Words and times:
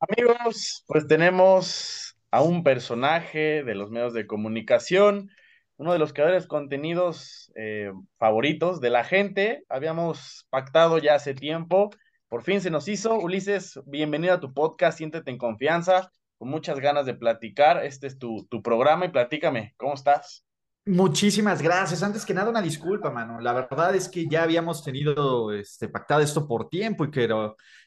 Amigos, 0.00 0.84
pues 0.86 1.06
tenemos 1.06 2.16
a 2.30 2.42
un 2.42 2.62
personaje 2.62 3.64
de 3.64 3.74
los 3.74 3.90
medios 3.90 4.12
de 4.12 4.26
comunicación, 4.26 5.30
uno 5.78 5.92
de 5.94 5.98
los 5.98 6.12
creadores 6.12 6.46
contenidos 6.46 7.50
eh, 7.56 7.90
favoritos 8.18 8.80
de 8.80 8.90
la 8.90 9.04
gente. 9.04 9.64
Habíamos 9.70 10.46
pactado 10.50 10.98
ya 10.98 11.14
hace 11.14 11.34
tiempo, 11.34 11.90
por 12.28 12.42
fin 12.42 12.60
se 12.60 12.70
nos 12.70 12.88
hizo. 12.88 13.18
Ulises, 13.18 13.80
bienvenido 13.86 14.34
a 14.34 14.40
tu 14.40 14.52
podcast, 14.52 14.98
siéntete 14.98 15.30
en 15.30 15.38
confianza, 15.38 16.10
con 16.36 16.50
muchas 16.50 16.78
ganas 16.78 17.06
de 17.06 17.14
platicar. 17.14 17.82
Este 17.84 18.06
es 18.06 18.18
tu, 18.18 18.46
tu 18.50 18.62
programa 18.62 19.06
y 19.06 19.10
platícame, 19.10 19.74
¿cómo 19.78 19.94
estás? 19.94 20.45
Muchísimas 20.88 21.60
gracias. 21.60 22.04
Antes 22.04 22.24
que 22.24 22.32
nada, 22.32 22.48
una 22.48 22.62
disculpa, 22.62 23.10
mano. 23.10 23.40
La 23.40 23.52
verdad 23.52 23.96
es 23.96 24.08
que 24.08 24.28
ya 24.28 24.44
habíamos 24.44 24.84
tenido 24.84 25.52
este, 25.52 25.88
pactado 25.88 26.20
esto 26.20 26.46
por 26.46 26.68
tiempo 26.68 27.04
y 27.04 27.10
que, 27.10 27.28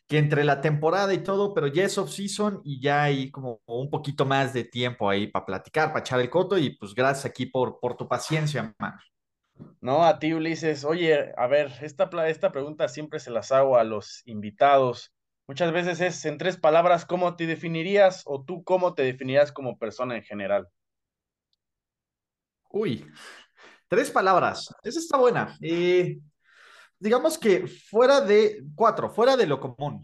que 0.05 0.18
entre 0.18 0.43
la 0.43 0.59
temporada 0.59 1.14
y 1.14 1.23
todo, 1.23 1.54
pero 1.54 1.68
ya 1.68 1.86
es 1.86 1.97
off-season 1.97 2.59
y 2.65 2.82
ya 2.82 3.04
hay 3.04 3.32
como 3.32 3.61
un 3.68 3.89
poquito 3.89 4.25
más 4.25 4.51
de 4.54 4.65
tiempo 4.65 5.09
ahí 5.09 5.28
para 5.28 5.46
platicar, 5.46 5.93
para 5.93 6.01
echar 6.01 6.20
el 6.20 6.29
coto 6.29 6.57
y 6.57 6.75
pues 6.75 6.93
gracias 6.93 7.25
aquí 7.25 7.46
por, 7.46 7.79
por 7.79 7.96
tu 7.96 8.06
paciencia, 8.06 8.75
mano. 8.78 9.00
No, 9.79 10.04
a 10.04 10.20
ti, 10.20 10.34
Ulises. 10.34 10.84
Oye, 10.84 11.34
a 11.37 11.47
ver, 11.47 11.71
esta, 11.81 12.09
pregunta 12.09 12.89
siempre 12.89 13.20
se 13.20 13.31
las 13.31 13.54
hago 13.54 13.78
a 13.78 13.86
los 13.86 14.23
invitados. 14.25 15.14
Muchas 15.47 15.71
veces 15.71 16.01
es 16.01 16.25
en 16.25 16.37
tres 16.37 16.57
palabras, 16.57 17.06
¿cómo 17.06 17.37
te 17.37 17.47
definirías 17.47 18.23
o 18.25 18.43
tú 18.43 18.64
cómo 18.64 18.93
te 18.93 19.04
definirías 19.04 19.54
como 19.54 19.78
persona 19.78 20.18
en 20.18 20.23
general? 20.23 20.68
Uy, 22.69 23.05
tres 23.87 24.11
palabras. 24.11 24.73
Esa 24.83 25.00
está 25.00 25.18
buena. 25.18 25.57
Eh, 25.61 26.19
digamos 27.00 27.37
que 27.37 27.68
fuera 27.68 28.21
de 28.21 28.64
cuatro, 28.75 29.09
fuera 29.09 29.37
de 29.37 29.47
lo 29.47 29.59
común. 29.59 30.01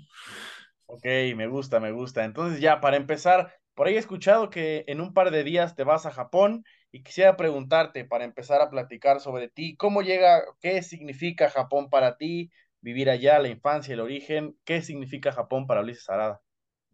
Ok, 0.88 1.06
me 1.36 1.48
gusta, 1.48 1.80
me 1.80 1.92
gusta. 1.92 2.26
Entonces 2.26 2.62
ya, 2.62 2.82
para 2.82 2.98
empezar, 2.98 3.54
por 3.74 3.88
ahí 3.88 3.96
he 3.96 4.00
escuchado 4.00 4.50
que 4.50 4.84
en 4.88 5.02
un 5.02 5.14
par 5.14 5.32
de 5.32 5.44
días 5.44 5.76
te 5.76 5.84
vas 5.84 6.06
a 6.06 6.12
Japón 6.12 6.64
y 6.92 7.04
quisiera 7.04 7.38
preguntarte, 7.38 8.06
para 8.06 8.24
empezar 8.24 8.62
a 8.62 8.70
platicar 8.70 9.20
sobre 9.20 9.50
ti, 9.50 9.76
¿cómo 9.78 10.02
llega, 10.02 10.44
qué 10.62 10.82
significa 10.82 11.50
Japón 11.50 11.90
para 11.90 12.18
ti, 12.18 12.52
vivir 12.82 13.10
allá, 13.10 13.40
la 13.40 13.50
infancia, 13.50 13.94
el 13.94 14.00
origen? 14.00 14.58
¿Qué 14.64 14.82
significa 14.82 15.32
Japón 15.34 15.68
para 15.68 15.82
Ulises 15.82 16.10
Arada? 16.10 16.42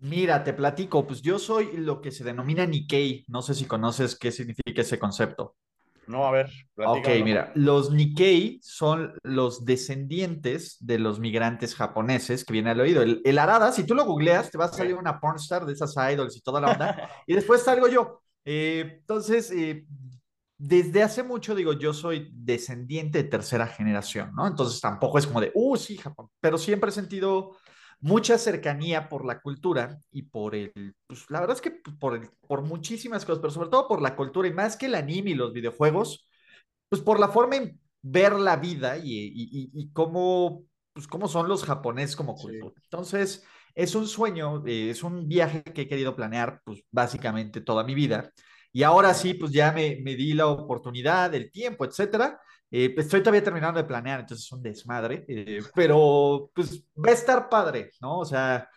Mira, 0.02 0.44
te 0.44 0.52
platico, 0.54 1.08
pues 1.08 1.22
yo 1.22 1.40
soy 1.40 1.78
lo 1.78 2.02
que 2.02 2.12
se 2.12 2.24
denomina 2.26 2.66
Nikkei. 2.66 3.24
No 3.30 3.42
sé 3.42 3.54
si 3.56 3.66
conoces 3.68 4.18
qué 4.18 4.32
significa 4.32 4.82
ese 4.82 5.00
concepto. 5.00 5.56
No, 6.06 6.26
a 6.28 6.32
ver, 6.32 6.52
Ok, 6.84 7.08
platícamelo. 7.08 7.24
mira, 7.24 7.52
los 7.56 7.92
Nikkei 7.92 8.60
son 8.64 9.14
los 9.22 9.66
descendientes 9.66 10.78
de 10.80 10.98
los 10.98 11.20
migrantes 11.20 11.76
japoneses 11.76 12.44
que 12.44 12.54
viene 12.54 12.72
al 12.72 12.80
oído. 12.80 13.04
El, 13.04 13.22
el 13.24 13.38
Arada, 13.38 13.72
si 13.72 13.86
tú 13.86 13.94
lo 13.94 14.04
googleas, 14.06 14.50
te 14.50 14.58
va 14.58 14.66
a 14.66 14.68
salir 14.74 14.96
Ok. 14.96 14.98
una 14.98 15.20
pornstar 15.20 15.66
de 15.68 15.74
esas 15.74 15.94
idols 16.12 16.36
y 16.36 16.42
toda 16.42 16.60
la 16.60 16.72
onda, 16.72 16.96
y 17.28 17.36
después 17.36 17.62
salgo 17.62 17.88
yo. 17.88 18.24
Eh, 18.44 18.98
entonces, 19.02 19.52
eh, 19.52 19.86
desde 20.58 21.04
hace 21.04 21.22
mucho 21.24 21.54
digo, 21.54 21.74
yo 21.74 21.94
soy 21.94 22.30
descendiente 22.34 23.20
de 23.24 23.30
tercera 23.30 23.68
generación, 23.68 24.32
¿no? 24.36 24.48
Entonces 24.48 24.82
tampoco 24.82 25.20
es 25.20 25.28
como 25.28 25.40
de, 25.42 25.52
uh, 25.54 25.76
sí, 25.78 25.98
Japón, 25.98 26.30
pero 26.40 26.58
siempre 26.58 26.90
he 26.90 26.94
sentido 26.94 27.58
mucha 28.02 28.38
cercanía 28.38 29.10
por 29.10 29.26
la 29.26 29.42
cultura 29.42 30.00
y 30.12 30.24
por 30.24 30.56
el, 30.56 30.96
pues 31.08 31.26
la 31.30 31.40
verdad 31.40 31.56
es 31.56 31.62
que 31.62 31.72
por, 31.72 32.16
el, 32.16 32.30
por 32.48 32.64
muchísimas 32.64 33.26
cosas, 33.26 33.42
pero 33.42 33.52
sobre 33.54 33.70
todo 33.70 33.88
por 33.88 34.02
la 34.02 34.16
cultura 34.16 34.48
y 34.48 34.54
más 34.54 34.76
que 34.78 34.88
el 34.88 34.96
anime 34.96 35.32
y 35.32 35.36
los 35.36 35.54
videojuegos 35.54 36.28
pues 36.90 37.02
por 37.02 37.20
la 37.20 37.30
forma 37.30 37.56
en 37.58 37.80
ver 38.02 38.34
la 38.34 38.58
vida 38.58 38.98
y, 38.98 39.32
y, 39.74 39.92
cómo, 39.94 40.66
pues, 40.94 41.08
cómo 41.08 41.28
son 41.28 41.48
los 41.48 41.64
japoneses 41.64 42.16
como 42.16 42.36
Sí. 42.36 42.48
cultura. 42.48 42.74
Entonces, 42.84 43.46
es 43.76 43.96
un 43.96 44.08
sueño, 44.08 44.66
eh, 44.66 44.90
es 44.90 45.04
un 45.04 45.28
viaje 45.28 45.64
que 45.64 45.84
he 45.84 45.88
querido 45.88 46.16
planear, 46.16 46.62
pues 46.66 46.84
básicamente 46.92 47.62
toda 47.62 47.84
mi 47.84 47.96
vida. 47.96 48.32
Y 48.74 48.84
ahora 48.84 49.14
sí, 49.14 49.34
pues 49.34 49.52
ya 49.52 49.72
me, 49.72 50.00
me 50.04 50.16
di 50.16 50.34
la 50.34 50.48
oportunidad, 50.48 51.34
el 51.36 51.52
tiempo, 51.52 51.86
etcétera. 51.86 52.40
Eh, 52.74 52.90
pues, 52.94 53.08
estoy 53.08 53.22
todavía 53.22 53.44
terminando 53.44 53.82
de 53.82 53.88
planear, 53.88 54.22
entonces 54.22 54.46
es 54.46 54.52
un 54.54 54.64
desmadre, 54.64 55.26
eh, 55.28 55.62
pero 55.76 56.50
pues 56.56 56.86
va 56.96 57.10
a 57.10 57.14
estar 57.14 57.50
padre, 57.50 57.92
¿no? 58.02 58.20
O 58.20 58.26
sea, 58.26 58.70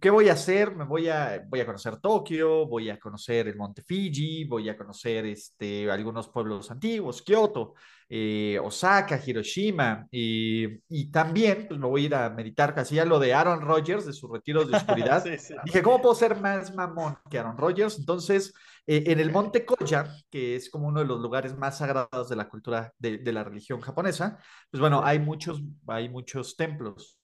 ¿qué 0.00 0.10
voy 0.10 0.28
a 0.28 0.32
hacer? 0.32 0.74
Me 0.74 0.84
voy 0.84 1.08
a, 1.08 1.44
voy 1.48 1.60
a 1.60 1.66
conocer 1.66 1.98
Tokio, 1.98 2.66
voy 2.66 2.90
a 2.90 2.98
conocer 2.98 3.48
el 3.48 3.56
Monte 3.56 3.82
Fuji, 3.82 4.44
voy 4.44 4.68
a 4.68 4.76
conocer 4.76 5.26
este, 5.26 5.90
algunos 5.90 6.28
pueblos 6.28 6.70
antiguos, 6.70 7.22
Kioto, 7.22 7.74
eh, 8.08 8.58
Osaka, 8.62 9.20
Hiroshima, 9.24 10.06
y, 10.10 10.66
y 10.88 11.10
también 11.10 11.66
pues, 11.68 11.78
me 11.78 11.86
voy 11.86 12.02
a 12.02 12.06
ir 12.06 12.14
a 12.14 12.30
meditar, 12.30 12.74
casi 12.74 12.96
ya 12.96 13.04
lo 13.04 13.18
de 13.18 13.34
Aaron 13.34 13.60
Rodgers, 13.60 14.06
de 14.06 14.12
sus 14.12 14.30
retiros 14.30 14.68
de 14.68 14.76
oscuridad. 14.76 15.22
Sí, 15.26 15.38
sí. 15.38 15.54
Dije, 15.64 15.82
¿cómo 15.82 16.00
puedo 16.00 16.14
ser 16.14 16.40
más 16.40 16.74
mamón 16.74 17.18
que 17.30 17.38
Aaron 17.38 17.56
Rodgers? 17.56 17.98
Entonces, 17.98 18.54
eh, 18.86 19.04
en 19.06 19.18
el 19.18 19.32
Monte 19.32 19.64
Koya, 19.64 20.06
que 20.30 20.56
es 20.56 20.70
como 20.70 20.86
uno 20.86 21.00
de 21.00 21.06
los 21.06 21.20
lugares 21.20 21.56
más 21.56 21.78
sagrados 21.78 22.28
de 22.28 22.36
la 22.36 22.48
cultura 22.48 22.92
de, 22.98 23.18
de 23.18 23.32
la 23.32 23.42
religión 23.44 23.80
japonesa, 23.80 24.38
pues 24.70 24.80
bueno, 24.80 25.02
hay 25.04 25.18
muchos, 25.18 25.62
hay 25.88 26.08
muchos 26.08 26.56
templos 26.56 27.18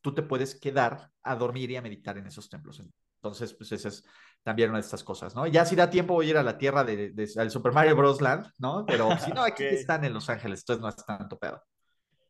tú 0.00 0.14
te 0.14 0.22
puedes 0.22 0.58
quedar 0.58 1.09
a 1.22 1.36
dormir 1.36 1.70
y 1.70 1.76
a 1.76 1.82
meditar 1.82 2.16
en 2.18 2.26
esos 2.26 2.48
templos. 2.48 2.82
Entonces, 3.16 3.52
pues 3.54 3.70
esa 3.72 3.88
es 3.88 4.04
también 4.42 4.70
una 4.70 4.78
de 4.78 4.84
estas 4.84 5.04
cosas, 5.04 5.34
¿no? 5.34 5.46
Ya 5.46 5.64
si 5.64 5.76
da 5.76 5.90
tiempo 5.90 6.14
voy 6.14 6.26
a 6.26 6.30
ir 6.30 6.36
a 6.38 6.42
la 6.42 6.56
tierra 6.56 6.84
del 6.84 7.14
de, 7.14 7.26
de, 7.26 7.50
Super 7.50 7.72
Mario 7.72 7.96
Bros. 7.96 8.20
Land, 8.20 8.46
¿no? 8.58 8.84
Pero 8.86 9.10
si 9.18 9.30
no, 9.32 9.42
aquí 9.42 9.64
están 9.64 10.04
en 10.04 10.14
Los 10.14 10.30
Ángeles, 10.30 10.60
entonces 10.60 10.80
no 10.80 10.88
es 10.88 10.96
tanto 10.96 11.38
pedo. 11.38 11.62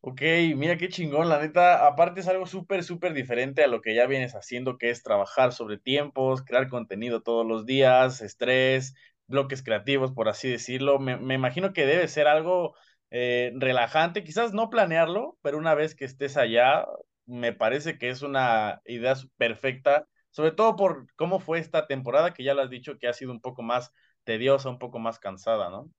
Ok, 0.02 0.22
mira 0.56 0.78
qué 0.78 0.88
chingón, 0.88 1.28
la 1.28 1.38
neta, 1.38 1.86
aparte 1.86 2.20
es 2.20 2.28
algo 2.28 2.46
súper, 2.46 2.82
súper 2.84 3.12
diferente 3.12 3.62
a 3.62 3.66
lo 3.66 3.82
que 3.82 3.94
ya 3.94 4.06
vienes 4.06 4.34
haciendo, 4.34 4.78
que 4.78 4.88
es 4.88 5.02
trabajar 5.02 5.52
sobre 5.52 5.76
tiempos, 5.78 6.42
crear 6.42 6.68
contenido 6.68 7.22
todos 7.22 7.46
los 7.46 7.66
días, 7.66 8.22
estrés, 8.22 8.94
bloques 9.26 9.62
creativos, 9.62 10.12
por 10.12 10.28
así 10.30 10.48
decirlo. 10.48 10.98
Me, 10.98 11.18
me 11.18 11.34
imagino 11.34 11.74
que 11.74 11.84
debe 11.84 12.08
ser 12.08 12.28
algo 12.28 12.74
eh, 13.10 13.52
relajante, 13.56 14.24
quizás 14.24 14.54
no 14.54 14.70
planearlo, 14.70 15.36
pero 15.42 15.58
una 15.58 15.74
vez 15.74 15.94
que 15.94 16.04
estés 16.04 16.36
allá, 16.36 16.86
me 17.30 17.52
parece 17.52 17.98
que 17.98 18.10
es 18.10 18.22
una 18.22 18.80
idea 18.84 19.14
perfecta, 19.36 20.06
sobre 20.30 20.52
todo 20.52 20.76
por 20.76 21.06
cómo 21.16 21.40
fue 21.40 21.58
esta 21.58 21.86
temporada, 21.86 22.34
que 22.34 22.44
ya 22.44 22.54
lo 22.54 22.62
has 22.62 22.70
dicho 22.70 22.98
que 22.98 23.08
ha 23.08 23.12
sido 23.12 23.32
un 23.32 23.40
poco 23.40 23.62
más 23.62 23.92
tediosa, 24.24 24.68
un 24.68 24.78
poco 24.78 24.98
más 24.98 25.18
cansada, 25.18 25.70
¿no? 25.70 25.90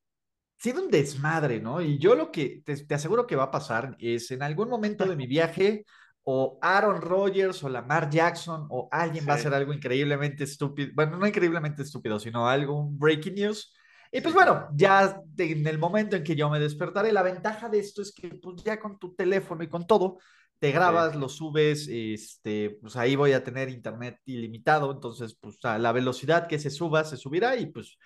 Ha 0.60 0.64
sido 0.64 0.84
un 0.84 0.92
desmadre, 0.92 1.60
¿no? 1.60 1.82
Y 1.82 1.98
yo 1.98 2.16
lo 2.16 2.32
que 2.32 2.62
te, 2.64 2.86
te, 2.86 2.94
aseguro 2.94 3.26
que 3.26 3.36
va 3.36 3.46
a 3.46 3.52
pasar 3.52 3.96
es 4.00 4.30
en 4.32 4.44
algún 4.44 4.70
momento 4.70 5.06
de 5.06 5.16
mi 5.16 5.26
viaje, 5.26 5.86
o 6.24 6.60
Aaron 6.62 7.02
Rodgers 7.02 7.64
o 7.64 7.70
Lamar 7.70 8.10
Jackson, 8.10 8.68
o 8.70 8.88
alguien 8.92 9.26
va 9.28 9.34
a 9.34 9.36
hacer 9.38 9.52
Sí, 9.52 9.58
algo 9.58 9.74
increíblemente 9.74 10.44
estúpido, 10.44 10.92
bueno, 10.94 11.18
no 11.18 11.26
increíblemente 11.26 11.82
estúpido, 11.82 12.20
sino 12.20 12.48
algo, 12.48 12.80
un 12.80 12.98
breaking 12.98 13.36
news. 13.36 13.74
Y 14.12 14.22
pues 14.22 14.34
sí, 14.34 14.38
bueno, 14.38 14.68
ya 14.76 15.22
en 15.38 15.66
el 15.66 15.80
momento 15.80 16.16
en 16.16 16.24
que 16.24 16.36
yo 16.36 16.50
me 16.50 16.60
despertaré, 16.60 17.12
la 17.12 17.24
ventaja 17.24 17.70
de 17.70 17.80
esto 17.80 18.02
es 18.02 18.14
que 18.14 18.28
pues 18.30 18.64
ya 18.64 18.80
con 18.80 19.00
tu 19.00 19.16
teléfono 19.16 19.64
y 19.64 19.70
con 19.70 19.88
todo, 19.88 20.20
te 20.62 20.68
Sí, 20.68 20.74
grabas, 20.74 21.16
lo 21.16 21.28
subes, 21.28 21.88
este, 21.90 22.78
pues 22.80 22.96
ahí 22.96 23.16
voy 23.16 23.34
a 23.34 23.44
tener 23.44 23.68
internet 23.70 24.20
ilimitado, 24.26 24.92
entonces 24.92 25.36
pues 25.42 25.58
a 25.66 25.80
la 25.80 25.92
velocidad 25.92 26.46
que 26.46 26.60
se 26.60 26.70
suba, 26.70 27.04
se 27.04 27.18
subirá 27.18 27.56
y 27.56 27.66
pues 27.66 27.98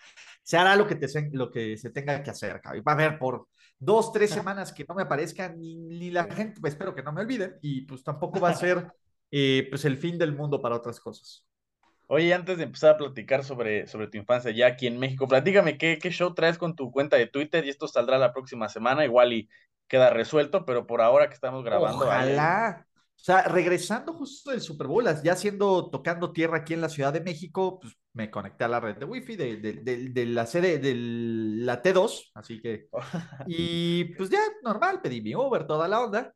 se 0.42 0.56
hará 0.56 0.78
lo 0.78 0.88
que, 0.88 0.96
te, 0.96 1.08
lo 1.34 1.52
que 1.52 1.76
se 1.76 1.90
tenga 1.90 2.24
que 2.24 2.30
hacer. 2.30 2.62
Cabrón. 2.62 2.82
Va 2.88 2.94
a 2.94 2.96
haber 2.96 3.20
por 3.20 3.50
dos, 3.78 4.14
tres 4.14 4.30
semanas 4.30 4.72
que 4.72 4.86
no 4.88 4.96
me 4.96 5.02
aparezcan 5.02 5.60
ni, 5.60 5.76
ni 5.76 6.12
la 6.12 6.24
sí. 6.24 6.32
gente, 6.32 6.62
pues 6.62 6.72
espero 6.72 6.96
que 6.96 7.04
no 7.04 7.12
me 7.12 7.24
olviden 7.24 7.58
y 7.62 7.82
pues 7.82 8.06
tampoco 8.06 8.40
va 8.40 8.52
a 8.52 8.56
ser 8.56 8.88
eh, 9.32 9.68
pues 9.70 9.84
el 9.84 9.98
fin 9.98 10.18
del 10.18 10.32
mundo 10.32 10.62
para 10.62 10.78
otras 10.78 11.02
cosas. 11.02 11.46
Oye, 12.08 12.34
antes 12.34 12.58
de 12.58 12.64
empezar 12.64 12.92
a 12.92 12.98
platicar 12.98 13.44
sobre, 13.44 13.86
sobre 13.88 14.08
tu 14.08 14.18
infancia 14.18 14.52
ya 14.52 14.68
aquí 14.68 14.88
en 14.88 14.98
México, 14.98 15.28
platícame 15.28 15.78
qué, 15.78 16.00
qué 16.02 16.10
show 16.10 16.34
traes 16.34 16.58
con 16.58 16.74
tu 16.74 16.90
cuenta 16.90 17.18
de 17.18 17.28
Twitter 17.28 17.66
y 17.66 17.70
esto 17.70 17.90
saldrá 17.90 18.18
la 18.18 18.32
próxima 18.32 18.70
semana, 18.70 19.04
igual 19.04 19.34
y 19.34 19.50
queda 19.88 20.10
resuelto, 20.10 20.66
pero 20.66 20.88
por 20.88 21.02
ahora 21.02 21.28
que 21.28 21.36
estamos 21.36 21.64
grabando, 21.64 22.10
ahí, 22.10 22.30
ahí. 22.30 22.34
Ojalá. 22.34 22.88
O 23.18 23.24
sea, 23.26 23.44
regresando 23.44 24.14
justo 24.14 24.52
del 24.52 24.62
Super 24.62 24.88
Bowl, 24.88 25.06
ya 25.24 25.36
siendo 25.36 25.90
tocando 25.90 26.32
tierra 26.32 26.58
aquí 26.58 26.74
en 26.74 26.82
la 26.82 26.90
Ciudad 26.90 27.14
de 27.14 27.22
México, 27.22 27.80
pues 27.80 27.94
me 28.14 28.30
conecté 28.30 28.66
a 28.66 28.68
la 28.68 28.80
red 28.80 28.98
de 28.98 29.06
Wi-Fi 29.06 29.36
de, 29.36 29.58
de, 29.58 29.74
de, 29.74 30.10
de 30.10 30.26
la 30.26 30.46
sede 30.46 30.80
de 30.80 30.94
la 30.96 31.82
T2, 31.82 32.32
así 32.36 32.62
que, 32.62 32.88
y 33.48 34.06
pues 34.16 34.30
ya 34.30 34.40
normal, 34.64 35.02
pedí 35.02 35.22
mi 35.22 35.34
Uber, 35.34 35.66
toda 35.66 35.88
la 35.88 36.02
onda, 36.02 36.34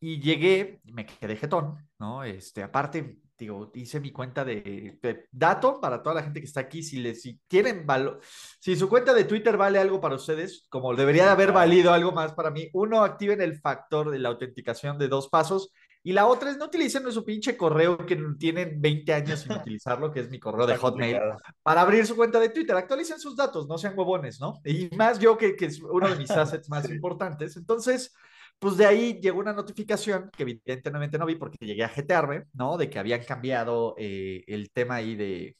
y 0.00 0.20
llegué, 0.20 0.80
me 0.84 1.06
quedé 1.06 1.36
jetón, 1.36 1.88
¿no? 1.98 2.24
Este, 2.24 2.62
aparte, 2.62 3.18
digo, 3.42 3.70
hice 3.74 3.98
mi 4.00 4.12
cuenta 4.12 4.44
de, 4.44 4.98
de, 5.02 5.26
dato 5.32 5.80
para 5.80 6.02
toda 6.02 6.16
la 6.16 6.22
gente 6.22 6.40
que 6.40 6.46
está 6.46 6.60
aquí, 6.60 6.82
si, 6.82 6.98
les, 6.98 7.22
si 7.22 7.40
tienen 7.48 7.84
valor, 7.84 8.20
si 8.60 8.76
su 8.76 8.88
cuenta 8.88 9.12
de 9.14 9.24
Twitter 9.24 9.56
vale 9.56 9.78
algo 9.78 10.00
para 10.00 10.14
ustedes, 10.14 10.66
como 10.68 10.94
debería 10.94 11.24
de 11.24 11.30
haber 11.30 11.52
valido 11.52 11.92
algo 11.92 12.12
más 12.12 12.34
para 12.34 12.50
mí, 12.50 12.68
uno, 12.72 13.02
activen 13.02 13.40
el 13.42 13.58
factor 13.60 14.10
de 14.10 14.20
la 14.20 14.28
autenticación 14.28 14.96
de 14.96 15.08
dos 15.08 15.28
pasos, 15.28 15.72
y 16.04 16.12
la 16.12 16.26
otra 16.26 16.50
es 16.50 16.56
no 16.56 16.66
utilicen 16.66 17.10
su 17.12 17.24
pinche 17.24 17.56
correo 17.56 17.96
que 17.98 18.16
tienen 18.38 18.80
20 18.80 19.12
años 19.12 19.40
sin 19.40 19.52
utilizarlo, 19.66 20.12
que 20.12 20.20
es 20.20 20.30
mi 20.30 20.38
correo 20.38 20.66
de 20.66 20.76
Hotmail, 20.76 21.18
para 21.62 21.80
abrir 21.80 22.06
su 22.06 22.16
cuenta 22.16 22.40
de 22.40 22.48
Twitter. 22.48 22.76
Actualicen 22.76 23.20
sus 23.20 23.36
datos, 23.36 23.68
no 23.68 23.78
sean 23.78 23.96
huevones, 23.96 24.40
¿no? 24.40 24.60
Y 24.64 24.88
más 24.96 25.18
yo 25.18 25.36
que, 25.36 25.54
que 25.54 25.66
es 25.66 25.80
uno 25.80 26.08
de 26.08 26.16
mis 26.16 26.30
assets 26.30 26.68
más 26.68 26.88
importantes. 26.88 27.56
Entonces, 27.56 28.14
pues 28.62 28.76
de 28.76 28.86
ahí 28.86 29.18
llegó 29.20 29.40
una 29.40 29.52
notificación 29.52 30.30
que 30.30 30.44
evidentemente 30.44 31.18
no 31.18 31.26
vi 31.26 31.34
porque 31.34 31.66
llegué 31.66 31.82
a 31.82 31.88
jetearme, 31.88 32.44
¿no? 32.52 32.76
De 32.78 32.88
que 32.88 33.00
habían 33.00 33.24
cambiado 33.24 33.96
eh, 33.98 34.44
el 34.46 34.70
tema 34.70 34.94
ahí 34.94 35.16
de, 35.16 35.56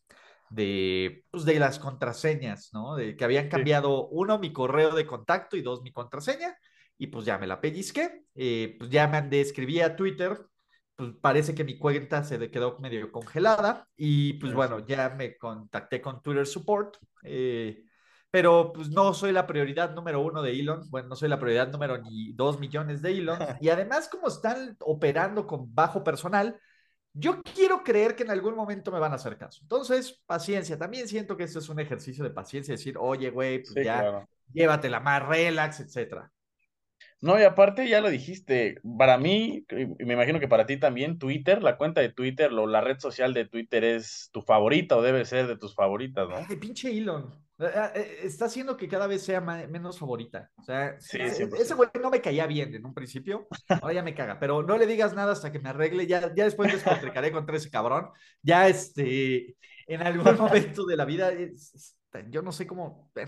de, 0.51 1.25
pues 1.29 1.45
de 1.45 1.59
las 1.59 1.81
contraseñas, 1.81 2.71
¿no? 2.73 2.95
De 2.95 3.17
que 3.17 3.25
habían 3.25 3.49
cambiado, 3.49 4.07
uno, 4.07 4.39
mi 4.39 4.53
correo 4.53 4.95
de 4.95 5.05
contacto 5.05 5.57
y 5.57 5.63
dos, 5.63 5.83
mi 5.83 5.91
contraseña. 5.91 6.57
Y 6.97 7.09
pues 7.09 7.25
ya 7.25 7.39
me 7.39 7.49
la 7.49 7.61
pellizqué. 7.61 8.23
Eh, 8.37 8.77
pues 8.79 8.89
ya 8.89 9.09
me 9.09 9.17
andé, 9.17 9.41
escribí 9.41 9.81
a 9.81 9.97
Twitter. 9.97 10.39
Pues 10.95 11.11
parece 11.21 11.57
que 11.57 11.65
mi 11.65 11.79
cuenta 11.79 12.23
se 12.23 12.53
quedó 12.53 12.79
medio 12.79 13.11
congelada. 13.11 13.89
Y 13.97 14.35
pues 14.35 14.55
bueno, 14.55 14.79
ya 14.87 15.09
me 15.09 15.37
contacté 15.37 16.01
con 16.01 16.23
Twitter 16.23 16.47
Support. 16.47 16.99
Eh, 17.25 17.83
pero 18.33 18.73
pues 18.73 18.89
no 18.89 19.13
soy 19.13 19.31
la 19.31 19.47
prioridad 19.47 19.95
número 19.95 20.23
uno 20.23 20.41
de 20.41 20.59
Elon, 20.59 20.89
bueno, 20.89 21.09
no 21.09 21.17
soy 21.17 21.29
la 21.29 21.39
prioridad 21.39 21.69
número 21.69 21.99
ni 21.99 22.33
dos 22.33 22.59
millones 22.59 23.03
de 23.03 23.13
Elon, 23.13 23.39
y 23.61 23.69
además 23.69 24.09
como 24.09 24.29
están 24.29 24.75
operando 24.81 25.47
con 25.47 25.73
bajo 25.75 26.03
personal, 26.03 26.59
yo 27.13 27.43
quiero 27.43 27.85
creer 27.85 28.17
que 28.17 28.23
en 28.23 28.31
algún 28.31 28.57
momento 28.57 28.91
me 28.91 28.99
van 28.99 29.13
a 29.13 29.17
hacer 29.17 29.37
caso. 29.37 29.61
Entonces, 29.61 30.19
paciencia, 30.25 30.79
también 30.79 31.07
siento 31.09 31.37
que 31.37 31.45
esto 31.45 31.59
es 31.59 31.69
un 31.69 31.79
ejercicio 31.79 32.25
de 32.25 32.31
paciencia, 32.31 32.73
decir, 32.73 32.97
oye, 32.99 33.29
güey, 33.29 33.63
pues 33.63 33.85
ya, 33.85 34.27
llévatela 34.51 34.99
más 35.01 35.27
relax, 35.27 35.81
etcétera. 35.81 36.33
No, 37.21 37.39
y 37.39 37.43
aparte 37.43 37.87
ya 37.87 38.01
lo 38.01 38.09
dijiste, 38.09 38.81
para 38.99 39.19
mí, 39.19 39.67
y 39.69 40.05
me 40.07 40.15
imagino 40.15 40.41
que 40.41 40.49
para 40.49 40.65
ti 40.65 40.79
también, 40.79 41.19
Twitter, 41.19 41.63
la 41.63 41.77
cuenta 41.77 42.01
de 42.01 42.09
Twitter, 42.09 42.51
lo, 42.51 42.67
la 42.67 42.81
red 42.81 42.99
social 42.99 43.35
de 43.35 43.45
Twitter 43.45 43.85
es 43.85 44.31
tu 44.33 44.41
favorita 44.41 44.97
o 44.97 45.03
debe 45.03 45.27
ser 45.27 45.47
de 45.49 45.59
tus 45.59 45.75
favoritas, 45.75 46.29
¿no? 46.29 46.37
Ay, 46.49 46.57
pinche 46.57 46.97
Elon. 46.97 47.31
Eh, 47.63 47.91
eh, 47.95 48.19
está 48.25 48.47
haciendo 48.47 48.77
que 48.77 48.89
cada 48.89 49.07
vez 49.07 49.23
sea 49.23 49.41
menos 49.41 49.99
favorita. 49.99 50.51
O 50.57 50.63
sea, 50.63 50.97
ese 50.99 51.75
güey 51.75 51.89
no 52.01 52.11
me 52.11 52.21
caía 52.21 52.47
bien 52.47 52.75
en 52.75 52.85
un 52.85 52.95
principio, 52.95 53.47
ahora 53.69 53.95
ya 53.95 54.03
me 54.03 54.15
caga, 54.15 54.39
pero 54.39 54.63
no 54.63 54.77
le 54.77 54.87
digas 54.87 55.15
nada 55.15 55.33
hasta 55.33 55.53
que 55.53 55.61
me 55.61 55.69
arregle, 55.71 56.07
ya, 56.07 56.35
ya 56.35 56.45
después 56.45 56.73
descontricaré 56.73 57.31
contra 57.33 57.57
ese 57.57 57.71
cabrón. 57.71 58.11
Ya 58.43 58.69
este, 58.69 59.57
en 59.87 60.03
algún 60.03 60.37
momento 60.37 60.85
de 60.85 60.97
la 60.97 61.05
vida, 61.05 61.31
yo 62.29 62.43
no 62.43 62.53
sé 62.53 62.67
cómo, 62.67 63.11
eh, 63.15 63.27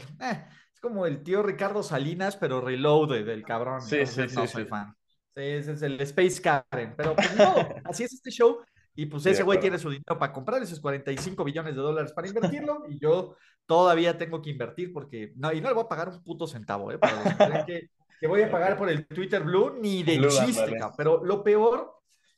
es 0.72 0.80
como 0.80 1.06
el 1.06 1.22
tío 1.22 1.42
Ricardo 1.42 1.82
Salinas, 1.82 2.36
pero 2.36 2.60
reloaded 2.60 3.26
del 3.26 3.44
cabrón. 3.44 3.82
Sí, 3.82 4.06
sí, 4.06 4.28
sí, 4.28 4.34
no 4.34 4.46
soy 4.46 4.64
fan. 4.64 4.94
ese 5.34 5.72
es 5.72 5.82
el 5.82 6.00
Space 6.00 6.40
Karen, 6.42 6.94
pero 6.96 7.14
pues 7.14 7.36
no, 7.36 7.54
así 7.84 8.04
es 8.04 8.12
este 8.12 8.30
show. 8.30 8.60
Y 8.96 9.06
pues 9.06 9.26
ese 9.26 9.42
güey 9.42 9.58
tiene 9.58 9.78
su 9.78 9.90
dinero 9.90 10.18
para 10.18 10.32
comprar 10.32 10.62
esos 10.62 10.80
45 10.80 11.42
billones 11.42 11.74
de 11.74 11.80
dólares 11.80 12.12
para 12.12 12.28
invertirlo 12.28 12.84
y 12.88 12.98
yo 13.00 13.36
todavía 13.66 14.16
tengo 14.16 14.40
que 14.40 14.50
invertir 14.50 14.92
porque 14.92 15.32
no, 15.36 15.52
y 15.52 15.60
no 15.60 15.68
le 15.68 15.74
voy 15.74 15.84
a 15.84 15.88
pagar 15.88 16.08
un 16.08 16.22
puto 16.22 16.46
centavo, 16.46 16.92
¿eh? 16.92 16.98
Para 16.98 17.48
los 17.48 17.64
que, 17.64 17.90
que, 18.20 18.26
voy 18.28 18.42
a 18.42 18.50
pagar 18.50 18.76
por 18.76 18.88
el 18.88 19.06
Twitter 19.06 19.42
Blue 19.42 19.76
ni 19.80 20.04
de 20.04 20.28
chiste, 20.28 20.78
pero 20.96 21.24
lo 21.24 21.42
peor 21.42 21.92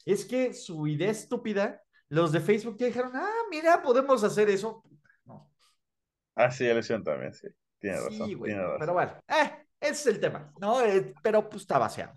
es 0.06 0.24
que 0.24 0.54
su 0.54 0.86
idea 0.86 1.10
estúpida, 1.10 1.82
los 2.08 2.32
de 2.32 2.40
Facebook 2.40 2.76
ya 2.78 2.86
dijeron, 2.86 3.12
ah, 3.14 3.42
mira, 3.50 3.82
podemos 3.82 4.24
hacer 4.24 4.48
eso. 4.48 4.82
No. 5.24 5.50
Ah, 6.36 6.50
sí, 6.50 6.64
elección 6.64 7.02
también, 7.02 7.34
sí. 7.34 7.48
Tiene 7.78 7.98
razón. 7.98 8.28
Sí, 8.28 8.36
tiene 8.36 8.62
razón. 8.62 8.76
Pero 8.78 8.92
bueno, 8.94 9.12
eh, 9.28 9.66
ese 9.80 9.92
es 9.92 10.06
el 10.06 10.20
tema, 10.20 10.52
¿no? 10.58 10.80
Eh, 10.80 11.12
pero 11.22 11.48
pues 11.48 11.62
está 11.62 11.78
vaciado. 11.78 12.14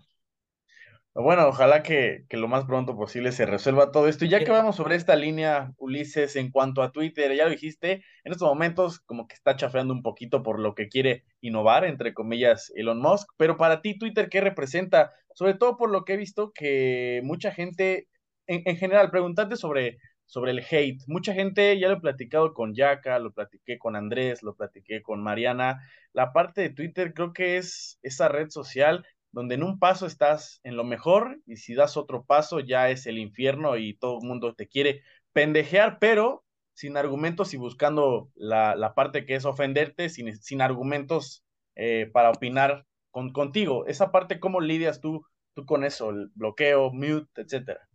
Bueno, 1.14 1.48
ojalá 1.48 1.82
que, 1.82 2.24
que, 2.28 2.36
lo 2.36 2.46
más 2.46 2.66
pronto 2.66 2.96
posible 2.96 3.32
se 3.32 3.44
resuelva 3.44 3.90
todo 3.90 4.06
esto. 4.06 4.24
Y 4.24 4.28
ya 4.28 4.44
que 4.44 4.52
vamos 4.52 4.76
sobre 4.76 4.94
esta 4.94 5.16
línea, 5.16 5.72
Ulises, 5.76 6.36
en 6.36 6.52
cuanto 6.52 6.82
a 6.82 6.92
Twitter, 6.92 7.34
ya 7.34 7.44
lo 7.44 7.50
dijiste, 7.50 8.04
en 8.22 8.32
estos 8.32 8.48
momentos 8.48 9.00
como 9.00 9.26
que 9.26 9.34
está 9.34 9.56
chafeando 9.56 9.92
un 9.92 10.02
poquito 10.02 10.44
por 10.44 10.60
lo 10.60 10.76
que 10.76 10.88
quiere 10.88 11.24
innovar, 11.40 11.84
entre 11.84 12.14
comillas, 12.14 12.72
Elon 12.76 13.00
Musk. 13.00 13.28
Pero 13.36 13.56
para 13.56 13.82
ti, 13.82 13.98
Twitter, 13.98 14.28
¿qué 14.28 14.40
representa? 14.40 15.12
Sobre 15.34 15.54
todo 15.54 15.76
por 15.76 15.90
lo 15.90 16.04
que 16.04 16.14
he 16.14 16.16
visto 16.16 16.52
que 16.52 17.20
mucha 17.24 17.50
gente, 17.50 18.06
en, 18.46 18.62
en 18.64 18.76
general, 18.76 19.10
preguntarte 19.10 19.56
sobre, 19.56 19.98
sobre 20.26 20.52
el 20.52 20.60
hate. 20.60 21.02
Mucha 21.08 21.34
gente, 21.34 21.76
ya 21.80 21.88
lo 21.88 21.96
he 21.96 22.00
platicado 22.00 22.54
con 22.54 22.72
Yaka, 22.72 23.18
lo 23.18 23.32
platiqué 23.32 23.78
con 23.78 23.96
Andrés, 23.96 24.44
lo 24.44 24.54
platiqué 24.54 25.02
con 25.02 25.24
Mariana. 25.24 25.80
La 26.12 26.32
parte 26.32 26.60
de 26.60 26.70
Twitter 26.70 27.14
creo 27.14 27.32
que 27.32 27.56
es 27.56 27.98
esa 28.02 28.28
red 28.28 28.48
social 28.50 29.04
donde 29.32 29.54
en 29.54 29.62
un 29.62 29.78
paso 29.78 30.06
estás 30.06 30.60
en 30.64 30.76
lo 30.76 30.84
mejor 30.84 31.40
y 31.46 31.56
si 31.56 31.74
das 31.74 31.96
otro 31.96 32.24
paso 32.24 32.60
ya 32.60 32.90
es 32.90 33.06
el 33.06 33.18
infierno 33.18 33.76
y 33.76 33.94
todo 33.94 34.18
el 34.20 34.26
mundo 34.26 34.54
te 34.54 34.68
quiere 34.68 35.02
pendejear, 35.32 35.98
pero 36.00 36.44
sin 36.74 36.96
argumentos 36.96 37.52
y 37.54 37.56
buscando 37.56 38.30
la, 38.34 38.94
parte 38.94 39.26
que 39.26 39.34
es 39.34 39.44
ofenderte, 39.44 40.08
sin, 40.08 40.34
sin 40.36 40.62
argumentos 40.62 41.44
eh, 41.76 42.10
para 42.12 42.30
opinar 42.30 42.86
con, 43.10 43.32
contigo. 43.32 43.86
Esa 43.86 44.10
parte, 44.10 44.40
¿cómo 44.40 44.60
lidias 44.60 45.00
tú, 45.00 45.24
tú 45.54 45.66
con 45.66 45.84
eso? 45.84 46.10
El 46.10 46.30
bloqueo, 46.34 46.90
mute, 46.90 47.42
etcétera. 47.42 47.86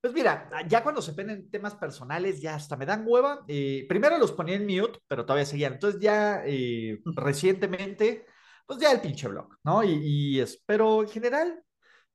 Pues 0.00 0.14
mira, 0.14 0.50
ya 0.66 0.82
cuando 0.82 1.00
se 1.00 1.12
ponen 1.12 1.48
temas 1.48 1.76
personales, 1.76 2.40
ya 2.40 2.56
hasta 2.56 2.76
me 2.76 2.86
dan 2.86 3.04
hueva. 3.06 3.44
Eh, 3.46 3.86
primero 3.88 4.18
los 4.18 4.32
ponía 4.32 4.56
en 4.56 4.66
mute, 4.66 4.98
pero 5.06 5.24
todavía 5.24 5.46
seguían. 5.46 5.74
Entonces 5.74 6.00
ya 6.00 6.42
eh, 6.44 7.00
recientemente 7.04 8.26
pues 8.72 8.82
ya 8.82 8.92
el 8.92 9.00
pinche 9.00 9.28
blog, 9.28 9.48
¿no? 9.64 9.82
Y, 9.84 10.40
es, 10.40 10.62
pero 10.64 11.02
en 11.02 11.08
general, 11.08 11.62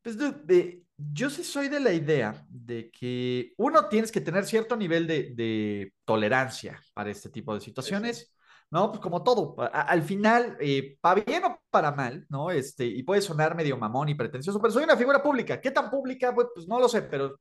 pues 0.01 0.17
de, 0.17 0.83
yo 0.97 1.29
sí 1.29 1.43
soy 1.43 1.69
de 1.69 1.79
la 1.79 1.93
idea 1.93 2.45
de 2.49 2.89
que 2.89 3.53
uno 3.57 3.87
tienes 3.87 4.11
que 4.11 4.21
tener 4.21 4.45
cierto 4.45 4.75
nivel 4.75 5.05
de, 5.05 5.93
tolerancia 6.03 6.81
para 6.93 7.11
este 7.11 7.29
tipo 7.29 7.53
de 7.53 7.61
situaciones. 7.61 8.33
¿no? 8.69 8.89
Pues 8.91 8.99
como 8.99 9.23
todo, 9.23 9.55
al 9.71 10.03
final, 10.03 10.57
eh, 10.59 10.97
para 10.99 11.21
bien 11.21 11.41
o 11.45 11.61
para 11.69 11.93
mal, 11.93 12.25
¿no? 12.27 12.51
Este, 12.51 12.83
y 12.85 13.01
puede 13.03 13.21
sonar 13.21 13.55
medio 13.55 13.77
mamón 13.77 14.09
y 14.09 14.15
pretencioso, 14.15 14.59
pero 14.59 14.73
soy 14.73 14.83
una 14.83 14.97
figura 14.97 15.23
pública. 15.23 15.61
¿Qué 15.61 15.71
tan 15.71 15.89
pública? 15.89 16.35
Pues, 16.35 16.47
pues 16.53 16.67
no 16.67 16.77
lo 16.77 16.89
sé, 16.89 17.03
pero 17.03 17.39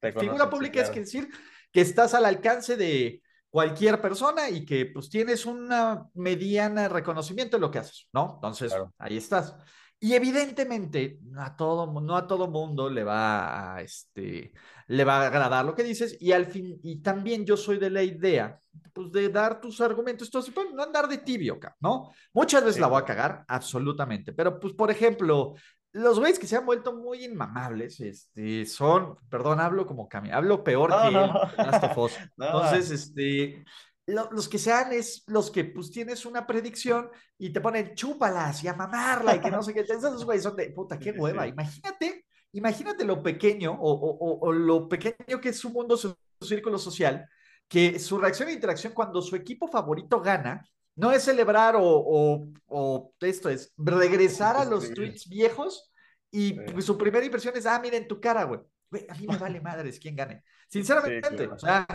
pues, 0.00 0.14
figura 0.18 0.50
pública 0.50 0.80
es 0.82 0.90
que 0.90 1.00
decir 1.00 1.28
que 1.70 1.82
estás 1.82 2.14
al 2.14 2.24
alcance 2.24 2.76
de, 2.76 3.22
cualquier 3.50 4.00
persona 4.00 4.50
y 4.50 4.64
que 4.64 4.86
pues 4.86 5.08
tienes 5.08 5.46
una 5.46 6.06
mediana 6.14 6.88
reconocimiento 6.88 7.56
de 7.56 7.60
lo 7.60 7.70
que 7.70 7.78
haces, 7.78 8.08
¿no? 8.12 8.34
Entonces, 8.36 8.74
ahí 8.98 9.16
estás. 9.16 9.54
Y 9.98 10.12
evidentemente, 10.12 11.20
a 11.38 11.56
todo, 11.56 12.00
no 12.00 12.16
a 12.16 12.26
todo 12.26 12.48
mundo 12.48 12.90
le 12.90 13.02
va 13.02 13.76
a, 13.76 13.80
este, 13.80 14.52
le 14.88 15.04
va 15.04 15.22
a 15.22 15.26
agradar 15.28 15.64
lo 15.64 15.74
que 15.74 15.82
dices 15.82 16.18
y 16.20 16.32
al 16.32 16.46
fin, 16.46 16.78
y 16.82 17.00
también 17.00 17.46
yo 17.46 17.56
soy 17.56 17.78
de 17.78 17.88
la 17.88 18.02
idea, 18.02 18.60
pues 18.92 19.10
de 19.10 19.30
dar 19.30 19.58
tus 19.58 19.80
argumentos, 19.80 20.28
entonces, 20.28 20.52
pues, 20.54 20.66
no 20.74 20.82
andar 20.82 21.08
de 21.08 21.18
tibio, 21.18 21.58
¿no? 21.80 22.12
Muchas 22.34 22.62
veces 22.62 22.80
la 22.80 22.88
voy 22.88 23.00
a 23.00 23.06
cagar, 23.06 23.44
absolutamente, 23.48 24.34
pero 24.34 24.60
pues, 24.60 24.74
por 24.74 24.90
ejemplo, 24.90 25.54
los 25.92 26.18
güeyes 26.18 26.38
que 26.38 26.46
se 26.46 26.56
han 26.56 26.66
vuelto 26.66 26.94
muy 26.94 27.24
inmamables, 27.24 28.00
este, 28.00 28.66
son, 28.66 29.16
perdón, 29.30 29.60
hablo 29.60 29.86
como 29.86 30.08
Cami, 30.08 30.30
hablo 30.30 30.62
peor 30.62 30.90
que 30.90 31.10
no. 31.10 31.40
Entonces, 32.36 32.90
este, 32.90 33.64
los 34.06 34.48
que 34.48 34.58
sean 34.58 34.92
es 34.92 35.24
los 35.26 35.50
que 35.50 35.64
pues 35.64 35.90
tienes 35.90 36.26
una 36.26 36.46
predicción 36.46 37.10
y 37.38 37.50
te 37.50 37.60
ponen 37.60 37.94
chúpalas 37.94 38.62
y 38.62 38.68
a 38.68 38.74
mamarla 38.74 39.36
y 39.36 39.40
que 39.40 39.50
no 39.50 39.62
sé 39.62 39.74
qué. 39.74 39.80
Esos 39.80 40.24
güeyes 40.24 40.44
son 40.44 40.54
de 40.56 40.70
puta, 40.70 40.98
qué 40.98 41.10
hueva. 41.10 41.46
Imagínate, 41.46 42.26
imagínate 42.52 43.04
lo 43.04 43.22
pequeño 43.22 43.72
o, 43.72 43.92
o, 43.92 44.38
o, 44.46 44.52
lo 44.52 44.88
pequeño 44.88 45.40
que 45.40 45.48
es 45.48 45.58
su 45.58 45.70
mundo, 45.70 45.96
su, 45.96 46.16
su 46.40 46.46
círculo 46.46 46.78
social, 46.78 47.28
que 47.68 47.98
su 47.98 48.18
reacción 48.18 48.48
e 48.48 48.52
interacción 48.52 48.92
cuando 48.92 49.20
su 49.22 49.34
equipo 49.34 49.66
favorito 49.66 50.20
gana 50.20 50.64
no 50.96 51.12
es 51.12 51.22
celebrar 51.22 51.76
o, 51.78 52.48
o, 52.66 53.12
esto 53.20 53.48
es 53.48 53.72
regresar 53.76 54.56
a 54.56 54.64
los 54.64 54.92
tweets 54.92 55.28
viejos 55.28 55.92
y 56.30 56.54
pues, 56.54 56.84
su 56.84 56.98
primera 56.98 57.24
impresión 57.24 57.56
es, 57.56 57.66
ah, 57.66 57.78
miren 57.80 58.08
tu 58.08 58.20
cara, 58.20 58.44
güey. 58.44 58.60
A 59.08 59.14
mí 59.14 59.26
me 59.26 59.36
vale 59.38 59.60
madres 59.60 60.00
quién 60.00 60.16
gane. 60.16 60.42
Sinceramente, 60.68 61.48
o 61.48 61.58
sea, 61.58 61.86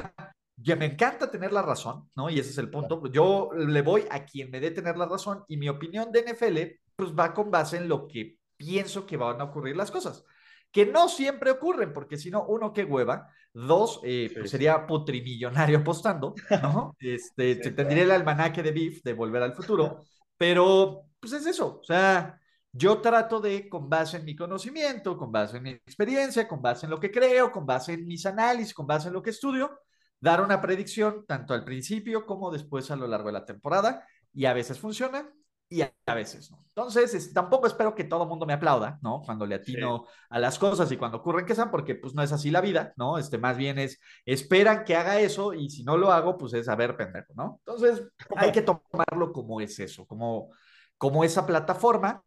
ya 0.56 0.76
me 0.76 0.86
encanta 0.86 1.30
tener 1.30 1.52
la 1.52 1.62
razón, 1.62 2.10
¿no? 2.16 2.30
Y 2.30 2.40
ese 2.40 2.52
es 2.52 2.58
el 2.58 2.70
punto. 2.70 3.06
Yo 3.08 3.50
le 3.54 3.82
voy 3.82 4.06
a 4.10 4.26
quien 4.26 4.50
me 4.50 4.60
dé 4.60 4.72
tener 4.72 4.98
la 4.98 5.08
razón 5.08 5.44
y 5.48 5.58
mi 5.58 5.68
opinión 5.68 6.12
de 6.12 6.24
NFL, 6.24 6.58
pues 6.96 7.12
va 7.14 7.34
con 7.34 7.52
base 7.52 7.78
en 7.78 7.90
lo 7.90 8.08
que 8.08 8.38
pienso 8.56 9.06
que 9.06 9.18
van 9.18 9.42
a 9.42 9.46
ocurrir 9.46 9.76
las 9.76 9.92
cosas 9.92 10.24
que 10.72 10.86
no 10.86 11.10
siempre 11.10 11.52
ocurren, 11.52 11.94
porque 11.94 12.18
si 12.18 12.32
no, 12.32 12.46
uno, 12.46 12.72
qué 12.74 12.84
hueva, 12.84 13.30
dos, 13.54 14.00
eh, 14.04 14.32
pues 14.34 14.52
sería 14.52 14.88
putrimillonario 14.88 15.80
apostando, 15.80 16.34
¿no? 16.62 16.96
Este, 17.00 17.56
tendría 17.58 18.04
el 18.04 18.12
almanaque 18.12 18.64
de 18.64 18.72
Beef 18.72 19.04
de 19.04 19.14
Volver 19.14 19.44
al 19.44 19.54
Futuro, 19.54 20.04
pero 20.38 21.04
pues 21.20 21.34
es 21.34 21.46
eso, 21.46 21.80
o 21.82 21.84
sea, 21.84 22.40
yo 22.72 23.02
trato 23.02 23.42
de, 23.42 23.68
con 23.68 23.90
base 23.90 24.18
en 24.18 24.26
mi 24.26 24.36
conocimiento, 24.36 25.18
con 25.18 25.32
base 25.32 25.58
en 25.58 25.64
mi 25.64 25.70
experiencia, 25.72 26.48
con 26.48 26.62
base 26.62 26.86
en 26.86 26.92
lo 26.92 27.00
que 27.00 27.12
creo, 27.12 27.52
con 27.52 27.66
base 27.66 27.94
en 27.94 28.08
mis 28.08 28.26
análisis, 28.26 28.74
con 28.74 28.88
base 28.88 29.10
en 29.10 29.14
lo 29.14 29.22
que 29.22 29.32
estudio, 29.32 29.82
dar 30.20 30.42
una 30.42 30.62
predicción 30.62 31.26
tanto 31.28 31.54
al 31.54 31.66
principio 31.66 32.26
como 32.26 32.50
después 32.50 32.90
a 32.90 32.96
lo 32.96 33.08
largo 33.08 33.28
de 33.28 33.34
la 33.34 33.46
temporada, 33.46 34.08
y 34.34 34.46
a 34.46 34.54
veces 34.54 34.80
funciona 34.80 35.30
y 35.72 35.82
a, 35.82 36.14
veces 36.14 36.52
no. 36.52 36.66
Entonces, 36.68 37.34
tampoco 37.34 37.66
espero 37.66 37.96
que 37.96 38.04
todo 38.04 38.24
el 38.24 38.30
mundo 38.30 38.46
me 38.46 38.52
aplauda, 38.52 39.00
¿no? 39.02 39.22
Cuando 39.26 39.46
le 39.46 39.56
atino 39.56 40.06
a 40.30 40.38
las 40.38 40.60
cosas 40.60 40.92
y 40.92 40.98
cuando 40.98 41.20
ocurren 41.20 41.46
que 41.46 41.56
sean, 41.56 41.72
porque 41.72 41.96
pues 41.96 42.14
no 42.14 42.22
es 42.22 42.34
así 42.34 42.52
la 42.52 42.60
vida, 42.60 42.92
¿no? 42.98 43.18
Este, 43.18 43.38
más 43.38 43.56
bien 43.56 43.80
es, 43.80 43.98
esperan 44.26 44.84
que 44.84 44.98
haga 44.98 45.22
eso 45.22 45.54
y 45.54 45.70
si 45.70 45.86
no 45.86 45.96
lo 45.96 46.12
hago, 46.12 46.38
pues 46.38 46.54
es 46.56 46.68
a 46.68 46.76
ver, 46.76 46.98
pendejo, 46.98 47.34
¿no? 47.36 47.62
Entonces, 47.66 48.04
hay 48.36 48.52
que 48.52 48.64
tomarlo 48.64 49.32
como 49.32 49.62
es 49.62 49.80
eso, 49.80 50.06
como, 50.06 50.50
como 50.98 51.24
esa 51.24 51.46
plataforma. 51.48 52.22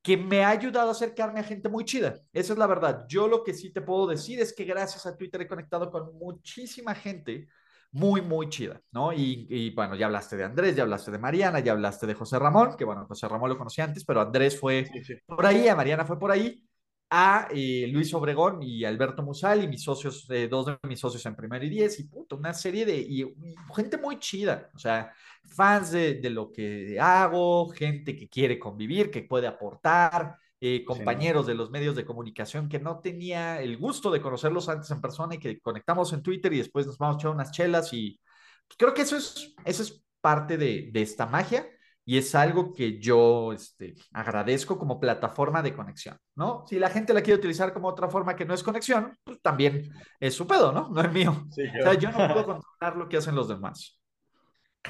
que 0.00 0.16
me 0.16 0.44
ha 0.44 0.50
ayudado 0.50 0.90
a 0.90 0.92
acercarme 0.92 1.40
a 1.40 1.44
gente 1.44 1.68
muy 1.68 1.84
chida. 1.84 2.14
Esa 2.32 2.52
es 2.52 2.58
la 2.58 2.66
verdad. 2.68 3.06
Yo 3.08 3.26
lo 3.26 3.42
que 3.42 3.54
sí 3.54 3.72
te 3.72 3.80
puedo 3.80 4.06
decir 4.06 4.38
es 4.38 4.52
que 4.54 4.64
gracias 4.64 5.06
a 5.06 5.16
Twitter 5.16 5.40
he 5.40 5.48
conectado 5.48 5.90
con 5.90 6.16
muchísima 6.16 6.94
gente 6.94 7.48
muy, 7.94 8.22
muy 8.22 8.48
chida, 8.48 8.80
¿no? 8.90 9.12
Y, 9.12 9.70
bueno, 9.70 9.94
ya 9.94 10.06
hablaste 10.06 10.36
de 10.36 10.44
Andrés, 10.44 10.74
ya 10.74 10.82
hablaste 10.82 11.12
de 11.12 11.18
Mariana, 11.18 11.60
ya 11.60 11.72
hablaste 11.72 12.08
de 12.08 12.14
José 12.14 12.40
Ramón, 12.40 12.76
que 12.76 12.84
bueno, 12.84 13.06
José 13.06 13.28
Ramón 13.28 13.48
lo 13.48 13.56
conocí 13.56 13.80
antes, 13.80 14.04
pero 14.04 14.20
Andrés 14.20 14.58
fue 14.58 14.90
por 15.26 15.46
ahí, 15.46 15.68
a 15.68 15.76
Mariana 15.76 16.04
fue 16.04 16.18
por 16.18 16.32
ahí, 16.32 16.66
a 17.08 17.46
eh, 17.52 17.86
Luis 17.92 18.12
Obregón 18.12 18.60
y 18.64 18.84
Alberto 18.84 19.22
Musal 19.22 19.62
y 19.62 19.68
mis 19.68 19.84
socios, 19.84 20.26
eh, 20.30 20.48
dos 20.48 20.66
de 20.66 20.78
mis 20.88 20.98
socios 20.98 21.24
en 21.26 21.36
Primero 21.36 21.64
y 21.64 21.70
Diez, 21.70 22.00
y 22.00 22.04
puto, 22.08 22.36
una 22.36 22.52
serie 22.52 22.84
de 22.84 22.96
y, 22.96 23.32
gente 23.76 23.96
muy 23.96 24.18
chida, 24.18 24.70
o 24.74 24.78
sea, 24.78 25.12
fans 25.44 25.92
de, 25.92 26.14
de, 26.14 26.30
lo 26.30 26.50
que 26.50 26.98
hago, 26.98 27.68
gente 27.68 28.16
que 28.16 28.28
quiere 28.28 28.58
convivir, 28.58 29.08
que 29.08 29.22
puede 29.22 29.46
aportar, 29.46 30.36
eh, 30.66 30.82
compañeros 30.82 31.46
de 31.46 31.52
los 31.52 31.70
medios 31.70 31.94
de 31.94 32.06
comunicación 32.06 32.70
que 32.70 32.78
no 32.78 33.00
tenía 33.00 33.60
el 33.60 33.76
gusto 33.76 34.10
de 34.10 34.22
conocerlos 34.22 34.70
antes 34.70 34.90
en 34.90 35.02
persona 35.02 35.34
y 35.34 35.38
que 35.38 35.60
conectamos 35.60 36.14
en 36.14 36.22
Twitter 36.22 36.54
y 36.54 36.56
después 36.56 36.86
nos 36.86 36.96
vamos 36.96 37.16
a 37.16 37.18
echar 37.18 37.32
unas 37.32 37.50
chelas 37.50 37.92
y 37.92 38.18
pues, 38.66 38.78
creo 38.78 38.94
que 38.94 39.02
eso 39.02 39.14
es, 39.14 39.54
eso 39.66 39.82
es 39.82 40.02
parte 40.22 40.56
de, 40.56 40.88
de 40.90 41.02
esta 41.02 41.26
magia 41.26 41.68
y 42.06 42.16
es 42.16 42.34
algo 42.34 42.72
que 42.72 42.98
yo 42.98 43.52
este, 43.52 43.94
agradezco 44.12 44.78
como 44.78 44.98
plataforma 44.98 45.60
de 45.60 45.74
conexión, 45.74 46.16
¿no? 46.34 46.64
Si 46.66 46.78
la 46.78 46.88
gente 46.88 47.12
la 47.12 47.20
quiere 47.20 47.40
utilizar 47.40 47.74
como 47.74 47.88
otra 47.88 48.08
forma 48.08 48.34
que 48.34 48.46
no 48.46 48.54
es 48.54 48.62
conexión, 48.62 49.18
pues 49.22 49.42
también 49.42 49.90
es 50.18 50.34
su 50.34 50.46
pedo, 50.46 50.72
¿no? 50.72 50.88
No 50.88 51.02
es 51.02 51.12
mío. 51.12 51.46
O 51.46 51.52
sea, 51.52 51.92
yo 51.92 52.10
no 52.10 52.16
puedo 52.16 52.46
controlar 52.46 52.96
lo 52.96 53.06
que 53.06 53.18
hacen 53.18 53.34
los 53.34 53.48
demás. 53.48 54.00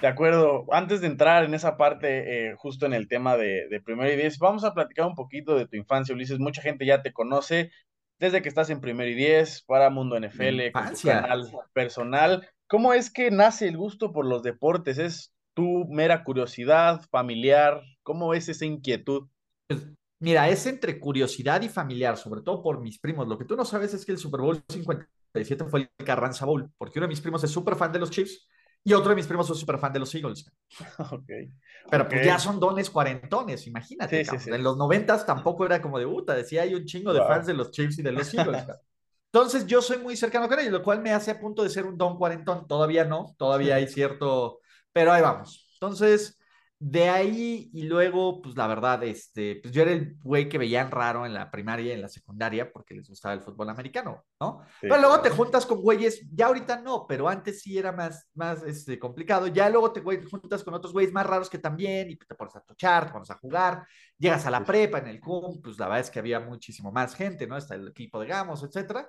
De 0.01 0.07
acuerdo. 0.09 0.67
Antes 0.73 1.01
de 1.01 1.07
entrar 1.07 1.45
en 1.45 1.55
esa 1.55 1.77
parte, 1.77 2.49
eh, 2.49 2.55
justo 2.57 2.87
en 2.87 2.93
el 2.93 3.09
tema 3.09 3.37
de, 3.37 3.69
de 3.69 3.81
Primero 3.81 4.13
y 4.13 4.17
Diez, 4.17 4.39
vamos 4.39 4.65
a 4.65 4.75
platicar 4.75 5.07
un 5.07 5.15
poquito 5.15 5.57
de 5.57 5.67
tu 5.67 5.77
infancia, 5.77 6.15
Ulises. 6.15 6.39
Mucha 6.39 6.63
gente 6.63 6.85
ya 6.85 7.03
te 7.03 7.13
conoce 7.13 7.71
desde 8.19 8.43
que 8.43 8.49
estás 8.49 8.71
en 8.71 8.81
Primero 8.81 9.11
y 9.11 9.15
Diez, 9.15 9.63
para 9.63 9.91
Mundo 9.91 10.19
NFL, 10.19 10.73
con 10.73 10.95
tu 10.95 11.09
canal 11.09 11.51
personal. 11.73 12.49
¿Cómo 12.67 12.93
es 12.93 13.11
que 13.11 13.31
nace 13.31 13.69
el 13.69 13.77
gusto 13.77 14.13
por 14.13 14.27
los 14.27 14.43
deportes? 14.43 14.99
¿Es 14.99 15.33
tu 15.55 15.87
mera 15.89 16.25
curiosidad 16.25 17.03
familiar? 17.11 17.83
¿Cómo 18.03 18.35
es 18.35 18.49
esa 18.49 18.65
inquietud? 18.65 19.29
Pues, 19.69 19.87
mira, 20.19 20.49
es 20.49 20.67
entre 20.67 20.99
curiosidad 20.99 21.63
y 21.63 21.69
familiar, 21.69 22.17
sobre 22.17 22.43
todo 22.43 22.63
por 22.63 22.81
mis 22.81 22.99
primos. 22.99 23.29
Lo 23.29 23.39
que 23.39 23.45
tú 23.45 23.57
no 23.57 23.65
sabes 23.65 23.95
es 23.95 24.05
que 24.05 24.13
el 24.13 24.19
Super 24.19 24.41
Bowl 24.41 24.63
57 24.69 25.65
fue 25.65 25.81
el 25.81 26.05
Carranza 26.05 26.47
Bowl, 26.47 26.71
porque 26.79 26.99
uno 26.99 27.07
de 27.07 27.13
mis 27.13 27.21
primos 27.21 27.45
es 27.45 27.51
súper 27.51 27.77
fan 27.77 27.93
de 27.93 27.99
los 27.99 28.11
Chiefs 28.11 28.49
y 28.87 28.93
otro 28.93 29.09
de 29.11 29.17
mis 29.17 29.27
primos 29.27 29.49
es 29.51 29.59
súper 29.59 29.79
fan 29.79 29.93
de 29.93 29.99
los 29.99 30.15
Eagles. 30.15 30.51
Okay. 31.11 31.51
Pero 31.91 32.09
pues 32.09 32.25
ya 32.25 32.39
son 32.39 32.59
dones 32.59 32.89
cuarentones, 32.91 33.67
imagínate. 33.67 34.25
En 34.47 34.63
los 34.63 34.77
noventas 34.77 35.27
tampoco 35.27 35.67
era 35.67 35.83
como 35.83 35.99
de 35.99 36.07
puta, 36.07 36.35
decía 36.35 36.63
hay 36.63 36.75
un 36.75 36.85
chingo 36.85 37.13
de 37.13 37.21
fans 37.21 37.47
de 37.47 37.55
los 37.55 37.71
Chiefs 37.71 37.99
y 37.99 38.03
de 38.03 38.13
los 38.13 38.33
Eagles. 38.33 38.65
Entonces 39.33 39.67
yo 39.67 39.83
soy 39.83 39.99
muy 39.99 40.17
cercano 40.17 40.49
con 40.49 40.59
ellos, 40.61 40.73
lo 40.73 40.83
cual 40.83 41.03
me 41.03 41.13
hace 41.13 41.31
a 41.31 41.39
punto 41.39 41.63
de 41.63 41.71
ser 41.71 41.87
un 41.87 41.99
don 41.99 42.17
cuarentón. 42.17 42.67
Todavía 42.67 43.05
no, 43.05 43.35
todavía 43.37 43.77
hay 43.77 43.89
cierto, 43.89 44.61
pero 44.93 45.13
ahí 45.13 45.23
vamos. 45.23 45.69
Entonces, 45.75 46.39
de 46.79 47.09
ahí 47.09 47.71
y 47.73 47.85
luego, 47.85 48.43
pues 48.43 48.57
la 48.57 48.67
verdad, 48.67 49.03
este, 49.05 49.57
pues 49.63 49.73
yo 49.73 49.83
era 49.83 49.93
el 49.93 50.17
güey 50.23 50.49
que 50.49 50.59
veían 50.59 50.91
raro 50.91 51.25
en 51.25 51.33
la 51.33 51.51
primaria 51.51 51.87
y 51.87 51.91
en 51.93 52.03
la 52.03 52.09
secundaria 52.09 52.71
porque 52.71 52.95
les 52.95 53.09
gustaba 53.09 53.35
el 53.35 53.41
fútbol 53.41 53.71
americano, 53.71 54.25
¿no? 54.41 54.61
pero 54.81 54.99
luego 54.99 55.21
te 55.21 55.31
juntas 55.31 55.65
con 55.65 55.81
güeyes, 55.81 56.27
ya 56.33 56.47
ahorita 56.47 56.81
no, 56.81 57.07
pero 57.07 57.29
antes 57.29 57.63
sí 57.63 57.79
era 57.79 57.93
más, 57.93 58.29
más 58.35 58.63
este, 58.65 58.99
complicado. 58.99 59.47
Ya 59.47 59.71
luego 59.71 59.93
te 59.93 60.03
juntas 60.03 60.63
con 60.63 60.75
otros 60.75 60.93
güeyes 60.93 61.13
más 61.13 61.27
raros 61.27 61.49
que 61.49 61.59
también 61.59 62.11
y 62.11 62.17
te 62.17 62.35
pones 62.35 62.57
a 62.57 62.61
tochar, 62.61 63.07
te 63.07 63.13
pones 63.13 63.31
a 63.31 63.39
jugar, 63.39 63.87
llegas 64.19 64.45
a 64.47 64.51
la 64.51 64.65
prepa 64.65 64.99
en 64.99 65.09
el 65.09 65.21
CUM, 65.21 65.63
pues 65.63 65.79
la 65.79 65.87
verdad 65.87 66.01
es 66.01 66.11
que 66.11 66.19
había 66.19 66.41
muchísimo 66.41 66.93
más 66.93 67.15
gente, 67.15 67.47
¿no? 67.47 67.57
Está 67.57 67.77
el 67.77 67.89
equipo 67.89 68.21
de 68.21 68.27
Gamos, 68.27 68.63
etcétera. 68.63 69.09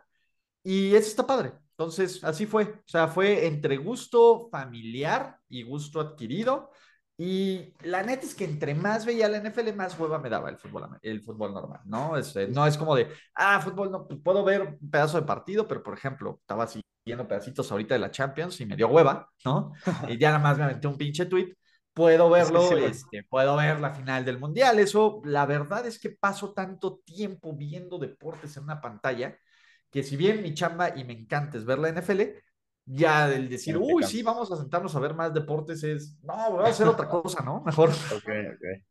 Y 0.63 0.95
eso 0.95 1.09
está 1.09 1.27
padre. 1.27 1.53
Entonces, 1.71 2.23
así 2.23 2.45
fue. 2.45 2.63
O 2.63 2.87
sea, 2.87 3.07
fue 3.07 3.45
entre 3.47 3.77
gusto 3.77 4.47
familiar 4.49 5.37
y 5.49 5.63
gusto 5.63 5.99
adquirido. 5.99 6.71
Y 7.17 7.73
la 7.83 8.03
neta 8.03 8.25
es 8.25 8.35
que 8.35 8.43
entre 8.43 8.75
más 8.75 9.05
veía 9.05 9.29
la 9.29 9.37
NFL, 9.37 9.73
más 9.73 9.97
hueva 9.97 10.19
me 10.19 10.29
daba 10.29 10.49
el 10.49 10.57
fútbol, 10.57 10.99
el 11.01 11.21
fútbol 11.21 11.53
normal, 11.53 11.79
¿no? 11.85 12.17
Es, 12.17 12.27
este, 12.27 12.47
no 12.49 12.67
es 12.67 12.77
como 12.77 12.93
de, 12.93 13.07
ah, 13.35 13.61
fútbol, 13.61 13.89
no, 13.89 14.05
pues 14.05 14.19
puedo 14.21 14.43
ver 14.43 14.61
un 14.61 14.89
pedazo 14.89 15.19
de 15.19 15.25
partido, 15.25 15.65
pero 15.67 15.81
por 15.81 15.93
ejemplo, 15.93 16.39
estaba 16.41 16.67
siguiendo 16.67 17.27
pedacitos 17.27 17.71
ahorita 17.71 17.95
de 17.95 17.99
la 17.99 18.11
Champions 18.11 18.59
y 18.59 18.65
me 18.65 18.75
dio 18.75 18.89
hueva, 18.89 19.29
¿no? 19.45 19.71
Y 20.09 20.17
ya 20.17 20.31
nada 20.31 20.43
más 20.43 20.57
me 20.57 20.65
aventé 20.65 20.87
un 20.87 20.97
pinche 20.97 21.25
tweet. 21.25 21.53
Puedo 21.93 22.29
verlo, 22.29 22.77
este, 22.77 23.23
puedo 23.23 23.55
ver 23.55 23.79
la 23.79 23.91
final 23.93 24.25
del 24.25 24.37
Mundial. 24.37 24.79
Eso, 24.79 25.21
la 25.23 25.45
verdad 25.45 25.85
es 25.85 25.97
que 25.97 26.09
paso 26.09 26.51
tanto 26.51 26.99
tiempo 27.05 27.55
viendo 27.55 27.97
deportes 27.97 28.57
en 28.57 28.63
una 28.63 28.81
pantalla 28.81 29.37
que 29.89 30.03
si 30.03 30.17
bien 30.17 30.43
mi 30.43 30.53
chamba 30.53 30.89
y 30.93 31.05
me 31.05 31.13
encanta 31.13 31.57
es 31.57 31.63
ver 31.63 31.79
la 31.79 31.87
NFL, 31.87 32.21
ya 32.85 33.33
el 33.33 33.49
decir, 33.49 33.77
uy, 33.77 34.03
sí, 34.03 34.21
vamos 34.21 34.51
a 34.51 34.57
sentarnos 34.57 34.95
a 34.95 34.99
ver 34.99 35.15
más 35.15 35.33
deportes 35.33 35.83
es, 35.83 36.15
no, 36.21 36.51
voy 36.51 36.65
a 36.65 36.69
hacer 36.69 36.87
otra 36.87 37.09
cosa, 37.09 37.43
¿no? 37.43 37.61
Mejor. 37.61 37.89
Ok, 38.15 38.29
ok. 38.53 38.83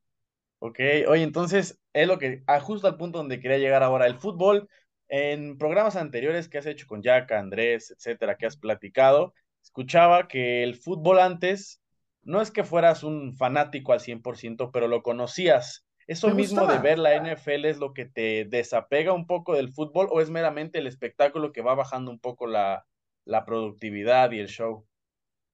Ok, 0.59 0.79
oye, 1.09 1.23
entonces 1.23 1.79
es 1.93 2.09
lo 2.09 2.19
que, 2.19 2.43
ah, 2.47 2.59
justo 2.59 2.87
al 2.87 2.97
punto 2.97 3.19
donde 3.19 3.39
quería 3.39 3.59
llegar 3.59 3.83
ahora, 3.83 4.07
el 4.07 4.17
fútbol, 4.17 4.69
en 5.09 5.59
programas 5.59 5.95
anteriores 5.95 6.49
que 6.49 6.59
has 6.59 6.67
hecho 6.67 6.87
con 6.87 7.03
Jack, 7.03 7.31
Andrés, 7.33 7.91
etcétera, 7.91 8.37
que 8.37 8.47
has 8.47 8.57
platicado, 8.57 9.35
escuchaba 9.63 10.27
que 10.27 10.63
el 10.63 10.77
fútbol 10.77 11.19
antes, 11.21 11.83
no 12.23 12.41
es 12.41 12.51
que 12.51 12.65
fueras 12.65 13.05
un 13.05 13.37
fanático 13.37 13.93
al 13.93 14.01
100%, 14.01 14.71
pero 14.73 14.89
lo 14.89 15.03
conocías. 15.03 15.87
¿Eso 16.07 16.35
mismo 16.35 16.67
de 16.67 16.79
ver 16.79 16.99
la 16.99 17.15
NFL 17.17 17.67
es 17.67 17.79
lo 17.79 17.93
que 17.93 18.07
te 18.07 18.45
desapega 18.47 19.13
un 19.13 19.27
poco 19.27 19.55
del 19.55 19.73
fútbol 19.73 20.09
o 20.11 20.21
es 20.21 20.31
meramente 20.31 20.79
el 20.79 20.87
espectáculo 20.87 21.53
que 21.53 21.63
va 21.63 21.75
bajando 21.75 22.11
un 22.11 22.19
poco 22.19 22.47
la, 22.47 22.87
la 23.25 23.45
productividad 23.45 24.31
y 24.33 24.41
el 24.41 24.49
show? 24.49 24.87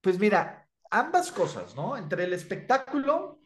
Pues 0.00 0.18
mira, 0.18 0.68
ambas 0.90 1.30
cosas, 1.30 1.74
¿no? 1.74 1.96
Entre 1.96 2.24
el 2.24 2.32
espectáculo, 2.32 3.40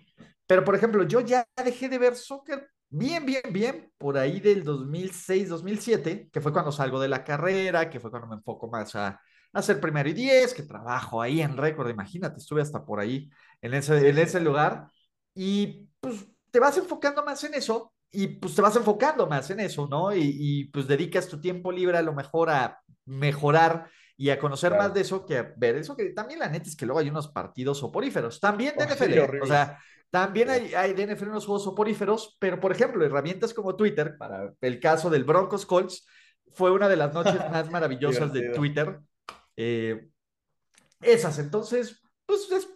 pero 0.46 0.64
por 0.64 0.74
ejemplo, 0.74 1.04
yo 1.04 1.20
ya 1.20 1.46
dejé 1.62 1.88
de 1.88 1.98
ver 1.98 2.16
soccer 2.16 2.68
bien, 2.88 3.26
bien, 3.26 3.42
bien 3.50 3.92
por 3.98 4.16
ahí 4.16 4.40
del 4.40 4.62
2006, 4.62 5.48
2007, 5.48 6.30
que 6.32 6.40
fue 6.40 6.52
cuando 6.52 6.72
salgo 6.72 7.00
de 7.00 7.08
la 7.08 7.24
carrera, 7.24 7.90
que 7.90 8.00
fue 8.00 8.10
cuando 8.10 8.28
me 8.28 8.36
enfoco 8.36 8.68
más 8.68 8.94
a, 8.94 9.20
hacer 9.52 9.80
primero 9.80 10.08
y 10.08 10.12
diez, 10.12 10.52
que 10.52 10.64
trabajo 10.64 11.22
ahí 11.22 11.40
en 11.40 11.56
récord, 11.56 11.88
imagínate, 11.88 12.38
estuve 12.38 12.60
hasta 12.60 12.84
por 12.84 12.98
ahí 12.98 13.30
en 13.62 13.74
ese, 13.74 14.08
en 14.08 14.18
ese 14.18 14.40
lugar 14.40 14.88
y 15.32 15.88
pues 16.00 16.26
te 16.50 16.58
vas 16.58 16.76
enfocando 16.76 17.24
más 17.24 17.44
en 17.44 17.54
eso 17.54 17.92
y 18.10 18.26
pues 18.26 18.54
te 18.54 18.62
vas 18.62 18.74
enfocando 18.74 19.28
más 19.28 19.48
en 19.50 19.60
eso, 19.60 19.86
¿no? 19.88 20.12
Y, 20.12 20.22
y 20.22 20.64
pues 20.66 20.88
dedicas 20.88 21.28
tu 21.28 21.40
tiempo 21.40 21.70
libre 21.70 21.98
a 21.98 22.02
lo 22.02 22.12
mejor 22.12 22.50
a 22.50 22.80
mejorar 23.04 23.88
y 24.16 24.30
a 24.30 24.38
conocer 24.38 24.76
más 24.76 24.94
de 24.94 25.00
eso 25.00 25.26
que 25.26 25.38
a 25.38 25.54
ver 25.56 25.76
eso, 25.76 25.96
que 25.96 26.10
también 26.10 26.38
la 26.38 26.48
neta 26.48 26.68
es 26.68 26.76
que 26.76 26.86
luego 26.86 27.00
hay 27.00 27.08
unos 27.08 27.28
partidos 27.28 27.78
soporíferos, 27.78 28.40
también 28.40 28.74
de 28.76 28.86
NFL, 28.86 29.42
o 29.42 29.46
sea, 29.46 29.78
también 30.10 30.50
hay, 30.50 30.74
hay 30.74 30.92
de 30.92 31.14
NFL 31.14 31.30
unos 31.30 31.46
juegos 31.46 31.64
soporíferos, 31.64 32.36
pero 32.38 32.60
por 32.60 32.70
ejemplo, 32.70 33.04
herramientas 33.04 33.52
como 33.52 33.74
Twitter, 33.74 34.16
para 34.16 34.52
el 34.60 34.78
caso 34.78 35.10
del 35.10 35.24
Broncos 35.24 35.66
Colts, 35.66 36.06
fue 36.52 36.70
una 36.70 36.88
de 36.88 36.96
las 36.96 37.12
noches 37.12 37.34
más 37.50 37.70
maravillosas 37.70 38.32
de 38.32 38.50
Twitter. 38.50 39.00
Eh, 39.56 40.08
esas, 41.00 41.38
entonces, 41.38 42.00
pues 42.26 42.50
es 42.52 42.68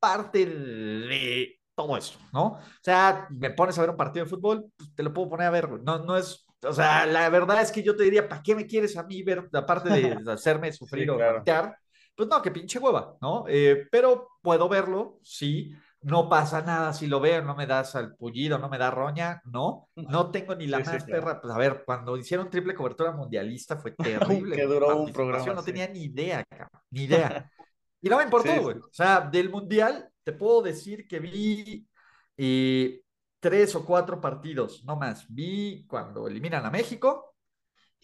parte 0.00 0.44
de 0.44 1.60
todo 1.74 1.96
eso, 1.96 2.18
¿no? 2.32 2.46
O 2.46 2.60
sea, 2.82 3.28
me 3.30 3.50
pones 3.50 3.78
a 3.78 3.82
ver 3.82 3.90
un 3.90 3.96
partido 3.96 4.24
de 4.24 4.30
fútbol, 4.30 4.72
pues 4.76 4.94
te 4.94 5.02
lo 5.02 5.12
puedo 5.12 5.28
poner 5.28 5.46
a 5.46 5.50
ver, 5.50 5.70
no, 5.82 5.98
no 5.98 6.16
es 6.16 6.45
o 6.68 6.72
sea, 6.72 7.06
la 7.06 7.28
verdad 7.28 7.62
es 7.62 7.72
que 7.72 7.82
yo 7.82 7.96
te 7.96 8.04
diría, 8.04 8.28
¿para 8.28 8.42
qué 8.42 8.54
me 8.54 8.66
quieres 8.66 8.96
a 8.96 9.02
mí 9.04 9.22
ver, 9.22 9.48
aparte 9.52 9.88
de 9.90 10.18
hacerme 10.32 10.72
sufrir 10.72 11.10
o 11.10 11.18
voltear? 11.18 11.76
Pues 12.14 12.28
no, 12.28 12.40
que 12.40 12.50
pinche 12.50 12.78
hueva, 12.78 13.16
¿no? 13.20 13.44
Eh, 13.48 13.86
pero 13.90 14.28
puedo 14.42 14.68
verlo, 14.68 15.18
sí. 15.22 15.72
No 16.02 16.28
pasa 16.28 16.62
nada 16.62 16.92
si 16.92 17.08
lo 17.08 17.20
veo, 17.20 17.42
no 17.42 17.56
me 17.56 17.66
das 17.66 17.96
al 17.96 18.14
pullido, 18.14 18.58
no 18.58 18.68
me 18.68 18.78
da 18.78 18.90
roña, 18.90 19.42
no. 19.44 19.88
No 19.96 20.30
tengo 20.30 20.54
ni 20.54 20.66
la 20.66 20.78
más 20.78 21.04
perra. 21.04 21.40
Pues 21.40 21.52
a 21.52 21.58
ver, 21.58 21.82
cuando 21.84 22.16
hicieron 22.16 22.48
triple 22.48 22.74
cobertura 22.74 23.12
mundialista 23.12 23.76
fue 23.76 23.90
terrible. 23.98 24.56
que 24.56 24.64
duró 24.64 24.96
un 24.96 25.12
programa. 25.12 25.52
No 25.52 25.62
tenía 25.62 25.88
ni 25.88 26.04
idea, 26.04 26.44
cabrón, 26.44 26.82
ni 26.90 27.04
idea. 27.04 27.50
Y 28.02 28.08
no 28.08 28.18
me 28.18 28.24
importó, 28.24 28.52
güey. 28.60 28.76
O 28.76 28.92
sea, 28.92 29.20
del 29.20 29.50
mundial 29.50 30.08
te 30.22 30.32
puedo 30.32 30.62
decir 30.62 31.08
que 31.08 31.18
vi 31.18 31.88
eh, 32.36 33.00
tres 33.40 33.74
o 33.74 33.84
cuatro 33.84 34.20
partidos, 34.20 34.84
no 34.84 34.96
más. 34.96 35.26
Vi 35.28 35.84
cuando 35.86 36.26
eliminan 36.26 36.64
a 36.64 36.70
México, 36.70 37.34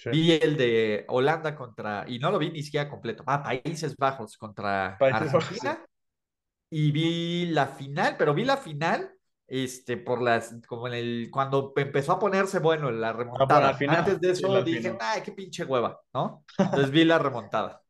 vi 0.05 0.33
el 0.33 0.57
de 0.57 1.05
Holanda 1.09 1.55
contra, 1.55 2.05
y 2.07 2.19
no 2.19 2.31
lo 2.31 2.39
vi 2.39 2.51
ni 2.51 2.63
siquiera 2.63 2.89
completo, 2.89 3.25
ah, 3.27 3.43
Países 3.43 3.97
Bajos 3.97 4.37
contra 4.37 4.97
Argentina, 4.99 5.85
y 6.71 6.91
vi 6.91 7.47
la 7.47 7.67
final, 7.67 8.17
pero 8.17 8.35
vi 8.35 8.45
la 8.45 8.57
final 8.57 9.13
este, 9.47 9.99
por 9.99 10.23
las, 10.23 10.55
como 10.67 10.87
en 10.89 10.95
el, 10.95 11.29
cuando 11.31 11.75
empezó 11.77 12.13
a 12.13 12.19
ponerse 12.19 12.59
bueno 12.59 12.91
la 12.91 13.11
ah, 13.11 13.13
remontada. 13.13 13.77
Antes 13.89 14.19
de 14.19 14.31
eso 14.31 14.63
dije, 14.63 14.97
ay, 14.99 15.21
qué 15.23 15.33
pinche 15.33 15.65
hueva, 15.65 16.01
¿no? 16.15 16.45
Entonces 16.57 16.91
vi 16.91 17.05
la 17.05 17.19
remontada. 17.19 17.82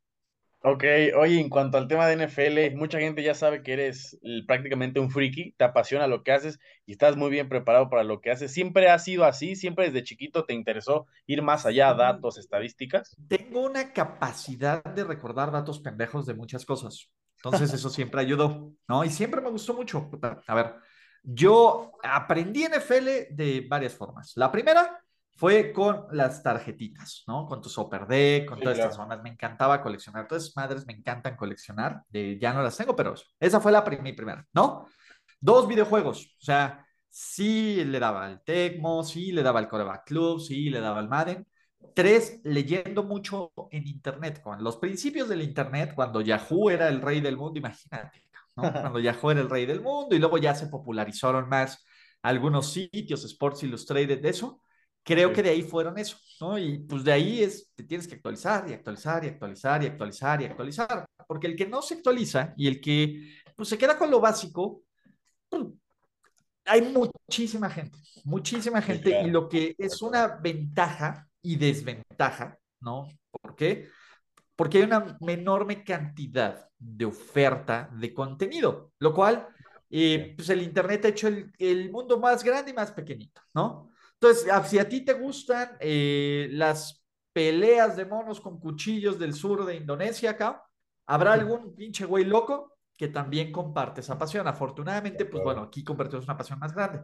Ok, 0.65 0.85
oye, 1.17 1.41
en 1.41 1.49
cuanto 1.49 1.77
al 1.77 1.89
tema 1.89 2.07
de 2.07 2.13
NFL, 2.15 2.77
mucha 2.77 3.01
gente 3.01 3.23
ya 3.25 3.35
sabe 3.35 3.63
que 3.65 3.73
eres 3.73 4.19
prácticamente 4.47 5.01
un 5.01 5.11
friki, 5.11 5.53
te 5.57 5.65
apasiona 5.65 6.07
lo 6.07 6.23
que 6.23 6.31
haces 6.33 6.61
y 6.87 6.93
estás 6.93 7.17
muy 7.17 7.31
bien 7.31 7.49
preparado 7.49 7.91
para 7.91 8.05
lo 8.05 8.21
que 8.21 8.31
haces. 8.31 8.53
¿Siempre 8.53 8.89
ha 8.89 8.99
sido 9.01 9.25
así? 9.25 9.57
¿Siempre 9.57 9.87
desde 9.87 10.05
chiquito 10.05 10.45
te 10.45 10.55
interesó 10.55 11.07
ir 11.27 11.43
más 11.43 11.67
allá, 11.67 11.95
Sí, 11.95 11.95
datos, 11.95 12.39
estadísticas? 12.39 13.19
tengo 13.29 13.63
una 13.63 13.93
capacidad 13.93 14.85
de 14.85 15.05
recordar 15.05 15.51
datos 15.51 15.81
pendejos 15.81 16.27
de 16.27 16.35
muchas 16.35 16.65
cosas. 16.67 17.11
Entonces 17.37 17.73
eso 17.73 17.91
siempre 17.91 18.21
ayudó, 18.21 18.73
¿no? 18.89 19.05
Y 19.05 19.11
siempre 19.11 19.41
me 19.41 19.51
gustó 19.51 19.75
mucho. 19.75 20.11
A 20.47 20.55
ver, 20.55 20.75
yo 21.23 21.93
aprendí 22.03 22.65
NFL 22.65 23.29
de 23.35 23.67
varias 23.69 23.95
formas. 23.95 24.33
La 24.37 24.53
primera 24.53 25.03
fue 25.37 25.73
con 25.73 26.07
las 26.13 26.43
tarjetitas, 26.43 27.25
¿no? 27.27 27.47
Con 27.47 27.61
tu 27.61 27.69
Super 27.69 28.07
Deck, 28.07 28.47
con 28.49 28.59
Sí, 28.59 28.65
todas 28.65 28.79
estas 28.79 28.97
claro. 28.97 29.11
zonas. 29.11 29.23
Me 29.23 29.31
encantaba 29.31 29.83
coleccionar. 29.83 30.29
Todas 30.29 30.45
esas 30.45 30.57
madres 30.57 30.87
me 30.87 30.93
encantan 30.93 31.37
coleccionar. 31.37 32.03
De, 32.09 32.39
ya 32.39 32.53
no 32.53 32.63
las 32.63 32.77
tengo, 32.77 32.95
pero 32.95 33.15
esa 33.41 33.61
fue 33.61 33.73
la 33.73 33.83
mi 34.03 34.13
primera, 34.13 34.47
¿no? 34.53 34.87
Dos 35.41 35.67
videojuegos. 35.69 36.37
O 36.41 36.45
sea, 36.45 36.87
sí 37.09 37.85
le 37.85 37.99
daba 37.99 38.27
al 38.27 38.43
Tecmo, 38.45 39.03
sí 39.05 39.33
le 39.33 39.43
daba 39.43 39.59
al 39.59 39.69
Coreback 39.69 40.05
Club, 40.07 40.41
sí 40.41 40.71
le 40.71 40.81
daba 40.81 40.99
al 41.01 41.09
Madden. 41.09 41.47
Tres, 41.95 42.41
leyendo 42.45 43.03
mucho 43.03 43.53
en 43.71 43.87
Internet. 43.87 44.41
Con 44.43 44.63
los 44.63 44.77
principios 44.77 45.29
del 45.29 45.43
Internet, 45.43 45.93
cuando 45.95 46.21
Yahoo 46.21 46.71
era 46.71 46.89
el 46.89 47.01
rey 47.01 47.21
del 47.21 47.37
mundo, 47.37 47.59
imagínate, 47.59 48.23
¿no? 48.57 48.63
Cuando 48.93 49.01
Yahoo 49.01 49.31
era 49.31 49.41
el 49.41 49.51
rey 49.51 49.67
del 49.67 49.81
mundo 49.81 50.15
y 50.15 50.19
luego 50.19 50.39
ya 50.39 50.55
se 50.55 50.67
popularizaron 50.69 51.49
más 51.49 51.85
algunos 52.23 52.71
sitios, 52.73 53.25
Sports 53.25 53.63
Illustrated, 53.65 54.21
de 54.21 54.29
eso. 54.29 54.61
Creo 55.05 55.31
que 55.31 55.37
Sí, 55.37 55.43
de 55.43 55.51
ahí 55.51 55.63
fueron 55.63 55.99
eso, 55.99 56.17
¿no? 56.41 56.59
Y 56.59 56.79
pues 56.79 57.03
de 57.03 57.13
ahí 57.13 57.43
es, 57.43 57.71
te 57.75 57.83
tienes 57.85 58.07
que 58.07 58.15
actualizar 58.15 58.69
y 58.69 58.73
actualizar 58.73 59.25
y 59.25 59.29
actualizar 59.29 59.83
y 59.83 59.87
actualizar 59.87 60.43
y 60.43 60.45
actualizar. 60.45 61.07
Porque 61.27 61.49
el 61.49 61.57
que 61.57 61.67
no 61.67 61.83
se 61.83 61.95
actualiza 61.95 62.55
y 62.57 62.69
el 62.69 62.81
que 62.81 63.35
pues 63.57 63.69
se 63.69 63.79
queda 63.79 63.99
con 63.99 64.11
lo 64.11 64.21
básico, 64.21 64.83
pues, 65.49 65.65
hay 66.65 66.83
muchísima 66.83 67.69
gente, 67.69 67.99
muchísima 68.25 68.81
sí, 68.81 68.87
gente 68.87 69.09
y 69.09 69.13
claro. 69.13 69.29
lo 69.29 69.49
que 69.49 69.75
es 69.77 70.01
una 70.03 70.37
ventaja 70.37 71.29
y 71.43 71.57
desventaja, 71.57 72.59
¿no? 72.81 73.09
¿Por 73.31 73.57
qué? 73.57 73.89
Porque 74.55 74.79
hay 74.79 74.85
una 74.85 75.19
enorme 75.27 75.83
cantidad 75.83 76.69
de 76.79 77.05
oferta 77.05 77.91
de 77.93 78.15
contenido, 78.15 78.93
lo 78.99 79.13
cual, 79.13 79.49
Sí, 79.91 80.15
eh, 80.15 80.35
pues 80.35 80.49
el 80.49 80.63
Internet 80.63 81.05
ha 81.05 81.09
hecho 81.09 81.29
el, 81.29 81.53
el, 81.59 81.91
mundo 81.91 82.19
más 82.19 82.43
grande 82.43 82.71
y 82.71 82.75
más 82.75 82.93
pequeñito, 82.93 83.43
¿no? 83.53 83.92
Entonces, 84.23 84.49
si 84.71 84.79
a 84.79 84.89
ti 84.89 85.05
te 85.05 85.15
gustan 85.15 85.77
eh, 85.81 86.47
las 86.53 87.05
peleas 87.33 87.97
de 87.97 88.05
monos 88.05 88.41
con 88.41 88.61
cuchillos 88.61 89.19
del 89.19 89.35
sur 89.35 89.67
de 89.67 89.75
Indonesia 89.75 90.31
acá, 90.31 90.63
habrá 91.07 91.33
algún 91.33 91.75
pinche 91.75 92.05
güey 92.05 92.25
loco 92.25 92.79
que 92.97 93.09
también 93.09 93.51
comparte 93.51 94.01
esa 94.01 94.17
pasión. 94.17 94.47
Afortunadamente, 94.47 95.25
pues 95.25 95.43
bueno, 95.43 95.63
aquí 95.63 95.83
convertimos 95.83 96.25
una 96.27 96.37
pasión 96.37 96.61
más 96.61 96.73
grande. 96.73 97.03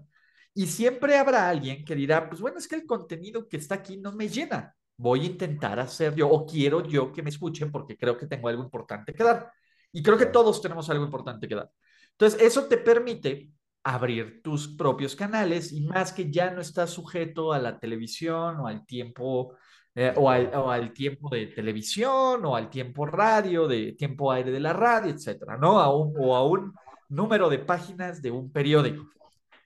Y 0.54 0.68
siempre 0.68 1.16
habrá 1.16 1.48
alguien 1.48 1.84
que 1.84 1.96
dirá, 1.96 2.28
pues 2.28 2.40
bueno, 2.40 2.58
es 2.58 2.68
que 2.68 2.76
el 2.76 2.86
contenido 2.86 3.48
que 3.48 3.56
está 3.56 3.74
aquí 3.74 3.96
no 3.96 4.12
me 4.12 4.28
llena. 4.28 4.76
Voy 4.96 5.22
a 5.22 5.26
intentar 5.26 5.80
hacer 5.80 6.14
yo, 6.14 6.28
o 6.28 6.46
quiero 6.46 6.84
yo 6.84 7.12
que 7.12 7.24
me 7.24 7.30
escuchen 7.30 7.72
porque 7.72 7.96
creo 7.96 8.16
que 8.16 8.28
tengo 8.28 8.46
algo 8.46 8.62
importante 8.62 9.12
que 9.12 9.24
dar. 9.24 9.52
Y 9.90 10.04
creo 10.04 10.18
que 10.18 10.26
todos 10.26 10.62
tenemos 10.62 10.88
algo 10.88 11.04
importante 11.04 11.48
que 11.48 11.56
dar. 11.56 11.68
Entonces, 12.12 12.40
eso 12.42 12.66
te 12.66 12.78
permite 12.78 13.50
abrir 13.94 14.42
tus 14.42 14.68
propios 14.68 15.16
canales 15.16 15.72
y 15.72 15.80
más 15.80 16.12
que 16.12 16.30
ya 16.30 16.50
no 16.50 16.60
estás 16.60 16.90
sujeto 16.90 17.54
a 17.54 17.58
la 17.58 17.78
televisión 17.78 18.60
o 18.60 18.66
al 18.66 18.84
tiempo 18.84 19.56
eh, 19.94 20.12
o, 20.14 20.28
al, 20.28 20.54
o, 20.54 20.70
al, 20.70 20.92
tiempo 20.92 21.30
de 21.30 21.46
televisión 21.46 22.44
o 22.44 22.54
al 22.54 22.68
tiempo 22.68 23.06
radio, 23.06 23.66
de 23.66 23.92
tiempo 23.92 24.30
aire 24.30 24.50
de 24.50 24.60
la 24.60 24.74
radio, 24.74 25.10
etcétera, 25.10 25.56
¿no? 25.56 25.80
A 25.80 25.96
un, 25.96 26.14
o 26.18 26.36
a 26.36 26.46
un 26.46 26.74
número 27.08 27.48
de 27.48 27.60
páginas 27.60 28.20
de 28.20 28.30
un 28.30 28.52
periódico. 28.52 29.08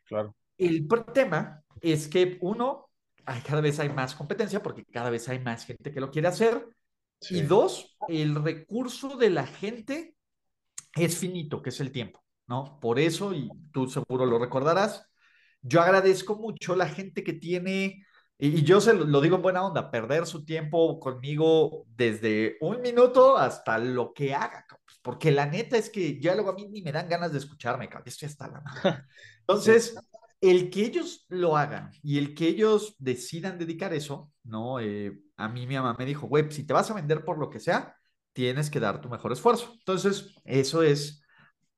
Claro. 0.05 0.37
El 0.57 0.87
tema 1.13 1.61
es 1.81 2.07
que 2.07 2.39
uno, 2.43 2.91
cada 3.45 3.61
vez 3.61 3.81
hay 3.81 3.89
más 3.89 4.15
competencia 4.15 4.63
porque 4.63 4.85
cada 4.85 5.11
vez 5.11 5.29
hay 5.29 5.41
más 5.41 5.67
gente 5.67 5.93
que 5.93 6.01
lo 6.01 6.13
quiere 6.13 6.29
hacer. 6.29 6.65
Sí, 7.21 7.39
Y 7.39 7.43
dos, 7.43 7.99
el 8.09 8.37
recurso 8.37 9.17
de 9.17 9.31
la 9.31 9.47
gente 9.47 10.15
es 10.95 11.19
finito, 11.19 11.61
que 11.61 11.71
es 11.71 11.81
el 11.81 11.91
tiempo, 11.91 12.22
¿no? 12.47 12.79
Por 12.81 12.99
eso, 12.99 13.33
y 13.35 13.51
tú 13.73 13.89
seguro 13.89 14.27
lo 14.27 14.39
recordarás, 14.39 15.09
yo 15.61 15.81
agradezco 15.81 16.37
mucho 16.37 16.75
la 16.77 16.89
gente 16.89 17.23
que 17.23 17.33
tiene, 17.35 18.05
y 18.39 18.63
yo 18.63 18.81
se 18.81 18.95
lo, 18.95 19.05
lo 19.05 19.21
digo 19.21 19.37
en 19.37 19.43
buena 19.43 19.65
onda, 19.65 19.91
perder 19.91 20.27
su 20.27 20.45
tiempo 20.45 20.99
conmigo 20.99 21.85
desde 21.89 22.57
un 22.61 22.81
minuto 22.81 23.37
hasta 23.37 23.79
lo 23.79 24.13
que 24.13 24.35
haga, 24.35 24.67
pues, 24.69 24.99
porque 25.03 25.31
la 25.31 25.47
neta 25.47 25.77
es 25.77 25.91
que 25.91 26.21
ya 26.21 26.35
luego 26.35 26.51
a 26.51 26.55
mí 26.55 26.67
ni 26.69 26.83
me 26.83 26.93
dan 26.93 27.09
ganas 27.09 27.33
de 27.33 27.39
escucharme, 27.39 27.89
cabrón, 27.89 28.09
estoy 28.09 28.27
hasta 28.27 28.49
la 28.49 28.61
madre. 28.61 29.05
Entonces, 29.41 29.97
el 30.43 30.71
que 30.71 30.85
ellos 30.85 31.25
lo 31.29 31.57
hagan 31.57 31.93
y 32.03 32.19
el 32.19 32.35
que 32.35 32.49
ellos 32.49 32.97
decidan 32.99 33.59
dedicar 33.59 33.95
eso, 33.95 34.33
¿no? 34.43 34.81
Eh, 34.81 35.17
a 35.37 35.49
mí 35.49 35.67
mi 35.69 35.77
mamá 35.77 35.95
me 35.97 36.05
dijo, 36.05 36.27
güey, 36.27 36.51
si 36.51 36.67
te 36.67 36.73
vas 36.73 36.91
a 36.91 36.95
vender 36.95 37.25
por 37.25 37.39
lo 37.39 37.49
que 37.49 37.61
sea, 37.61 37.97
tienes 38.33 38.69
que 38.69 38.81
dar 38.81 39.01
tu 39.01 39.09
mejor 39.09 39.33
esfuerzo. 39.33 39.73
Entonces, 39.79 40.35
eso 40.45 40.83
es 40.83 41.22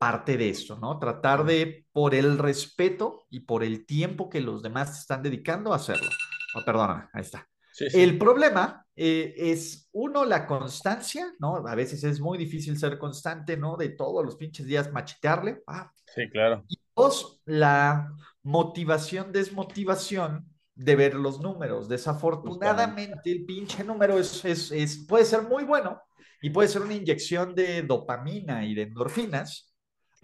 parte 0.05 0.37
de 0.37 0.51
esto, 0.51 0.79
¿no? 0.79 0.99
Tratar 0.99 1.47
de, 1.47 1.87
por 1.91 2.15
el 2.15 2.37
respeto 2.37 3.25
y 3.31 3.41
por 3.41 3.65
el 3.65 3.87
tiempo 3.87 4.29
que 4.29 4.43
los 4.43 4.63
demás 4.63 4.93
te 4.93 4.99
están 4.99 5.23
dedicando, 5.23 5.73
hacerlo. 5.73 6.11
Oh, 6.55 6.63
perdóname, 6.63 7.05
ahí 7.15 7.23
está. 7.23 7.49
Sí, 7.73 7.89
sí, 7.89 8.03
El 8.03 8.19
problema 8.19 8.85
eh, 8.95 9.33
es, 9.35 9.89
uno, 9.93 10.27
la 10.27 10.47
constancia, 10.47 11.33
¿no? 11.39 11.67
A 11.67 11.75
veces 11.75 12.05
es 12.05 12.21
muy 12.21 12.37
difícil 12.37 12.79
ser 12.79 12.99
constante, 12.99 13.57
¿no? 13.57 13.79
De 13.79 13.89
todos 13.89 14.23
los 14.23 14.37
pinches 14.37 14.67
días 14.67 14.93
machetearle. 14.93 15.63
Ah, 15.67 15.91
sí, 16.15 16.29
claro. 16.29 16.65
y 16.69 16.77
dos, 16.95 17.41
la 17.47 18.13
motivación, 18.43 19.33
desmotivación 19.33 20.47
de 20.75 20.97
ver 20.97 21.15
los 21.15 21.41
números. 21.41 21.89
Desafortunadamente, 21.89 23.33
el 23.33 23.47
pinche 23.47 23.83
número 23.83 24.19
es, 24.19 24.45
es, 24.45 24.71
es, 24.71 25.07
puede 25.07 25.25
ser 25.25 25.45
muy 25.45 25.65
bueno 25.65 25.99
y 26.43 26.51
puede 26.51 26.69
ser 26.69 26.83
una 26.83 26.93
inyección 26.93 27.55
de 27.55 27.81
dopamina 27.81 28.67
y 28.67 28.75
de 28.75 28.83
endorfinas, 28.83 29.74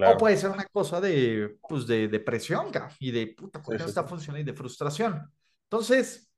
o 0.03 0.17
Claro. 0.17 0.19
puede 0.19 0.37
ser 0.37 0.51
una 0.51 0.65
cosa 0.67 1.01
de, 1.01 1.59
pues, 1.69 1.87
de 1.87 2.09
depresión 2.09 2.69
y 2.99 3.11
de 3.11 3.29
puta, 3.29 3.63
¿por 3.63 3.73
qué 3.75 3.79
no 3.79 3.87
está 3.87 4.05
funcionando? 4.05 4.43
Y 4.43 4.45
de 4.53 4.57
frustración. 4.59 5.31
Entonces, 5.65 6.31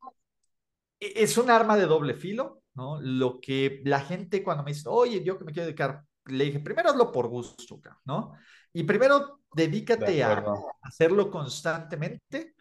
e, 1.00 1.12
es 1.22 1.36
un 1.38 1.50
arma 1.50 1.76
de 1.76 1.86
doble 1.86 2.14
filo, 2.14 2.62
¿no? 2.74 3.00
Lo 3.00 3.40
que 3.40 3.82
la 3.84 4.00
gente 4.00 4.42
cuando 4.42 4.62
me 4.64 4.72
dice, 4.72 4.88
oye, 4.88 5.22
yo 5.24 5.38
que 5.38 5.44
me 5.44 5.52
quiero 5.52 5.66
dedicar, 5.66 6.04
le 6.26 6.44
dije, 6.44 6.60
primero 6.60 6.90
hazlo 6.90 7.12
por 7.12 7.28
gusto, 7.28 7.80
¿no? 8.04 8.32
Y 8.72 8.84
primero 8.84 9.40
De 9.54 9.64
dedícate 9.66 10.22
a 10.22 10.42
hacerlo 10.82 11.30
constantemente 11.30 12.54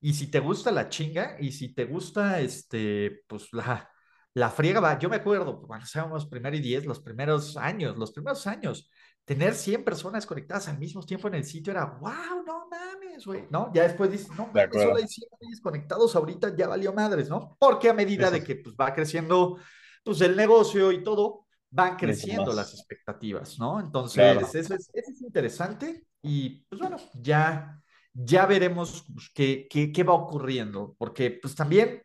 y 0.00 0.14
si 0.14 0.28
te 0.30 0.40
gusta 0.40 0.70
la 0.72 0.88
chinga 0.88 1.36
y 1.40 1.52
si 1.52 1.74
te 1.74 1.84
gusta, 1.84 2.40
este, 2.40 3.22
pues 3.26 3.52
la, 3.52 3.90
la 4.34 4.50
friega 4.50 4.80
va. 4.80 4.98
Yo 4.98 5.08
me 5.10 5.16
acuerdo, 5.16 5.60
cuando 5.62 5.84
estábamos 5.84 6.26
primero 6.26 6.56
y 6.56 6.60
diez, 6.60 6.86
los 6.86 7.00
primeros 7.00 7.56
años, 7.56 7.96
los 7.98 8.12
primeros 8.12 8.46
años, 8.46 8.90
tener 9.30 9.54
100 9.54 9.84
personas 9.84 10.26
conectadas 10.26 10.66
al 10.66 10.78
mismo 10.80 11.04
tiempo 11.04 11.28
en 11.28 11.36
el 11.36 11.44
sitio 11.44 11.70
era, 11.70 11.84
wow, 11.86 12.42
no 12.44 12.66
mames, 12.68 13.24
güey, 13.24 13.44
¿no? 13.48 13.70
Ya 13.72 13.84
después 13.84 14.10
dices, 14.10 14.28
no 14.30 14.50
De 14.52 14.66
mames, 14.66 14.82
solo 14.82 14.96
hay 14.96 15.06
100 15.06 15.28
güeyes 15.38 15.60
conectados 15.60 16.16
ahorita, 16.16 16.56
ya 16.56 16.66
valió 16.66 16.92
madres, 16.92 17.28
¿no? 17.28 17.56
Porque 17.60 17.88
a 17.88 17.94
medida 17.94 18.28
de 18.28 18.42
que 18.42 18.56
pues, 18.56 18.74
va 18.74 18.92
creciendo 18.92 19.56
pues, 20.02 20.20
el 20.22 20.36
negocio 20.36 20.90
y 20.90 21.04
todo, 21.04 21.46
van 21.70 21.96
creciendo 21.96 22.52
las 22.52 22.74
expectativas, 22.74 23.56
¿no? 23.60 23.78
Entonces, 23.78 24.16
Claro. 24.16 24.40
eso 24.40 24.58
es, 24.58 24.68
eso 24.68 24.90
es 24.92 25.22
interesante 25.22 26.08
y 26.22 26.64
pues 26.68 26.80
bueno, 26.80 26.96
ya, 27.14 27.80
ya 28.12 28.46
veremos 28.46 29.04
pues, 29.14 29.30
qué, 29.32 29.68
qué, 29.70 29.92
qué 29.92 30.02
va 30.02 30.14
ocurriendo, 30.14 30.96
porque 30.98 31.38
pues 31.40 31.54
también 31.54 32.02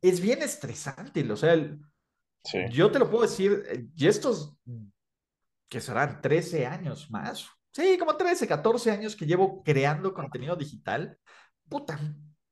es 0.00 0.22
bien 0.22 0.40
estresante, 0.40 1.30
o 1.30 1.36
sea, 1.36 1.52
el, 1.52 1.78
Sí. 2.44 2.58
yo 2.72 2.90
te 2.90 2.98
lo 2.98 3.08
puedo 3.08 3.22
decir, 3.22 3.62
eh, 3.68 3.86
y 3.94 4.06
estos 4.08 4.56
que 5.72 5.80
serán 5.80 6.20
13 6.20 6.66
años 6.66 7.10
más, 7.10 7.48
sí, 7.72 7.96
como 7.98 8.14
13, 8.14 8.46
14 8.46 8.90
años 8.90 9.16
que 9.16 9.24
llevo 9.24 9.62
creando 9.62 10.12
contenido 10.12 10.54
digital, 10.54 11.16
puta, 11.66 11.98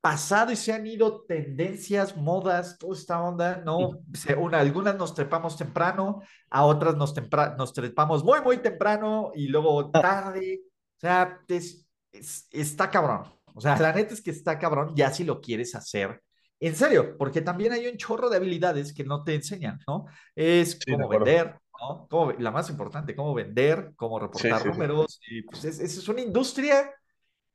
pasado 0.00 0.50
y 0.52 0.56
se 0.56 0.72
han 0.72 0.86
ido 0.86 1.26
tendencias, 1.26 2.16
modas, 2.16 2.78
toda 2.78 2.94
esta 2.96 3.20
onda, 3.20 3.62
¿no? 3.62 4.00
Se, 4.14 4.34
una, 4.34 4.60
algunas 4.60 4.96
nos 4.96 5.14
trepamos 5.14 5.58
temprano, 5.58 6.22
a 6.48 6.64
otras 6.64 6.96
nos, 6.96 7.12
tempra, 7.12 7.54
nos 7.58 7.74
trepamos 7.74 8.24
muy, 8.24 8.40
muy 8.40 8.56
temprano 8.56 9.32
y 9.34 9.48
luego 9.48 9.90
tarde, 9.90 10.62
o 10.96 11.00
sea, 11.00 11.40
es, 11.46 11.86
es, 12.12 12.48
está 12.50 12.90
cabrón, 12.90 13.24
o 13.54 13.60
sea, 13.60 13.78
la 13.78 13.92
neta 13.92 14.14
es 14.14 14.22
que 14.22 14.30
está 14.30 14.58
cabrón 14.58 14.94
ya 14.96 15.12
si 15.12 15.24
lo 15.24 15.42
quieres 15.42 15.74
hacer. 15.74 16.22
En 16.58 16.74
serio, 16.74 17.18
porque 17.18 17.42
también 17.42 17.72
hay 17.72 17.86
un 17.86 17.98
chorro 17.98 18.30
de 18.30 18.36
habilidades 18.38 18.94
que 18.94 19.04
no 19.04 19.24
te 19.24 19.34
enseñan, 19.34 19.78
¿no? 19.86 20.06
Es 20.34 20.78
Sí, 20.78 20.92
cómo 20.92 21.08
vender, 21.08 21.58
¿no? 21.80 22.06
Cómo, 22.08 22.32
la 22.32 22.50
más 22.50 22.70
importante, 22.70 23.14
cómo 23.14 23.34
vender, 23.34 23.92
cómo 23.96 24.18
Sí, 24.18 24.48
reportar 24.48 24.62
sí, 24.62 24.64
sí. 24.64 24.68
números. 24.68 25.20
Y 25.28 25.42
pues 25.42 25.64
es, 25.64 25.80
es, 25.80 26.08
una 26.08 26.20
industria 26.20 26.90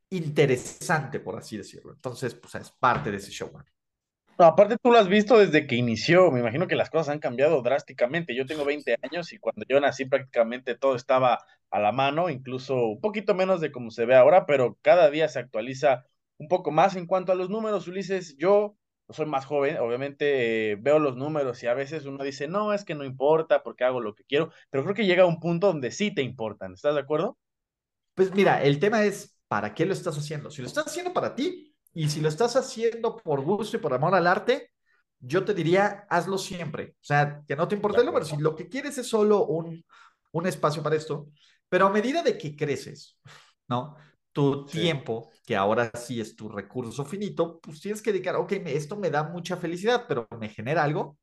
interesante, 0.09 1.19
por 1.19 1.37
así 1.37 1.57
decirlo. 1.57 1.93
Entonces, 1.93 2.35
pues 2.35 2.55
es 2.55 2.71
parte 2.71 3.11
de 3.11 3.17
ese 3.17 3.31
show. 3.31 3.51
No, 4.37 4.45
aparte 4.45 4.75
tú 4.81 4.91
lo 4.91 4.97
has 4.97 5.07
visto 5.07 5.37
desde 5.39 5.65
que 5.65 5.75
inició, 5.75 6.29
me 6.29 6.41
imagino 6.41 6.67
que 6.67 6.75
las 6.75 6.89
cosas 6.89 7.09
han 7.09 7.19
cambiado 7.19 7.61
drásticamente. 7.61 8.35
Yo 8.35 8.45
tengo 8.45 8.65
20 8.65 8.97
años 9.01 9.31
y 9.31 9.37
cuando 9.37 9.63
yo 9.67 9.79
nací 9.79 10.05
prácticamente 10.05 10.75
todo 10.75 10.95
estaba 10.95 11.39
a 11.69 11.79
la 11.79 11.91
mano, 11.93 12.29
incluso 12.29 12.75
un 12.75 12.99
poquito 13.01 13.33
menos 13.33 13.61
de 13.61 13.71
como 13.71 13.91
se 13.91 14.05
ve 14.05 14.15
ahora, 14.15 14.45
pero 14.45 14.77
cada 14.81 15.09
día 15.09 15.29
se 15.29 15.39
actualiza 15.39 16.05
un 16.37 16.49
poco 16.49 16.71
más 16.71 16.97
en 16.97 17.05
cuanto 17.07 17.31
a 17.31 17.35
los 17.35 17.49
números, 17.49 17.87
Ulises. 17.87 18.35
Yo 18.37 18.75
soy 19.09 19.25
más 19.25 19.45
joven, 19.45 19.77
obviamente 19.77 20.71
eh, 20.71 20.75
veo 20.77 20.99
los 20.99 21.15
números 21.15 21.61
y 21.63 21.67
a 21.67 21.73
veces 21.73 22.05
uno 22.05 22.23
dice, 22.23 22.47
no, 22.47 22.73
es 22.73 22.83
que 22.85 22.95
no 22.95 23.03
importa 23.03 23.63
porque 23.63 23.83
hago 23.83 24.01
lo 24.01 24.15
que 24.15 24.23
quiero, 24.23 24.51
pero 24.69 24.83
creo 24.83 24.95
que 24.95 25.05
llega 25.05 25.25
un 25.25 25.39
punto 25.39 25.67
donde 25.67 25.91
sí 25.91 26.13
te 26.13 26.21
importan. 26.21 26.73
¿Estás 26.73 26.95
de 26.95 27.01
acuerdo? 27.01 27.37
Pues 28.13 28.33
mira, 28.33 28.63
el 28.63 28.79
tema 28.79 29.03
es, 29.03 29.37
¿para 29.47 29.73
qué 29.73 29.85
lo 29.85 29.93
estás 29.93 30.17
haciendo? 30.17 30.49
Si 30.49 30.61
lo 30.61 30.67
estás 30.67 30.87
haciendo 30.87 31.13
para 31.13 31.35
ti 31.35 31.75
y 31.93 32.09
si 32.09 32.21
lo 32.21 32.29
estás 32.29 32.55
haciendo 32.55 33.17
por 33.17 33.41
gusto 33.41 33.77
y 33.77 33.79
por 33.79 33.93
amor 33.93 34.15
al 34.15 34.27
arte, 34.27 34.71
yo 35.19 35.43
te 35.43 35.53
diría, 35.53 36.05
hazlo 36.09 36.37
siempre. 36.37 36.95
O 37.01 37.03
sea, 37.03 37.43
que 37.47 37.55
no 37.55 37.67
te 37.67 37.75
importe 37.75 37.99
el 37.99 38.05
número. 38.05 38.25
Si 38.25 38.37
lo 38.37 38.55
que 38.55 38.69
quieres 38.69 38.97
es 38.97 39.07
solo 39.07 39.45
un, 39.45 39.83
un 40.31 40.47
espacio 40.47 40.83
para 40.83 40.95
esto, 40.95 41.29
pero 41.69 41.87
a 41.87 41.91
medida 41.91 42.21
de 42.23 42.37
que 42.37 42.55
creces, 42.55 43.17
¿no? 43.67 43.95
Tu 44.35 44.69
Sí, 44.73 44.81
tiempo, 44.81 45.31
que 45.45 45.55
ahora 45.55 45.91
sí 45.95 46.19
es 46.21 46.35
tu 46.35 46.49
recurso 46.49 47.05
finito, 47.05 47.59
pues 47.61 47.81
tienes 47.81 48.01
que 48.03 48.11
dedicar, 48.13 48.35
ok, 48.35 48.53
esto 48.67 48.97
me 48.97 49.09
da 49.09 49.23
mucha 49.23 49.57
felicidad, 49.57 50.05
pero 50.09 50.27
me 50.39 50.49
genera 50.49 50.83
algo, 50.83 51.17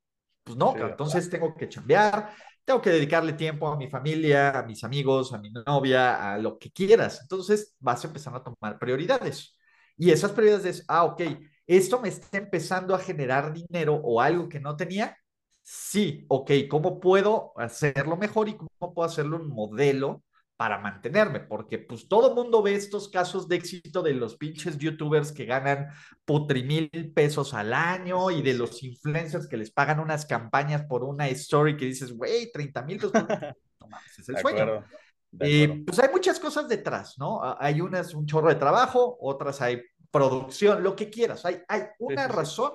pues 0.44 0.56
no, 0.58 0.76
sí, 1.04 1.18
entonces 1.18 1.30
tengo 1.30 1.54
que 1.56 1.68
chambear, 1.68 2.30
tengo 2.64 2.80
que 2.82 2.90
dedicarle 2.90 3.34
tiempo 3.34 3.68
a 3.68 3.76
mi 3.76 3.88
familia, 3.90 4.58
a 4.58 4.62
mis 4.64 4.82
amigos, 4.84 5.32
a 5.34 5.38
mi 5.38 5.50
novia, 5.52 6.32
a 6.34 6.38
lo 6.38 6.58
que 6.58 6.72
quieras. 6.72 7.20
Entonces 7.22 7.76
vas 7.80 8.04
a 8.04 8.08
empezar 8.08 8.34
a 8.36 8.42
tomar 8.42 8.78
prioridades. 8.78 9.56
Y 9.98 10.10
esas 10.10 10.32
prioridades 10.32 10.64
es, 10.80 10.84
ah, 10.88 11.04
ok, 11.04 11.22
esto 11.66 12.00
me 12.00 12.08
está 12.08 12.38
empezando 12.38 12.94
a 12.94 12.98
generar 12.98 13.52
dinero 13.52 13.94
o 14.02 14.20
algo 14.22 14.48
que 14.48 14.60
no 14.60 14.76
tenía. 14.76 15.16
Sí, 15.62 16.24
ok, 16.28 16.50
¿cómo 16.70 17.00
puedo 17.00 17.52
hacerlo 17.56 18.16
mejor 18.16 18.48
y 18.48 18.56
cómo 18.56 18.94
puedo 18.94 19.06
hacerlo 19.08 19.36
un 19.36 19.48
modelo 19.48 20.24
para 20.62 20.78
mantenerme? 20.78 21.40
Porque 21.40 21.80
pues 21.80 22.06
todo 22.06 22.36
mundo 22.36 22.62
ve 22.62 22.76
estos 22.76 23.08
casos 23.08 23.48
de 23.48 23.56
éxito 23.56 24.00
de 24.00 24.14
los 24.14 24.36
pinches 24.36 24.78
youtubers 24.78 25.32
que 25.32 25.44
ganan 25.44 25.88
putri 26.24 26.62
mil 26.62 26.88
pesos 27.12 27.52
al 27.52 27.74
año 27.74 28.30
y 28.30 28.42
de 28.42 28.54
los 28.54 28.80
influencers 28.84 29.48
que 29.48 29.56
les 29.56 29.72
pagan 29.72 29.98
unas 29.98 30.24
campañas 30.24 30.84
por 30.84 31.02
una 31.02 31.26
story 31.26 31.76
que 31.76 31.86
dices, 31.86 32.12
güey, 32.12 32.52
30 32.52 32.82
mil 32.82 32.98
pesos, 32.98 33.12
no 33.80 33.88
mames, 33.88 34.16
es 34.20 34.28
el 34.28 34.36
De 34.36 34.40
sueño. 34.40 34.62
acuerdo, 34.62 34.86
de 35.32 35.48
acuerdo. 35.48 35.80
Eh, 35.80 35.82
pues 35.84 35.98
hay 35.98 36.10
muchas 36.10 36.38
cosas 36.38 36.68
detrás, 36.68 37.18
¿no? 37.18 37.40
Hay 37.58 37.80
unas, 37.80 38.14
un 38.14 38.24
chorro 38.24 38.48
de 38.48 38.54
trabajo, 38.54 39.18
otras 39.20 39.60
hay 39.62 39.82
producción, 40.12 40.80
lo 40.80 40.94
que 40.94 41.10
quieras. 41.10 41.44
Hay, 41.44 41.60
hay 41.66 41.86
una 41.98 42.26
sí, 42.26 42.30
sí. 42.30 42.36
razón 42.36 42.72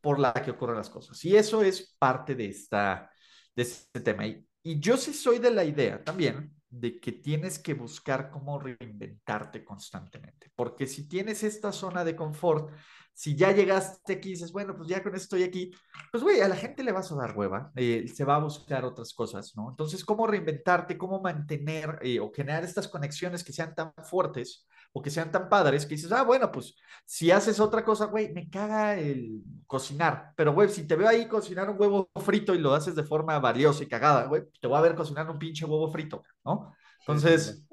por 0.00 0.20
la 0.20 0.32
que 0.32 0.52
ocurren 0.52 0.76
las 0.76 0.90
cosas. 0.90 1.24
Y 1.24 1.34
eso 1.36 1.60
es 1.60 1.96
parte 1.98 2.36
de, 2.36 2.50
esta, 2.50 3.10
de 3.56 3.62
este 3.64 4.00
tema. 4.00 4.28
Y, 4.28 4.46
y 4.62 4.78
yo 4.78 4.96
sí 4.96 5.12
soy 5.12 5.40
de 5.40 5.50
la 5.50 5.64
idea 5.64 6.04
también 6.04 6.55
de 6.68 7.00
que 7.00 7.12
tienes 7.12 7.58
que 7.58 7.74
buscar 7.74 8.30
cómo 8.30 8.58
reinventarte 8.58 9.64
constantemente. 9.64 10.50
Porque 10.54 10.86
si 10.86 11.08
tienes 11.08 11.42
esta 11.42 11.72
zona 11.72 12.04
de 12.04 12.16
confort, 12.16 12.70
si 13.12 13.34
ya 13.34 13.50
llegaste 13.52 14.14
aquí 14.14 14.28
y 14.28 14.32
dices, 14.32 14.52
bueno, 14.52 14.76
pues 14.76 14.88
ya 14.88 15.02
con 15.02 15.14
esto 15.14 15.36
estoy 15.36 15.42
aquí, 15.44 15.72
pues 16.12 16.22
güey, 16.22 16.40
a 16.40 16.48
la 16.48 16.56
gente 16.56 16.84
le 16.84 16.92
vas 16.92 17.10
a 17.10 17.16
dar 17.16 17.36
hueva, 17.36 17.72
eh, 17.74 18.06
se 18.14 18.24
va 18.24 18.36
a 18.36 18.40
buscar 18.40 18.84
otras 18.84 19.14
cosas, 19.14 19.56
¿no? 19.56 19.70
Entonces, 19.70 20.04
¿cómo 20.04 20.26
reinventarte, 20.26 20.98
cómo 20.98 21.20
mantener 21.20 21.98
eh, 22.02 22.20
o 22.20 22.30
generar 22.30 22.62
estas 22.64 22.88
conexiones 22.88 23.42
que 23.42 23.54
sean 23.54 23.74
tan 23.74 23.94
fuertes 24.04 24.66
o 24.96 25.02
que 25.02 25.10
sean 25.10 25.30
tan 25.30 25.50
padres 25.50 25.84
que 25.84 25.94
dices, 25.94 26.10
ah, 26.10 26.22
bueno, 26.22 26.50
pues 26.50 26.74
si 27.04 27.30
haces 27.30 27.60
otra 27.60 27.84
cosa, 27.84 28.06
güey, 28.06 28.32
me 28.32 28.48
caga 28.48 28.98
el 28.98 29.42
cocinar, 29.66 30.32
pero 30.34 30.54
güey, 30.54 30.70
si 30.70 30.86
te 30.86 30.96
veo 30.96 31.06
ahí 31.06 31.28
cocinar 31.28 31.68
un 31.68 31.78
huevo 31.78 32.08
frito 32.24 32.54
y 32.54 32.58
lo 32.58 32.72
haces 32.72 32.94
de 32.96 33.04
forma 33.04 33.38
valiosa 33.38 33.84
y 33.84 33.88
cagada, 33.88 34.24
güey, 34.24 34.44
te 34.58 34.66
voy 34.66 34.78
a 34.78 34.80
ver 34.80 34.94
cocinar 34.94 35.28
un 35.30 35.38
pinche 35.38 35.66
huevo 35.66 35.90
frito, 35.92 36.22
¿no? 36.46 36.74
Entonces, 37.00 37.66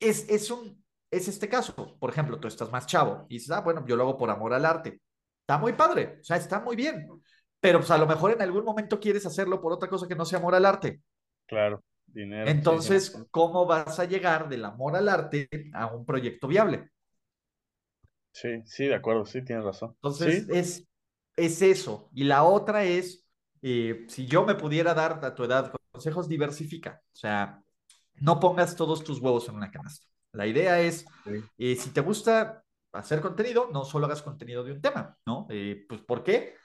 es, 0.00 0.28
es 0.28 0.50
un, 0.50 0.84
es 1.12 1.28
este 1.28 1.48
caso. 1.48 1.96
Por 2.00 2.10
ejemplo, 2.10 2.40
tú 2.40 2.48
estás 2.48 2.72
más 2.72 2.86
chavo 2.86 3.26
y 3.28 3.34
dices, 3.34 3.52
ah, 3.52 3.60
bueno, 3.60 3.84
yo 3.86 3.94
lo 3.94 4.02
hago 4.02 4.18
por 4.18 4.28
amor 4.28 4.52
al 4.52 4.64
arte. 4.64 5.00
Está 5.42 5.58
muy 5.58 5.74
padre, 5.74 6.18
o 6.20 6.24
sea, 6.24 6.38
está 6.38 6.58
muy 6.58 6.74
bien. 6.74 7.08
Pero 7.60 7.78
pues 7.78 7.92
a 7.92 7.98
lo 7.98 8.06
mejor 8.08 8.32
en 8.32 8.42
algún 8.42 8.64
momento 8.64 8.98
quieres 8.98 9.24
hacerlo 9.26 9.60
por 9.60 9.72
otra 9.72 9.88
cosa 9.88 10.08
que 10.08 10.16
no 10.16 10.24
sea 10.24 10.40
amor 10.40 10.56
al 10.56 10.66
arte. 10.66 11.02
Claro, 11.46 11.84
dinero, 12.12 12.60
sí. 12.68 12.90
Entonces, 12.90 13.12
¿cómo 13.30 13.66
vas 13.66 13.98
a 14.00 14.04
llegar 14.04 14.48
del 14.48 14.64
amor 14.64 14.96
al 14.96 15.08
arte 15.08 15.48
a 15.74 15.86
un 15.94 16.04
proyecto 16.04 16.48
viable? 16.48 16.90
Sí, 18.32 18.62
sí, 18.64 18.86
de 18.86 18.94
acuerdo, 18.94 19.26
sí, 19.26 19.44
tienes 19.44 19.64
razón. 19.64 19.96
Entonces, 19.96 20.46
Sí, 20.46 20.46
es, 20.48 20.86
es 21.36 21.62
eso. 21.62 22.08
Y 22.14 22.24
la 22.24 22.44
otra 22.44 22.84
es, 22.84 23.26
eh, 23.62 24.06
si 24.08 24.26
yo 24.26 24.44
me 24.44 24.54
pudiera 24.54 24.94
dar 24.94 25.24
a 25.24 25.34
tu 25.34 25.44
edad 25.44 25.72
consejos, 25.90 26.28
diversifica. 26.28 27.02
O 27.12 27.16
sea, 27.16 27.62
no 28.16 28.40
pongas 28.40 28.76
todos 28.76 29.04
tus 29.04 29.20
huevos 29.20 29.48
en 29.48 29.56
una 29.56 29.70
canasta. 29.70 30.06
La 30.32 30.46
idea 30.46 30.80
es, 30.80 31.06
sí, 31.24 31.48
eh, 31.58 31.76
si 31.76 31.90
te 31.90 32.00
gusta 32.00 32.64
hacer 32.92 33.20
contenido, 33.20 33.70
no 33.72 33.84
solo 33.84 34.06
hagas 34.06 34.22
contenido 34.22 34.64
de 34.64 34.72
un 34.72 34.80
tema, 34.80 35.18
¿no? 35.26 35.46
Eh, 35.50 35.84
pues, 35.88 36.02
¿por 36.02 36.22
qué? 36.22 36.56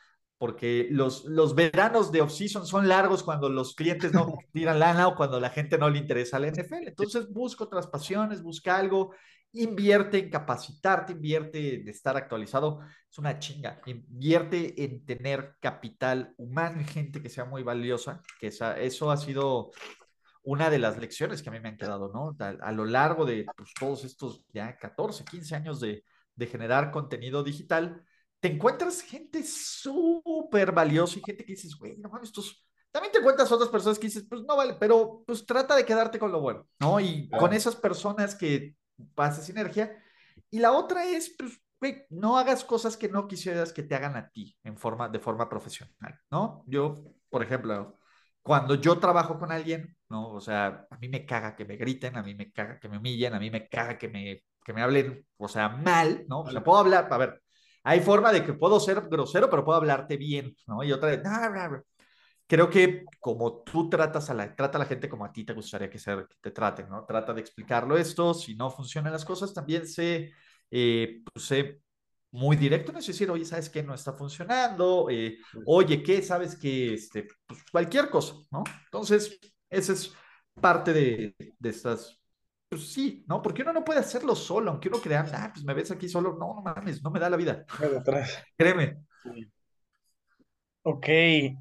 Porque 0.44 0.90
los, 0.92 1.24
los 1.24 1.56
veranos 1.56 2.12
de 2.12 2.20
off-season 2.20 2.68
son 2.68 2.90
largos 2.90 3.24
cuando 3.24 3.48
los 3.48 3.76
clientes 3.76 4.12
no 4.12 4.28
tiran 4.52 4.78
lana 4.78 5.08
o 5.08 5.16
cuando 5.16 5.40
la 5.40 5.50
gente 5.50 5.78
no 5.78 5.90
le 5.90 6.00
interesa 6.00 6.38
la 6.38 6.50
NFL. 6.50 6.86
Entonces, 6.86 7.32
busca 7.32 7.64
otras 7.64 7.88
pasiones, 7.88 8.44
busca 8.44 8.76
algo, 8.76 9.16
invierte 9.54 10.18
en 10.18 10.30
capacitarte, 10.30 11.14
invierte 11.14 11.76
en 11.76 11.88
estar 11.88 12.18
actualizado. 12.18 12.82
Es 13.10 13.18
una 13.18 13.40
chinga. 13.40 13.80
Invierte 13.86 14.84
en 14.84 15.06
tener 15.06 15.56
capital 15.62 16.34
humano 16.36 16.82
y 16.82 16.84
gente 16.84 17.22
que 17.22 17.30
sea 17.30 17.46
muy 17.46 17.64
valiosa, 17.64 18.22
que 18.38 18.48
esa, 18.48 18.78
eso 18.78 19.12
ha 19.12 19.16
sido 19.16 19.72
una 20.44 20.70
de 20.70 20.80
las 20.80 20.98
lecciones 20.98 21.42
que 21.42 21.48
a 21.48 21.54
mí 21.54 21.62
me 21.62 21.70
han 21.70 21.78
quedado, 21.78 22.12
¿no? 22.14 22.36
A, 22.38 22.50
a 22.50 22.74
lo 22.74 22.84
largo 22.84 23.24
de 23.24 23.46
pues, 23.56 23.74
todos 23.80 24.04
estos 24.04 24.46
ya 24.54 24.78
14, 24.78 25.24
15 25.24 25.56
años 25.56 25.80
de, 25.80 26.04
de 26.36 26.48
generar 26.48 26.92
contenido 26.92 27.46
digital, 27.46 28.04
te 28.44 28.50
encuentras 28.50 29.02
gente 29.02 29.42
súper 29.42 30.74
valiosa 30.74 31.18
y 31.18 31.24
gente 31.26 31.46
que 31.46 31.54
dices, 31.54 31.78
güey, 31.78 31.96
no 31.96 32.10
mames, 32.10 32.28
estos... 32.28 32.68
También 32.92 33.14
te 33.14 33.20
encuentras 33.20 33.50
otras 33.54 33.70
personas 33.70 33.98
que 33.98 34.08
dices, 34.08 34.26
pues 34.30 34.42
no 34.42 34.58
vale, 34.58 34.76
pero 34.78 35.24
pues 35.26 35.46
trata 35.46 35.78
de 35.78 35.86
quedarte 35.86 36.20
con 36.20 36.30
lo 36.30 36.42
bueno, 36.42 36.68
¿no? 36.82 37.00
Y 37.00 37.30
con 37.30 37.40
claro. 37.40 37.56
esas 37.56 37.78
personas 37.78 38.36
que 38.36 38.76
pases 39.16 39.46
sinergia. 39.46 39.98
Y 40.50 40.60
la 40.60 40.74
otra 40.74 41.06
es, 41.06 41.34
pues, 41.40 41.58
güey, 41.80 42.06
no 42.10 42.38
hagas 42.38 42.66
cosas 42.66 42.98
que 42.98 43.08
no 43.08 43.30
quisieras 43.30 43.72
que 43.72 43.82
te 43.82 43.96
hagan 43.96 44.18
a 44.18 44.30
ti 44.30 44.58
en 44.66 44.78
forma, 44.78 45.08
de 45.08 45.20
forma 45.20 45.48
profesional, 45.48 46.20
¿no? 46.30 46.66
Yo, 46.68 46.96
por 47.30 47.44
ejemplo, 47.44 47.98
cuando 48.42 48.76
yo 48.76 49.00
trabajo 49.00 49.40
con 49.40 49.54
alguien, 49.54 49.96
¿no? 50.10 50.34
O 50.34 50.42
sea, 50.42 50.86
a 50.92 50.98
mí 50.98 51.08
me 51.08 51.26
caga 51.26 51.56
que 51.56 51.64
me 51.64 51.78
griten, 51.78 52.18
a 52.18 52.24
mí 52.24 52.36
me 52.36 52.52
caga 52.52 52.78
que 52.78 52.90
me 52.90 52.98
humillen, 52.98 53.36
a 53.36 53.40
mí 53.40 53.50
me 53.50 53.70
caga 53.70 53.98
que 53.98 54.10
me, 54.10 54.44
que 54.66 54.74
me 54.74 54.82
hablen, 54.82 55.26
o 55.38 55.48
sea, 55.48 55.70
mal, 55.70 56.26
¿no? 56.28 56.42
O 56.42 56.52
sea, 56.52 56.62
puedo 56.62 56.80
hablar, 56.80 57.08
a 57.10 57.18
ver, 57.18 57.44
hay 57.84 58.00
forma 58.02 58.32
de 58.32 58.44
que 58.46 58.54
puedo 58.54 58.80
ser 58.80 59.02
grosero, 59.10 59.50
pero 59.50 59.66
puedo 59.66 59.78
hablarte 59.78 60.18
bien, 60.18 60.56
¿no? 60.68 60.84
Y 60.84 60.92
otra 60.92 61.10
vez, 61.10 61.24
nah, 61.24 61.50
nah, 61.50 61.70
nah. 61.70 61.82
creo 62.48 62.70
que 62.70 63.06
como 63.20 63.64
tú 63.64 63.90
tratas 63.90 64.30
a 64.30 64.34
la, 64.34 64.56
trata 64.56 64.78
a 64.78 64.80
la 64.80 64.86
gente 64.86 65.10
como 65.10 65.26
a 65.26 65.32
ti 65.32 65.44
te 65.46 65.54
gustaría 65.54 65.90
que, 65.90 66.00
ser, 66.00 66.28
que 66.28 66.36
te 66.42 66.52
traten, 66.52 66.90
¿no? 66.90 67.06
Trata 67.06 67.34
de 67.34 67.42
explicarlo 67.42 67.98
esto, 67.98 68.34
si 68.34 68.56
no 68.56 68.70
funcionan 68.72 69.14
las 69.14 69.26
cosas, 69.26 69.54
también 69.54 69.88
sé, 69.88 70.32
eh, 70.72 71.22
pues, 71.34 71.46
sé 71.46 71.82
muy 72.34 72.56
directo 72.58 72.92
no 72.92 73.00
es 73.00 73.06
decir, 73.08 73.30
oye, 73.30 73.46
¿sabes 73.46 73.70
qué? 73.70 73.84
No 73.84 73.94
está 73.94 74.14
funcionando, 74.14 75.08
eh, 75.10 75.38
oye, 75.68 76.02
¿qué? 76.02 76.22
¿Sabes 76.24 76.58
qué? 76.58 76.96
Este, 76.96 77.28
pues 77.46 77.64
cualquier 77.72 78.10
cosa, 78.10 78.36
¿no? 78.52 78.64
Entonces, 78.86 79.40
esa 79.70 79.94
es 79.94 80.14
parte 80.60 80.94
de, 80.94 81.36
de 81.60 81.70
estas, 81.70 82.20
pues 82.76 82.92
sí, 82.92 83.24
¿no? 83.28 83.42
Porque 83.42 83.62
uno 83.62 83.74
no 83.74 83.84
puede 83.84 84.00
hacerlo 84.00 84.36
solo, 84.36 84.72
aunque 84.72 84.90
uno 84.90 85.00
crea, 85.00 85.26
ah, 85.34 85.52
pues 85.54 85.64
me 85.66 85.74
ves 85.74 85.92
aquí 85.92 86.10
solo, 86.10 86.36
no, 86.40 86.56
no 86.56 86.62
mames, 86.62 87.04
no 87.04 87.12
me 87.12 87.20
da 87.20 87.30
la 87.30 87.38
vida, 87.38 87.66
créeme. 88.58 88.98
Sí. 89.24 89.52
Ok, 90.86 91.08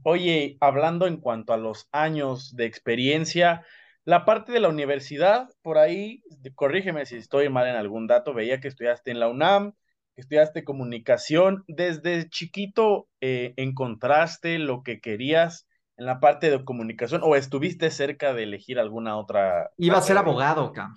oye, 0.03 0.57
hablando 0.61 1.07
en 1.07 1.19
cuanto 1.19 1.53
a 1.53 1.57
los 1.57 1.89
años 1.93 2.57
de 2.57 2.67
experiencia, 2.67 3.65
la 4.05 4.25
parte 4.25 4.51
de 4.51 4.59
la 4.59 4.69
universidad, 4.69 5.49
por 5.63 5.79
ahí, 5.79 6.25
corrígeme 6.57 7.07
si 7.07 7.17
estoy 7.17 7.49
mal 7.49 7.69
en 7.69 7.77
algún 7.77 8.09
dato, 8.09 8.35
veía 8.35 8.61
que 8.61 8.67
estudiaste 8.67 9.13
en 9.13 9.21
la 9.21 9.29
UNAM, 9.29 9.75
que 10.17 10.23
estudiaste 10.23 10.65
comunicación, 10.65 11.63
desde 11.69 12.29
chiquito 12.29 13.09
eh, 13.21 13.55
encontraste 13.57 14.59
lo 14.59 14.83
que 14.83 15.01
querías 15.01 15.69
en 15.97 16.07
la 16.07 16.21
parte 16.21 16.51
de 16.51 16.65
comunicación 16.65 17.21
o 17.25 17.37
estuviste 17.37 17.91
cerca 17.91 18.33
de 18.35 18.45
elegir 18.45 18.79
alguna 18.79 19.17
otra 19.17 19.71
Iba 19.77 19.99
a 19.99 20.03
ser 20.03 20.19
abogado, 20.19 20.73
Cam, 20.73 20.97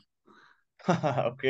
Ok, 1.27 1.43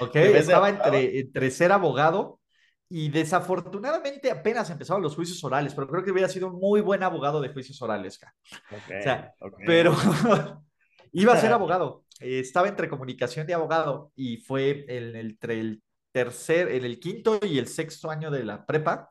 ¿ok? 0.00 0.12
¿te 0.12 0.20
ves 0.20 0.32
de 0.32 0.38
Estaba 0.38 0.68
entre, 0.68 1.20
entre 1.20 1.50
ser 1.50 1.72
abogado 1.72 2.40
y 2.88 3.08
desafortunadamente 3.08 4.30
apenas 4.30 4.68
empezaban 4.68 5.02
los 5.02 5.14
juicios 5.14 5.42
orales, 5.44 5.74
pero 5.74 5.88
creo 5.88 6.04
que 6.04 6.10
hubiera 6.10 6.28
sido 6.28 6.48
un 6.48 6.60
muy 6.60 6.82
buen 6.82 7.02
abogado 7.02 7.40
de 7.40 7.48
juicios 7.48 7.80
orales, 7.80 8.18
Cam. 8.18 8.32
Ok, 8.70 8.92
O 8.98 9.02
sea, 9.02 9.32
ok. 9.38 9.60
pero 9.64 9.94
iba 11.12 11.32
a 11.32 11.40
ser 11.40 11.52
abogado. 11.52 12.04
Estaba 12.20 12.68
entre 12.68 12.88
comunicación 12.88 13.46
y 13.48 13.52
abogado 13.52 14.12
y 14.14 14.36
fue 14.38 14.84
en 14.88 15.16
el, 15.16 15.16
entre 15.16 15.58
el 15.60 15.82
tercer, 16.12 16.70
en 16.70 16.84
el 16.84 17.00
quinto 17.00 17.40
y 17.42 17.58
el 17.58 17.66
sexto 17.66 18.10
año 18.10 18.30
de 18.30 18.44
la 18.44 18.66
prepa 18.66 19.08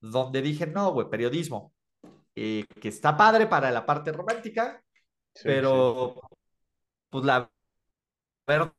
donde 0.00 0.42
dije, 0.42 0.66
no, 0.66 0.92
güey, 0.92 1.08
periodismo, 1.10 1.72
eh, 2.36 2.66
que 2.80 2.88
está 2.88 3.16
padre 3.16 3.46
para 3.46 3.70
la 3.70 3.86
parte 3.86 4.12
romántica, 4.12 4.82
pero 5.42 6.20
pues 7.08 7.24
la 7.24 7.50
verdad 8.46 8.74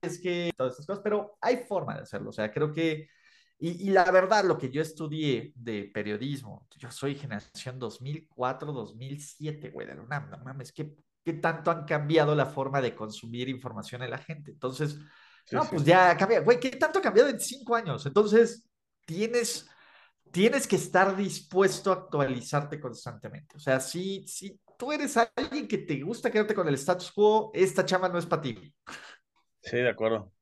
es 0.00 0.18
que 0.18 0.50
todas 0.56 0.72
estas 0.72 0.86
cosas, 0.86 1.02
pero 1.04 1.36
hay 1.42 1.58
forma 1.58 1.94
de 1.94 2.02
hacerlo, 2.02 2.30
o 2.30 2.32
sea, 2.32 2.50
creo 2.50 2.72
que, 2.72 3.08
y, 3.58 3.88
y, 3.88 3.90
la 3.90 4.10
verdad, 4.10 4.44
lo 4.44 4.56
que 4.56 4.70
yo 4.70 4.80
estudié 4.80 5.52
de 5.56 5.90
periodismo, 5.92 6.66
yo 6.76 6.90
soy 6.90 7.14
generación 7.14 7.78
2004, 7.78 8.72
2007, 8.72 9.70
güey, 9.70 9.86
de 9.86 9.94
la 9.94 10.02
UNAM, 10.02 10.30
no 10.30 10.38
mames, 10.38 10.72
¿qué, 10.72 10.96
¿qué 11.22 11.34
tanto 11.34 11.70
han 11.70 11.84
cambiado 11.84 12.34
la 12.34 12.46
forma 12.46 12.80
de 12.80 12.94
consumir 12.94 13.50
información 13.50 14.02
en 14.02 14.10
la 14.10 14.18
gente? 14.18 14.52
Entonces, 14.52 14.98
no, 15.52 15.62
sí. 15.64 15.68
pues 15.70 15.84
ya 15.84 16.16
cambia, 16.16 16.40
güey, 16.40 16.58
¿qué 16.58 16.70
tanto 16.70 16.98
ha 16.98 17.02
cambiado 17.02 17.28
en 17.28 17.38
cinco 17.38 17.76
años? 17.76 18.06
Entonces, 18.06 18.66
tienes 19.04 19.68
tienes 20.34 20.66
que 20.66 20.74
estar 20.74 21.16
dispuesto 21.16 21.92
a 21.92 21.94
actualizarte 21.94 22.80
constantemente. 22.80 23.56
O 23.56 23.60
sea, 23.60 23.78
si, 23.78 24.26
si 24.26 24.58
tú 24.76 24.90
eres 24.90 25.16
alguien 25.16 25.68
que 25.68 25.78
te 25.78 26.00
gusta 26.02 26.28
quedarte 26.28 26.56
con 26.56 26.66
el 26.66 26.74
status 26.74 27.12
quo, 27.12 27.52
esta 27.54 27.86
chama 27.86 28.08
no 28.08 28.18
es 28.18 28.26
para 28.26 28.42
ti. 28.42 28.74
Sí, 29.62 29.76
de 29.76 29.88
acuerdo. 29.88 30.32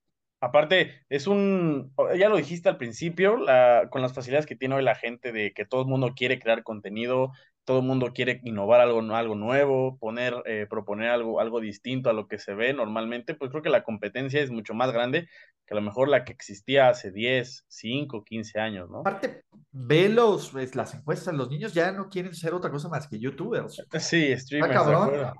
Aparte, 0.41 1.05
es 1.11 1.27
un, 1.27 1.93
ya 2.17 2.31
lo 2.31 2.39
dijiste 2.39 2.71
al 2.71 2.79
principio, 2.79 3.37
la, 3.37 3.89
con 3.91 4.01
las 4.01 4.15
facilidades 4.15 4.47
que 4.47 4.57
tiene 4.57 4.77
hoy 4.77 4.83
la 4.83 4.95
gente 4.95 5.31
de 5.31 5.53
que 5.53 5.67
todo 5.67 5.83
el 5.83 5.89
mundo 5.89 6.15
quiere 6.17 6.39
crear 6.39 6.63
contenido, 6.63 7.33
todo 7.65 7.79
el 7.79 7.85
mundo 7.85 8.13
quiere 8.13 8.41
innovar 8.45 8.81
algo, 8.81 9.01
algo 9.15 9.35
nuevo, 9.35 9.97
poner, 9.99 10.35
eh, 10.47 10.67
proponer 10.69 11.11
algo, 11.11 11.41
algo 11.41 11.61
distinto 11.61 12.11
a 12.11 12.13
lo 12.13 12.27
que 12.27 12.39
se 12.39 12.55
ve 12.55 12.73
normalmente, 12.73 13.35
pues 13.35 13.51
creo 13.51 13.63
que 13.63 13.71
la 13.71 13.85
competencia 13.85 14.41
es 14.41 14.51
mucho 14.51 14.75
más 14.75 14.93
grande 14.93 15.29
que 15.67 15.75
a 15.75 15.77
lo 15.77 15.83
mejor 15.83 16.09
la 16.09 16.25
que 16.25 16.33
existía 16.33 16.89
hace 16.89 17.13
10, 17.13 17.65
5, 17.69 18.25
15 18.25 18.59
años, 18.59 18.91
¿no? 18.91 19.01
Aparte, 19.01 19.45
ve 19.71 20.09
los, 20.09 20.51
pues, 20.51 20.75
las 20.75 20.95
encuestas, 20.95 21.35
los 21.35 21.49
niños 21.51 21.73
ya 21.73 21.93
no 21.93 22.09
quieren 22.09 22.35
ser 22.35 22.53
otra 22.55 22.71
cosa 22.71 22.89
más 22.89 23.07
que 23.09 23.19
youtubers. 23.19 23.77
Sí, 24.01 24.37
streamers. 24.37 24.75
cabrón? 24.75 25.33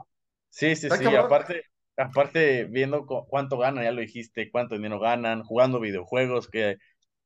Sí, 0.49 0.77
sí, 0.77 0.89
sí, 0.91 1.07
aparte, 1.17 1.65
aparte 1.97 2.65
viendo 2.65 3.07
cu 3.07 3.27
cuánto 3.27 3.59
ganan, 3.59 3.85
ya 3.85 3.91
lo 3.91 4.01
dijiste, 4.01 4.51
cuánto 4.51 4.77
dinero 4.77 5.01
ganan, 5.01 5.43
jugando 5.43 5.81
videojuegos, 5.81 6.49
que 6.49 6.77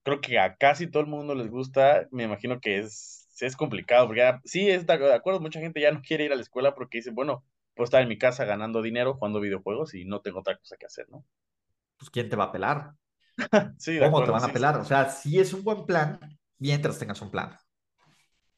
creo 0.05 0.21
que 0.21 0.39
a 0.39 0.57
casi 0.57 0.87
todo 0.87 1.03
el 1.03 1.09
mundo 1.09 1.35
les 1.35 1.51
gusta, 1.51 2.07
me 2.13 2.23
imagino 2.23 2.61
que 2.61 2.79
es 2.79 3.16
es 3.41 3.57
complicado, 3.57 4.07
porque 4.07 4.21
ya, 4.21 4.41
sí, 4.45 4.71
es 4.71 4.87
de 4.87 4.93
acuerdo, 4.93 5.41
mucha 5.41 5.61
gente 5.61 5.81
ya 5.81 5.91
no 5.91 6.01
quiere 6.01 6.25
ir 6.25 6.33
a 6.33 6.37
la 6.37 6.43
escuela 6.43 6.75
porque 6.75 6.99
dice, 6.99 7.11
bueno, 7.11 7.45
puedo 7.75 7.85
estar 7.85 8.01
en 8.03 8.09
mi 8.09 8.19
casa 8.19 8.45
ganando 8.45 8.81
dinero, 8.81 9.15
jugando 9.15 9.41
videojuegos 9.41 9.95
y 9.95 10.05
no 10.05 10.21
tengo 10.21 10.41
otra 10.41 10.57
cosa 10.57 10.77
que 10.77 10.87
hacer, 10.87 11.07
¿no? 11.11 11.25
Pues 11.99 12.11
¿quién 12.11 12.29
te 12.29 12.37
va 12.37 12.45
a 12.45 12.53
pelar? 12.53 12.93
sí, 13.79 13.99
¿Cómo 13.99 14.19
acuerdo, 14.19 14.27
te 14.27 14.31
van 14.33 14.45
a 14.45 14.47
sí, 14.47 14.53
pelar? 14.53 14.77
O 14.79 14.85
sea, 14.85 15.09
sí 15.11 15.39
es 15.39 15.53
un 15.53 15.63
buen 15.63 15.85
plan 15.85 16.19
mientras 16.59 16.99
tengas 16.99 17.21
un 17.21 17.31
plan. 17.31 17.57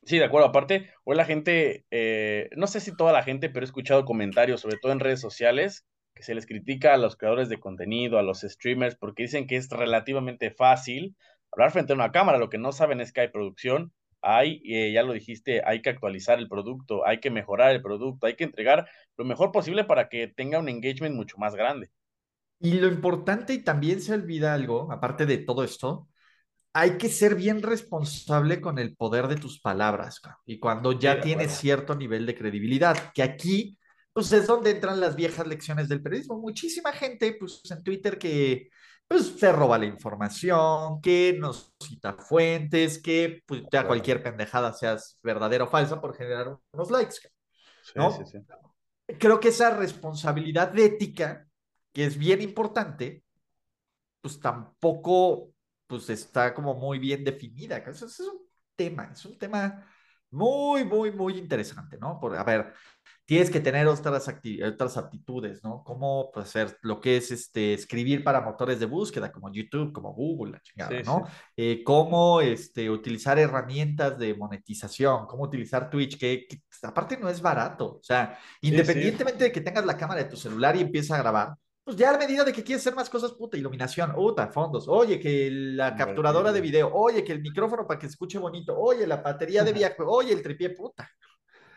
Sí, 0.04 0.18
de 0.18 0.24
acuerdo. 0.24 0.48
Aparte, 0.48 0.90
hoy 1.04 1.16
la 1.16 1.24
gente, 1.24 1.84
eh, 1.90 2.48
no 2.56 2.66
sé 2.66 2.80
si 2.80 2.96
toda 2.96 3.12
la 3.12 3.22
gente, 3.22 3.50
pero 3.50 3.64
he 3.64 3.66
escuchado 3.66 4.04
comentarios, 4.04 4.60
sobre 4.60 4.78
todo 4.78 4.92
en 4.92 5.00
redes 5.00 5.20
sociales, 5.20 5.84
que 6.14 6.22
se 6.22 6.34
les 6.34 6.46
critica 6.46 6.94
a 6.94 6.96
los 6.96 7.16
creadores 7.16 7.48
de 7.48 7.60
contenido, 7.60 8.18
a 8.18 8.22
los 8.22 8.40
streamers, 8.40 8.96
porque 8.96 9.24
dicen 9.24 9.46
que 9.46 9.56
es 9.56 9.68
relativamente 9.68 10.50
fácil 10.50 11.16
hablar 11.52 11.72
frente 11.72 11.92
a 11.92 11.96
una 11.96 12.12
cámara. 12.12 12.38
Lo 12.38 12.48
que 12.48 12.58
no 12.58 12.72
saben 12.72 13.00
es 13.00 13.12
que 13.12 13.20
hay 13.20 13.28
producción, 13.28 13.92
hay, 14.20 14.62
eh, 14.64 14.92
ya 14.92 15.02
lo 15.02 15.12
dijiste, 15.12 15.62
hay 15.64 15.82
que 15.82 15.90
actualizar 15.90 16.38
el 16.38 16.48
producto, 16.48 17.06
hay 17.06 17.20
que 17.20 17.30
mejorar 17.30 17.72
el 17.72 17.82
producto, 17.82 18.26
hay 18.26 18.34
que 18.34 18.44
entregar 18.44 18.88
lo 19.16 19.24
mejor 19.24 19.52
posible 19.52 19.84
para 19.84 20.08
que 20.08 20.28
tenga 20.28 20.58
un 20.58 20.68
engagement 20.68 21.14
mucho 21.14 21.38
más 21.38 21.54
grande. 21.54 21.90
Y 22.60 22.72
lo 22.74 22.88
importante, 22.88 23.54
y 23.54 23.62
también 23.62 24.00
se 24.00 24.14
olvida 24.14 24.54
algo, 24.54 24.90
aparte 24.90 25.26
de 25.26 25.38
todo 25.38 25.62
esto, 25.62 26.08
hay 26.72 26.98
que 26.98 27.08
ser 27.08 27.34
bien 27.34 27.62
responsable 27.62 28.60
con 28.60 28.78
el 28.78 28.96
poder 28.96 29.28
de 29.28 29.36
tus 29.36 29.60
palabras. 29.60 30.20
Y 30.44 30.58
cuando 30.58 30.92
ya 30.92 31.16
sí, 31.16 31.20
tienes 31.22 31.52
cierto 31.52 31.94
nivel 31.94 32.26
de 32.26 32.36
credibilidad, 32.36 33.12
que 33.12 33.22
aquí, 33.22 33.78
pues 34.12 34.32
es 34.32 34.46
donde 34.46 34.70
entran 34.70 35.00
las 35.00 35.16
viejas 35.16 35.46
lecciones 35.46 35.88
del 35.88 36.02
periodismo. 36.02 36.38
Muchísima 36.38 36.92
gente, 36.92 37.36
pues 37.38 37.62
en 37.70 37.82
Twitter 37.82 38.18
que 38.18 38.70
pues 39.08 39.26
se 39.38 39.50
roba 39.50 39.78
la 39.78 39.86
información, 39.86 41.00
que 41.00 41.36
nos 41.38 41.72
cita 41.80 42.12
fuentes, 42.12 43.02
que 43.02 43.42
pues 43.46 43.62
ya 43.72 43.86
cualquier 43.86 44.22
pendejada 44.22 44.74
seas 44.74 45.18
verdadera 45.22 45.64
o 45.64 45.68
falsa 45.68 46.00
por 46.00 46.14
generar 46.14 46.58
unos 46.72 46.90
likes. 46.90 47.16
¿no? 47.94 48.12
Sí, 48.12 48.18
sí, 48.26 48.38
sí. 48.38 49.14
Creo 49.18 49.40
que 49.40 49.48
esa 49.48 49.70
responsabilidad 49.70 50.78
ética, 50.78 51.48
que 51.92 52.04
es 52.04 52.18
bien 52.18 52.42
importante, 52.42 53.24
pues 54.20 54.38
tampoco 54.38 55.54
pues 55.86 56.10
está 56.10 56.52
como 56.52 56.74
muy 56.74 56.98
bien 56.98 57.24
definida. 57.24 57.78
Eso 57.78 58.04
es 58.04 58.20
un 58.20 58.46
tema, 58.76 59.10
es 59.10 59.24
un 59.24 59.38
tema 59.38 59.86
muy, 60.30 60.84
muy, 60.84 61.10
muy 61.12 61.38
interesante, 61.38 61.96
¿no? 61.98 62.20
Por, 62.20 62.36
a 62.36 62.44
ver, 62.44 62.74
tienes 63.28 63.50
que 63.50 63.60
tener 63.60 63.86
otras, 63.86 64.26
otras 64.66 64.96
aptitudes, 64.96 65.62
¿no? 65.62 65.84
Cómo 65.84 66.30
pues, 66.32 66.46
hacer 66.46 66.78
lo 66.80 66.98
que 66.98 67.18
es 67.18 67.30
este, 67.30 67.74
escribir 67.74 68.24
para 68.24 68.40
motores 68.40 68.80
de 68.80 68.86
búsqueda 68.86 69.30
como 69.30 69.52
YouTube, 69.52 69.92
como 69.92 70.14
Google, 70.14 70.52
la 70.52 70.62
chingada, 70.62 70.96
sí, 70.96 71.02
¿no? 71.04 71.24
Sí. 71.26 71.32
Eh, 71.58 71.84
cómo 71.84 72.40
este, 72.40 72.88
utilizar 72.88 73.38
herramientas 73.38 74.18
de 74.18 74.34
monetización, 74.34 75.26
cómo 75.26 75.42
utilizar 75.42 75.90
Twitch, 75.90 76.18
que, 76.18 76.46
que 76.48 76.62
aparte 76.82 77.18
no 77.18 77.28
es 77.28 77.42
barato. 77.42 77.98
O 77.98 78.02
sea, 78.02 78.38
independientemente 78.62 79.40
sí, 79.40 79.44
de 79.44 79.52
que 79.52 79.60
tengas 79.60 79.84
la 79.84 79.98
cámara 79.98 80.22
de 80.22 80.30
tu 80.30 80.38
celular 80.38 80.74
y 80.76 80.80
empieces 80.80 81.10
a 81.10 81.18
grabar, 81.18 81.54
pues 81.84 81.98
ya 81.98 82.14
a 82.14 82.16
medida 82.16 82.44
de 82.44 82.52
que 82.54 82.64
quieres 82.64 82.80
hacer 82.80 82.94
más 82.94 83.10
cosas, 83.10 83.32
puta, 83.32 83.58
iluminación, 83.58 84.14
puta, 84.14 84.48
fondos, 84.48 84.88
oye, 84.88 85.20
que 85.20 85.50
la 85.50 85.94
capturadora 85.94 86.50
de 86.50 86.62
video, 86.62 86.90
oye, 86.94 87.22
que 87.22 87.32
el 87.32 87.42
micrófono 87.42 87.86
para 87.86 88.00
que 88.00 88.06
escuche 88.06 88.38
bonito, 88.38 88.74
oye, 88.74 89.06
la 89.06 89.16
batería 89.16 89.64
de 89.64 89.74
viaje, 89.74 89.96
oye, 90.06 90.32
el 90.32 90.42
tripié, 90.42 90.70
puta. 90.70 91.06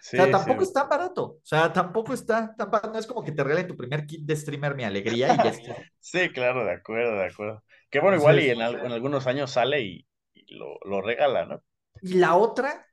Sí, 0.01 0.17
o 0.17 0.23
sea, 0.23 0.31
tampoco 0.31 0.61
sí. 0.61 0.67
es 0.67 0.73
tan 0.73 0.89
barato. 0.89 1.23
O 1.23 1.41
sea, 1.43 1.71
tampoco 1.71 2.13
está 2.13 2.55
tan 2.55 2.71
barato. 2.71 2.91
No 2.91 2.99
es 2.99 3.05
como 3.05 3.23
que 3.23 3.31
te 3.31 3.43
regalen 3.43 3.67
tu 3.67 3.77
primer 3.77 4.07
kit 4.07 4.25
de 4.25 4.35
streamer 4.35 4.75
mi 4.75 4.83
alegría 4.83 5.33
y 5.33 5.37
ya 5.37 5.43
está. 5.49 5.75
sí, 5.99 6.29
claro, 6.29 6.65
de 6.65 6.71
acuerdo, 6.71 7.17
de 7.17 7.25
acuerdo. 7.27 7.63
Que 7.89 7.99
bueno, 7.99 8.17
igual 8.17 8.39
y 8.39 8.49
en, 8.49 8.61
en, 8.61 8.91
algunos 8.91 9.27
años 9.27 9.51
sale 9.51 9.81
y, 9.81 10.07
y 10.33 10.55
lo, 10.55 10.79
lo, 10.85 11.01
regala, 11.01 11.45
¿no? 11.45 11.63
Y 12.01 12.15
la 12.15 12.35
otra 12.35 12.87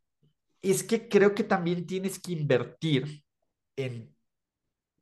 es 0.60 0.82
que 0.82 1.08
creo 1.08 1.34
que 1.34 1.44
también 1.44 1.86
tienes 1.86 2.20
que 2.20 2.32
invertir 2.32 3.24
en 3.76 4.14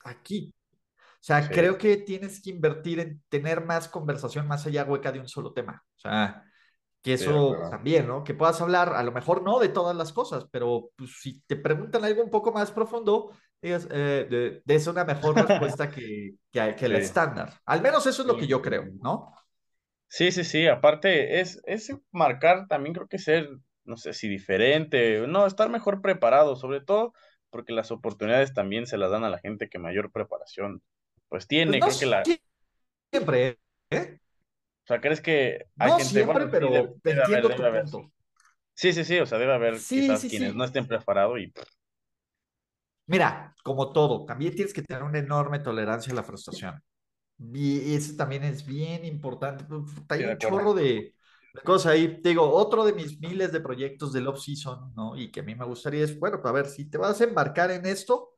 aquí. 0.04 0.54
O 0.94 1.26
sea, 1.26 1.42
sí. 1.42 1.48
creo 1.52 1.76
que 1.76 1.96
tienes 1.96 2.40
que 2.40 2.50
invertir 2.50 3.00
en 3.00 3.22
tener 3.28 3.64
más 3.64 3.88
conversación 3.88 4.46
más 4.46 4.64
allá 4.66 4.84
hueca 4.84 5.10
de 5.10 5.18
un 5.18 5.28
solo 5.28 5.52
tema. 5.52 5.82
O 5.96 5.98
sea, 5.98 6.44
que 7.06 7.12
eso 7.12 7.54
sí, 7.54 7.70
también, 7.70 8.08
¿no? 8.08 8.24
Que 8.24 8.34
puedas 8.34 8.60
hablar, 8.60 8.92
a 8.94 9.04
lo 9.04 9.12
mejor 9.12 9.44
no 9.44 9.60
de 9.60 9.68
todas 9.68 9.94
las 9.94 10.12
cosas, 10.12 10.48
pero 10.50 10.90
pues, 10.96 11.20
si 11.20 11.40
te 11.42 11.54
preguntan 11.54 12.04
algo 12.04 12.20
un 12.20 12.30
poco 12.30 12.50
más 12.50 12.72
profundo, 12.72 13.30
digas, 13.62 13.86
eh, 13.92 14.26
de, 14.28 14.60
de 14.64 14.74
es 14.74 14.88
una 14.88 15.04
mejor 15.04 15.36
respuesta 15.36 15.88
que, 15.92 16.34
que, 16.50 16.74
que 16.74 16.86
el 16.86 16.96
estándar. 16.96 17.52
Al 17.64 17.80
menos 17.80 18.08
eso 18.08 18.22
es 18.22 18.26
lo 18.26 18.36
que 18.36 18.48
yo 18.48 18.60
creo, 18.60 18.86
¿no? 19.00 19.32
Sí, 20.08 20.32
sí, 20.32 20.42
sí. 20.42 20.66
Aparte, 20.66 21.38
es, 21.38 21.62
es 21.64 21.94
marcar 22.10 22.66
también 22.66 22.92
creo 22.92 23.06
que 23.06 23.18
ser, 23.18 23.50
no 23.84 23.96
sé 23.96 24.12
si 24.12 24.26
diferente, 24.26 25.28
no, 25.28 25.46
estar 25.46 25.70
mejor 25.70 26.02
preparado, 26.02 26.56
sobre 26.56 26.80
todo 26.80 27.12
porque 27.50 27.72
las 27.72 27.92
oportunidades 27.92 28.52
también 28.52 28.88
se 28.88 28.98
las 28.98 29.12
dan 29.12 29.22
a 29.22 29.30
la 29.30 29.38
gente 29.38 29.68
que 29.68 29.78
mayor 29.78 30.10
preparación 30.10 30.82
pues 31.28 31.46
tiene, 31.46 31.78
pues 31.78 31.80
no 31.80 31.86
creo 31.86 32.00
que 32.00 32.06
la... 32.06 32.38
Siempre, 33.12 33.58
¿eh? 33.90 34.18
O 34.86 34.88
sea, 34.88 35.00
¿crees 35.00 35.20
que 35.20 35.66
hay 35.78 35.90
no 35.90 35.96
gente... 35.96 36.12
siempre, 36.12 36.32
bueno, 36.32 36.50
pero 36.50 36.68
sí, 36.68 36.72
debe, 36.74 36.88
te 37.02 37.10
debe 37.10 37.20
entiendo 37.22 37.46
haber, 37.48 37.56
tu 37.56 37.62
debe 37.64 37.82
punto. 37.82 38.12
Sí, 38.72 38.92
sí, 38.92 39.04
sí, 39.04 39.18
o 39.18 39.26
sea, 39.26 39.38
debe 39.38 39.52
haber 39.52 39.78
sí, 39.80 40.02
quizás 40.02 40.20
sí, 40.20 40.30
quienes 40.30 40.54
no 40.54 40.62
estén 40.62 40.86
preparados 40.86 41.40
y... 41.40 41.52
Mira, 43.06 43.52
como 43.64 43.92
todo, 43.92 44.24
también 44.24 44.54
tienes 44.54 44.72
que 44.72 44.82
tener 44.82 45.02
una 45.02 45.18
enorme 45.18 45.58
tolerancia 45.58 46.12
a 46.12 46.16
la 46.16 46.22
frustración. 46.22 46.80
Y 47.38 47.94
eso 47.94 48.14
también 48.16 48.44
es 48.44 48.64
bien 48.64 49.04
importante. 49.04 49.64
Hay 50.08 50.24
un 50.24 50.38
chorro 50.38 50.72
de, 50.72 50.84
de, 50.84 51.14
cosas 51.64 51.92
ahí. 51.92 52.22
Te 52.22 52.28
digo, 52.28 52.48
otro 52.48 52.84
de 52.84 52.92
mis 52.92 53.18
miles 53.18 53.50
de 53.50 53.60
proyectos 53.60 54.12
del 54.12 54.28
off-season, 54.28 54.94
¿no? 54.94 55.16
Y 55.16 55.32
que 55.32 55.40
a 55.40 55.42
mí 55.42 55.56
me 55.56 55.64
gustaría 55.64 56.04
es, 56.04 56.18
bueno, 56.18 56.40
a 56.42 56.52
ver, 56.52 56.66
si 56.66 56.88
te 56.88 56.96
vas 56.96 57.20
a 57.20 57.24
embarcar 57.24 57.72
en 57.72 57.86
esto, 57.86 58.35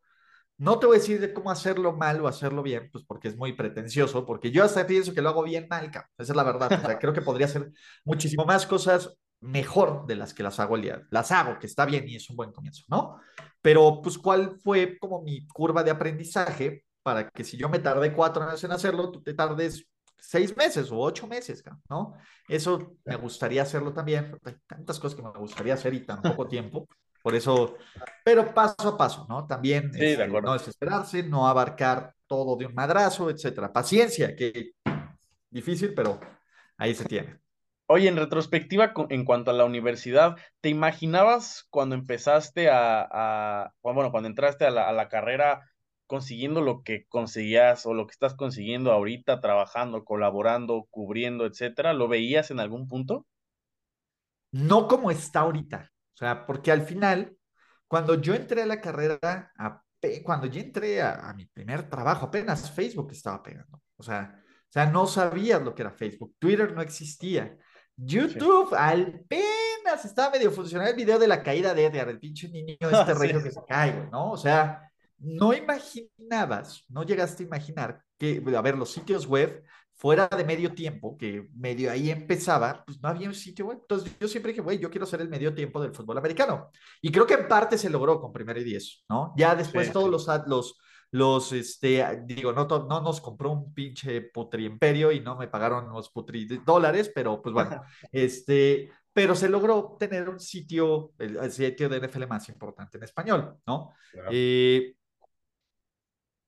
no 0.59 0.79
te 0.79 0.87
voy 0.87 0.97
a 0.97 1.01
decir 1.01 1.21
de 1.21 1.33
cómo 1.33 1.51
hacerlo 1.51 1.93
mal 1.93 2.21
o 2.21 2.29
hacerlo 2.29 2.63
bien, 2.63 2.91
pues 2.93 3.05
porque 3.05 3.29
es 3.29 3.37
muy 3.37 3.53
pretencioso, 3.53 4.27
porque 4.27 4.51
yo 4.51 4.65
hasta 4.65 4.87
pienso 4.87 5.15
que 5.15 5.23
lo 5.23 5.29
hago 5.29 5.45
bien 5.45 5.67
mal, 5.71 5.91
cabrón. 5.91 6.11
Esa 6.19 6.33
es 6.33 6.37
la 6.37 6.43
verdad. 6.43 6.73
O 6.73 6.87
sea, 6.87 6.99
creo 6.99 7.13
que 7.13 7.23
podría 7.23 7.47
hacer 7.47 7.71
muchísimo 8.05 8.45
más 8.45 8.67
cosas 8.67 9.17
mejor 9.41 10.05
de 10.07 10.17
las 10.17 10.35
que 10.35 10.43
las 10.43 10.59
hago 10.59 10.75
el 10.75 10.83
día. 10.83 11.03
Las 11.11 11.31
hago, 11.31 11.59
que 11.61 11.67
está 11.67 11.87
bien 11.87 12.09
y 12.09 12.17
es 12.17 12.29
un 12.29 12.37
buen 12.37 12.53
comienzo, 12.53 12.83
¿no? 12.89 13.21
Pero, 13.63 14.01
pues, 14.03 14.19
¿cuál 14.19 14.59
fue 14.63 14.99
como 14.99 15.23
mi 15.23 15.47
curva 15.47 15.85
de 15.85 15.93
aprendizaje 15.93 16.85
para 17.05 17.31
que 17.31 17.45
si 17.45 17.57
yo 17.57 17.69
me 17.69 17.79
tardé 17.79 18.13
cuatro 18.13 18.43
años 18.43 18.63
en 18.65 18.73
hacerlo, 18.73 19.13
tú 19.13 19.23
te 19.23 19.35
tardes 19.35 19.87
seis 20.19 20.57
meses 20.57 20.91
o 20.91 20.99
ocho 20.99 21.29
meses, 21.29 21.63
¿no? 21.89 22.15
Eso 22.49 22.97
me 23.05 23.17
gustaría 23.17 23.63
hacerlo 23.63 23.93
también. 23.93 24.37
Hay 24.45 24.57
tantas 24.67 24.99
cosas 24.99 25.17
que 25.17 25.23
me 25.23 25.31
gustaría 25.39 25.75
hacer 25.75 25.95
y 25.95 26.05
tan 26.05 26.21
poco 26.21 26.49
tiempo. 26.49 26.89
Por 27.23 27.35
eso, 27.35 27.77
pero 28.25 28.55
paso 28.55 28.89
a 28.89 28.97
paso, 28.97 29.27
¿no? 29.29 29.47
También 29.47 29.93
sí, 29.93 30.05
este, 30.05 30.29
no 30.29 30.53
desesperarse, 30.53 31.23
no 31.23 31.49
abarcar 31.49 32.15
todo 32.27 32.57
de 32.57 32.67
un 32.67 32.75
madrazo, 32.75 33.31
etcétera. 33.31 33.73
Paciencia, 33.73 34.35
que 34.37 34.73
difícil, 35.51 35.95
pero 35.95 36.21
ahí 36.77 36.95
se 36.95 37.05
tiene. 37.05 37.39
Oye, 37.87 38.09
en 38.09 38.17
retrospectiva, 38.17 38.93
en 39.09 39.25
cuanto 39.25 39.51
a 39.51 39.55
la 39.55 39.65
universidad, 39.65 40.37
¿te 40.61 40.69
imaginabas 40.69 41.67
cuando 41.71 41.95
empezaste 41.95 42.69
a, 42.71 43.73
bueno, 43.83 44.11
cuando 44.11 44.29
entraste 44.29 44.67
a 44.67 44.71
la, 44.71 44.89
a 44.89 44.93
la 44.93 45.09
carrera 45.09 45.71
consiguiendo 46.07 46.61
lo 46.61 46.83
que 46.83 47.07
conseguías 47.07 47.87
o 47.87 47.95
lo 47.95 48.07
que 48.07 48.13
estás 48.13 48.35
consiguiendo 48.35 48.93
ahorita, 48.93 49.41
trabajando, 49.41 50.05
colaborando, 50.05 50.87
cubriendo, 50.91 51.47
etcétera? 51.47 51.95
¿Lo 51.95 52.09
veías 52.09 52.51
en 52.51 52.61
algún 52.61 52.89
punto? 52.89 53.27
No 54.53 54.87
como 54.87 55.11
está 55.11 55.41
ahorita. 55.41 55.91
O 56.19 56.25
sea, 56.25 56.47
porque 56.47 56.73
al 56.73 56.83
final, 56.83 57.37
cuando 57.87 58.21
yo 58.21 58.35
entré 58.35 58.63
a 58.63 58.67
la 58.67 58.81
carrera, 58.81 59.53
ape- 59.57 60.23
cuando 60.25 60.47
yo 60.49 60.61
entré 60.61 61.01
a, 61.01 61.31
a 61.31 61.35
mi 61.35 61.47
primer 61.47 61.89
trabajo, 61.89 62.27
apenas 62.27 62.71
Facebook 62.73 63.13
estaba 63.13 63.43
pegando. 63.43 63.81
O 63.97 64.03
sea, 64.03 64.35
o 64.43 64.73
sea, 64.73 64.87
no 64.87 65.07
sabías 65.07 65.63
lo 65.63 65.75
que 65.75 65.83
era 65.83 65.93
Facebook. 65.93 66.35
Twitter 66.39 66.73
no 66.75 66.83
existía. 66.83 67.57
Sí. 68.25 68.39
YouTube 68.41 68.75
apenas 68.77 70.05
estaba 70.05 70.31
medio 70.33 70.51
funcionando 70.51 70.91
el 70.91 70.97
video 70.97 71.19
de 71.19 71.29
la 71.29 71.43
caída 71.43 71.75
de 71.75 71.87
Edgar, 71.87 72.09
el 72.09 72.19
pinche 72.21 72.49
niño 72.49 72.77
este 72.91 73.15
Sí, 73.15 73.21
regio 73.21 73.43
que 73.43 73.51
se 73.51 73.61
cae, 73.67 74.09
¿no? 74.11 74.33
O 74.33 74.37
sea, 74.37 74.91
no 75.19 75.53
imaginabas, 75.55 76.85
no 76.89 77.03
llegaste 77.05 77.43
a 77.45 77.47
imaginar 77.47 78.03
que, 78.19 78.43
a 78.57 78.61
ver, 78.61 78.77
los 78.77 78.93
sitios 78.93 79.27
web 79.27 79.65
fuera 79.99 80.29
de 80.29 80.45
medio 80.45 80.73
tiempo, 80.73 81.19
que 81.19 81.49
medio 81.57 81.91
ahí 81.91 82.11
empezaba, 82.11 82.85
pues 82.87 83.03
no 83.03 83.09
había 83.09 83.29
un 83.29 83.35
sitio 83.35 83.67
web. 83.67 83.79
Entonces 83.81 84.17
yo 84.19 84.29
siempre 84.29 84.53
dije, 84.53 84.63
güey, 84.63 84.79
yo 84.79 84.91
quiero 84.91 85.07
ser 85.07 85.21
el 85.21 85.29
medio 85.29 85.53
tiempo 85.53 85.83
del 85.83 85.93
fútbol 85.93 86.19
americano. 86.19 86.71
Y 87.03 87.11
creo 87.11 87.27
que 87.27 87.35
en 87.35 87.49
parte 87.49 87.77
se 87.77 87.91
logró 87.91 88.21
con 88.21 88.33
primero 88.33 88.61
y 88.61 88.65
diez, 88.65 89.05
¿no? 89.09 89.35
Ya 89.37 89.57
después 89.57 89.89
sí, 89.89 89.93
todos 89.93 90.09
los, 90.09 90.29
los, 90.47 90.79
los, 91.11 91.53
este, 91.53 92.23
digo, 92.25 92.53
no, 92.53 92.67
no 92.67 93.01
nos 93.01 93.21
compró 93.21 93.51
un 93.51 93.75
pinche 93.75 94.21
putri 94.21 94.67
imperio 94.67 95.11
y 95.11 95.19
no 95.19 95.37
me 95.37 95.49
pagaron 95.49 95.93
los 95.93 96.11
putri 96.11 96.47
dólares, 96.65 97.11
pero 97.13 97.43
pues 97.43 97.53
bueno, 97.53 97.83
este, 98.13 98.93
pero 99.13 99.35
se 99.35 99.49
logró 99.49 99.97
tener 99.99 100.29
un 100.29 100.39
sitio, 100.39 101.11
el, 101.19 101.39
el 101.39 101.51
sitio 101.51 101.89
de 101.89 102.07
NFL 102.07 102.27
más 102.29 102.49
importante 102.49 102.99
en 102.99 103.03
español, 103.03 103.57
¿no? 103.67 103.91
Claro. 104.13 104.29
Eh, 104.31 104.95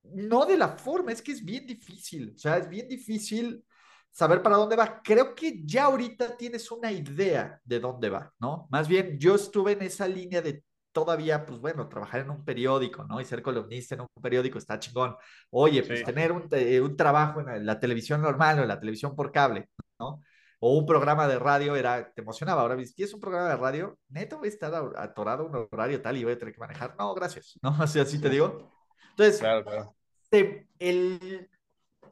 no 0.03 0.47
de 0.47 0.57
la 0.57 0.69
forma, 0.69 1.13
es 1.13 1.23
que 1.23 1.33
es 1.33 1.45
bien 1.45 1.67
difícil, 1.67 2.33
o 2.35 2.39
sea, 2.39 2.59
es 2.59 2.69
bien 2.69 2.89
difícil 2.89 3.65
saber 4.11 4.43
para 4.43 4.57
dónde 4.57 4.77
va. 4.77 5.01
Creo 5.03 5.35
que 5.35 5.61
ya 5.65 5.85
ahorita 5.85 6.37
tienes 6.37 6.71
una 6.71 6.91
idea 6.91 7.61
de 7.65 7.81
dónde 7.81 8.11
va, 8.11 8.33
¿no? 8.41 8.67
Más 8.71 8.89
bien, 8.89 9.19
yo 9.19 9.35
estuve 9.35 9.73
en 9.73 9.83
esa 9.83 10.09
línea 10.09 10.43
de 10.43 10.65
todavía, 10.93 11.47
pues 11.47 11.61
bueno, 11.61 11.89
trabajar 11.89 12.21
en 12.23 12.31
un 12.31 12.45
periódico, 12.45 13.05
¿no? 13.05 13.21
Y 13.21 13.25
ser 13.25 13.43
columnista 13.43 13.95
en 13.95 14.03
un 14.03 14.09
periódico 14.21 14.59
está 14.59 14.79
chingón. 14.79 15.17
Oye, 15.51 15.83
pues 15.83 16.01
Sí, 16.01 16.05
tener 16.05 16.33
un, 16.33 16.49
eh, 16.51 16.81
un 16.81 16.97
trabajo 16.97 17.41
en 17.41 17.65
la 17.65 17.79
televisión 17.79 18.21
normal 18.23 18.59
o 18.59 18.63
en 18.63 18.69
la 18.69 18.81
televisión 18.81 19.15
por 19.15 19.31
cable, 19.31 19.69
¿no? 19.99 20.21
O 20.59 20.77
un 20.77 20.85
programa 20.87 21.27
de 21.27 21.39
radio 21.39 21.75
era, 21.75 22.13
te 22.13 22.21
emocionaba. 22.21 22.63
Ahora, 22.63 22.77
si 22.85 23.03
es 23.03 23.15
un 23.15 23.21
programa 23.21 23.49
de 23.49 23.57
radio, 23.57 23.99
neto 24.09 24.39
voy 24.39 24.49
a 24.49 24.51
estar 24.51 24.75
atorado 24.97 25.47
un 25.47 25.69
horario 25.71 26.03
tal 26.03 26.17
y 26.17 26.25
voy 26.25 26.35
a 26.35 26.39
tener 26.39 26.53
que 26.53 26.61
manejar. 26.61 26.97
No, 26.99 27.15
gracias, 27.15 27.59
¿no? 27.63 27.71
Así, 27.81 27.99
así 27.99 28.21
te 28.21 28.29
digo. 28.29 28.80
Entonces, 29.21 29.41
claro, 29.41 29.65
claro. 29.65 29.97
te- 30.31 30.69
el, 30.79 31.49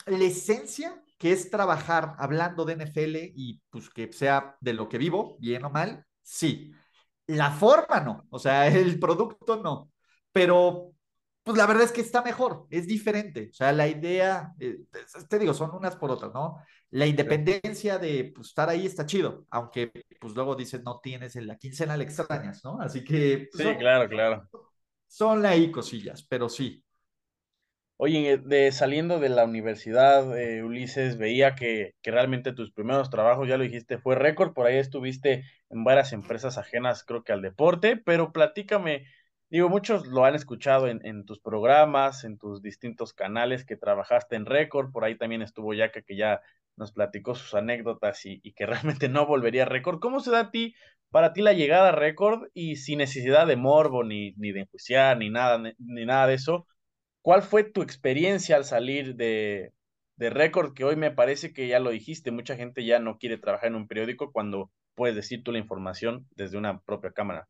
la 0.07 0.25
esencia 0.25 1.03
que 1.19 1.33
es 1.33 1.51
trabajar 1.51 2.15
hablando 2.19 2.65
de 2.65 2.75
NFL 2.75 3.33
y 3.35 3.61
pues 3.71 3.91
que 3.91 4.13
sea 4.13 4.57
de 4.61 4.73
lo 4.75 4.89
que 4.89 4.99
vivo, 4.99 5.37
bien 5.41 5.65
o 5.65 5.71
mal, 5.71 6.05
sí. 6.23 6.73
La 7.27 7.51
forma 7.53 8.01
no, 8.01 8.27
o 8.31 8.39
sea, 8.39 8.67
el 8.69 8.99
producto 8.99 9.57
no, 9.63 9.91
pero 10.33 10.93
pues 11.43 11.57
la 11.57 11.67
verdad 11.67 11.85
es 11.85 11.93
que 11.93 12.03
está 12.03 12.23
mejor, 12.23 12.67
es 12.71 12.87
diferente, 12.87 13.49
o 13.51 13.55
sea, 13.55 13.73
la 13.73 13.89
idea, 13.89 14.55
eh, 14.61 14.81
te 15.29 15.39
digo, 15.39 15.55
son 15.55 15.75
unas 15.75 15.97
por 15.97 16.11
otras, 16.11 16.33
¿no? 16.35 16.57
La 16.91 17.07
independencia 17.07 17.99
de 17.99 18.33
pues, 18.35 18.49
estar 18.49 18.69
ahí 18.69 18.87
está 18.87 19.07
chido, 19.07 19.47
aunque 19.51 19.91
pues 20.21 20.35
luego 20.35 20.55
dices 20.55 20.83
no 20.85 21.01
tienes 21.03 21.37
en 21.37 21.47
la 21.47 21.57
quincena 21.57 21.97
le 21.97 22.05
extrañas, 22.05 22.63
¿no? 22.65 22.81
Así 22.81 23.03
que 23.05 23.49
pues, 23.51 23.63
sí, 23.63 23.63
son, 23.63 23.77
claro, 23.79 24.09
claro. 24.09 24.49
son 25.07 25.47
ahí 25.47 25.71
cosillas, 25.71 26.23
pero 26.23 26.49
sí, 26.49 26.85
Oye, 28.01 28.39
de, 28.39 28.71
saliendo 28.71 29.19
de 29.19 29.29
la 29.29 29.45
universidad, 29.45 30.39
eh, 30.39 30.63
Ulises, 30.63 31.19
veía 31.19 31.57
que, 31.57 31.95
que 32.01 32.11
realmente 32.13 32.53
tus 32.53 32.71
primeros 32.71 33.11
trabajos, 33.11 33.49
ya 33.49 33.57
lo 33.59 33.65
dijiste, 33.65 33.99
fue 33.99 34.15
récord, 34.15 34.53
por 34.53 34.67
ahí 34.67 34.77
estuviste 34.77 35.45
en 35.69 35.83
varias 35.85 36.13
empresas 36.13 36.59
ajenas, 36.59 37.03
creo 37.05 37.25
que 37.25 37.33
al 37.33 37.43
deporte, 37.43 37.97
pero 37.97 38.33
platícame, 38.33 39.05
digo, 39.51 39.69
muchos 39.69 40.07
lo 40.07 40.25
han 40.25 40.37
escuchado 40.37 40.87
en, 40.87 41.05
en 41.05 41.25
tus 41.25 41.41
programas, 41.41 42.23
en 42.23 42.39
tus 42.39 42.63
distintos 42.63 43.13
canales 43.15 43.65
que 43.65 43.77
trabajaste 43.77 44.37
en 44.37 44.47
récord, 44.47 44.93
por 44.93 45.03
ahí 45.05 45.19
también 45.19 45.43
estuvo 45.43 45.75
Yaka 45.75 46.03
que 46.03 46.17
ya 46.17 46.41
nos 46.77 46.93
platicó 46.93 47.35
sus 47.35 47.55
anécdotas 47.55 48.25
y, 48.27 48.41
y 48.45 48.53
que 48.53 48.67
realmente 48.67 49.09
no 49.09 49.27
volvería 49.27 49.65
a 49.65 49.67
récord. 49.67 49.99
¿Cómo 49.99 50.21
se 50.21 50.31
da 50.31 50.41
a 50.41 50.51
ti, 50.53 50.73
para 51.11 51.33
ti 51.33 51.43
la 51.43 51.53
llegada 51.53 51.89
a 51.89 51.93
récord 51.93 52.49
y 52.55 52.77
sin 52.77 52.99
necesidad 52.99 53.47
de 53.49 53.57
morbo, 53.57 54.05
ni, 54.05 54.33
ni 54.37 54.53
de 54.53 54.61
enjuiciar, 54.61 55.17
ni 55.19 55.31
nada, 55.31 55.59
ni 55.79 56.07
nada 56.07 56.29
de 56.29 56.35
eso? 56.35 56.67
¿Cuál 57.29 57.43
fue 57.43 57.63
tu 57.63 57.83
experiencia 57.83 58.57
al 58.57 58.65
salir 58.65 59.15
de, 59.15 59.75
de 60.17 60.31
Record? 60.31 60.73
Que 60.73 60.85
hoy 60.85 60.97
me 60.97 61.11
parece 61.11 61.53
que 61.53 61.69
ya 61.69 61.79
lo 61.79 61.91
dijiste, 61.91 62.31
mucha 62.31 62.57
gente 62.57 62.87
ya 62.87 63.01
no 63.01 63.19
quiere 63.19 63.37
trabajar 63.37 63.69
en 63.69 63.75
un 63.75 63.87
periódico 63.87 64.33
cuando 64.33 64.71
puedes 64.95 65.15
decir 65.15 65.43
tú 65.45 65.53
la 65.53 65.59
información 65.59 66.27
desde 66.37 66.57
una 66.57 66.81
propia 66.81 67.13
cámara. 67.13 67.47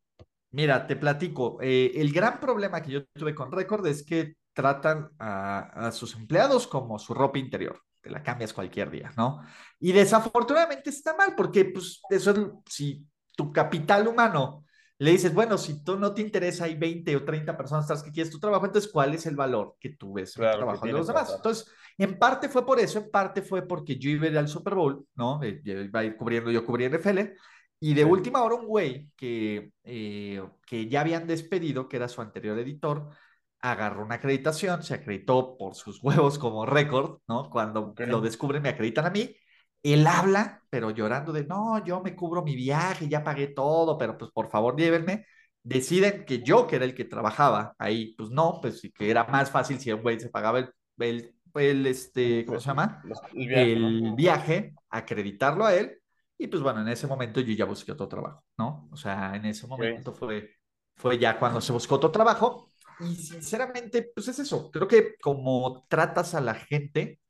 Mira, 0.50 0.84
te 0.88 0.96
platico. 0.96 1.62
eh, 1.62 1.92
el 1.94 2.12
gran 2.12 2.40
problema 2.40 2.82
que 2.82 2.90
yo 2.90 3.04
tuve 3.12 3.36
con 3.36 3.52
Record 3.52 3.86
es 3.86 4.04
que 4.04 4.34
tratan 4.52 5.10
a, 5.20 5.86
a 5.86 5.92
sus 5.92 6.16
empleados 6.16 6.66
como 6.66 6.98
su 6.98 7.14
ropa 7.14 7.38
interior. 7.38 7.80
Te 8.00 8.10
la 8.10 8.24
cambias 8.24 8.52
cualquier 8.52 8.90
día, 8.90 9.12
¿no? 9.16 9.44
Y 9.78 9.92
desafortunadamente 9.92 10.90
está 10.90 11.14
mal, 11.14 11.36
porque 11.36 11.66
pues 11.66 12.02
eso 12.10 12.32
es, 12.32 12.38
si 12.66 13.06
tu 13.36 13.52
capital 13.52 14.08
humano 14.08 14.64
le 14.98 15.12
dices, 15.12 15.32
bueno, 15.34 15.58
si 15.58 15.84
tú 15.84 15.98
no 15.98 16.12
te 16.14 16.22
interesa, 16.22 16.64
hay 16.64 16.74
20 16.76 17.14
o 17.16 17.24
30 17.24 17.56
personas 17.56 17.86
tras 17.86 18.02
que 18.02 18.10
quieres 18.10 18.32
tu 18.32 18.40
trabajo, 18.40 18.66
entonces, 18.66 18.90
¿cuál 18.90 19.14
es 19.14 19.26
el 19.26 19.36
valor 19.36 19.76
que 19.80 19.90
tú 19.90 20.14
ves 20.14 20.36
en 20.36 20.44
el 20.44 20.50
Claro 20.50 20.56
trabajo 20.56 20.86
de 20.88 20.94
los 20.94 21.06
demás? 21.06 21.34
Entonces, 21.36 21.70
en 21.98 22.18
parte 22.18 22.48
fue 22.48 22.66
por 22.66 22.80
eso, 22.80 22.98
en 22.98 23.10
parte 23.10 23.42
fue 23.42 23.66
porque 23.66 23.96
yo 23.98 24.10
iba 24.10 24.26
a 24.26 24.30
ir 24.30 24.38
al 24.38 24.48
Super 24.48 24.74
Bowl, 24.74 25.06
¿no? 25.14 25.42
Eh, 25.42 25.60
yo 25.64 25.74
iba 25.80 26.00
a 26.00 26.04
ir 26.04 26.16
cubriendo, 26.16 26.50
yo 26.50 26.64
cubrí 26.64 26.84
NFL, 26.86 27.34
y 27.80 27.94
de 27.94 28.04
Sí, 28.04 28.04
última 28.04 28.42
hora 28.42 28.56
un 28.56 28.66
güey 28.66 29.10
que, 29.16 29.72
eh, 29.84 30.42
que 30.66 30.88
ya 30.88 31.00
habían 31.02 31.26
despedido, 31.28 31.88
que 31.88 31.96
era 31.96 32.08
su 32.08 32.20
anterior 32.20 32.58
editor, 32.58 33.08
agarró 33.60 34.04
una 34.04 34.16
acreditación, 34.16 34.82
se 34.82 34.94
acreditó 34.94 35.56
por 35.56 35.74
sus 35.74 36.02
huevos 36.02 36.38
como 36.38 36.66
récord, 36.66 37.20
¿no? 37.28 37.50
Cuando 37.50 37.96
lo 38.04 38.20
descubren 38.20 38.62
me 38.62 38.68
acreditan 38.70 39.06
a 39.06 39.10
mí. 39.10 39.34
Él 39.82 40.06
habla, 40.06 40.62
pero 40.70 40.90
llorando 40.90 41.32
de, 41.32 41.44
no, 41.44 41.84
yo 41.84 42.00
me 42.02 42.16
cubro 42.16 42.42
mi 42.42 42.56
viaje, 42.56 43.08
ya 43.08 43.22
pagué 43.24 43.48
todo, 43.48 43.96
pero 43.98 44.18
pues 44.18 44.30
por 44.32 44.50
favor 44.50 44.76
llévenme. 44.76 45.26
Deciden 45.62 46.24
que 46.24 46.42
yo, 46.42 46.66
que 46.66 46.76
era 46.76 46.84
el 46.84 46.94
que 46.94 47.04
trabajaba 47.04 47.74
ahí, 47.78 48.14
pues 48.16 48.30
no, 48.30 48.58
pues 48.60 48.80
sí 48.80 48.90
que 48.90 49.10
era 49.10 49.24
más 49.24 49.50
fácil 49.50 49.78
si 49.78 49.92
un 49.92 50.02
güey 50.02 50.18
se 50.18 50.30
pagaba 50.30 50.60
el, 50.60 50.70
el, 50.98 51.34
el, 51.54 51.86
este, 51.86 52.44
¿cómo 52.46 52.60
se 52.60 52.66
llama? 52.66 53.02
El 53.34 53.48
viaje, 53.48 53.76
¿no? 53.76 53.88
El 53.88 54.14
viaje, 54.14 54.74
acreditarlo 54.90 55.66
a 55.66 55.74
él 55.74 55.98
y 56.38 56.46
pues 56.46 56.62
bueno, 56.62 56.80
en 56.80 56.88
ese 56.88 57.08
momento 57.08 57.40
yo 57.40 57.52
ya 57.52 57.64
busqué 57.64 57.90
otro 57.92 58.06
trabajo, 58.06 58.44
¿no? 58.56 58.88
O 58.92 58.96
sea, 58.96 59.34
en 59.34 59.44
ese 59.44 59.66
momento 59.66 60.14
fue, 60.14 60.54
fue 60.94 61.18
ya 61.18 61.36
cuando 61.38 61.60
se 61.60 61.72
buscó 61.72 61.96
otro 61.96 62.12
trabajo. 62.12 62.70
Y 63.00 63.14
sinceramente, 63.16 64.10
pues 64.14 64.28
es 64.28 64.38
eso. 64.38 64.70
Creo 64.70 64.86
que 64.86 65.16
como 65.20 65.84
tratas 65.88 66.34
a 66.34 66.40
la 66.40 66.54
gente, 66.54 67.20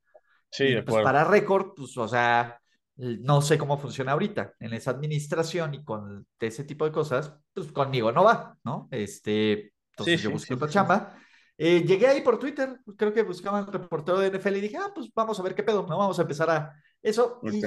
Sí, 0.50 0.74
de 0.74 0.82
pues 0.82 0.98
acuerdo. 0.98 1.04
para 1.04 1.24
récord, 1.24 1.72
pues 1.76 1.96
o 1.96 2.08
sea, 2.08 2.60
no 2.96 3.42
sé 3.42 3.58
cómo 3.58 3.78
funciona 3.78 4.12
ahorita 4.12 4.54
en 4.60 4.72
esa 4.74 4.90
administración 4.90 5.74
y 5.74 5.84
con 5.84 6.26
ese 6.40 6.64
tipo 6.64 6.84
de 6.84 6.92
cosas, 6.92 7.34
pues 7.52 7.70
conmigo 7.72 8.12
no 8.12 8.24
va, 8.24 8.56
¿no? 8.64 8.88
Este, 8.90 9.72
Sí, 9.98 10.12
entonces 10.12 10.22
yo 10.22 10.30
sí, 10.30 10.32
busqué 10.32 10.48
sí, 10.48 10.54
otra 10.54 10.68
sí, 10.68 10.74
chamba. 10.74 11.16
Eh, 11.56 11.82
llegué 11.84 12.06
ahí 12.06 12.20
por 12.22 12.38
Twitter, 12.38 12.80
creo 12.96 13.12
que 13.12 13.22
buscaban 13.24 13.66
reportero 13.66 14.20
de 14.20 14.28
NFL 14.28 14.56
y 14.56 14.60
dije, 14.60 14.76
ah, 14.76 14.92
pues 14.94 15.10
vamos 15.14 15.38
a 15.40 15.42
ver 15.42 15.54
qué 15.54 15.64
pedo, 15.64 15.84
¿no? 15.88 15.98
Vamos 15.98 16.18
a 16.18 16.22
empezar 16.22 16.48
a 16.50 16.72
eso. 17.02 17.40
Ok. 17.42 17.52
Y 17.52 17.62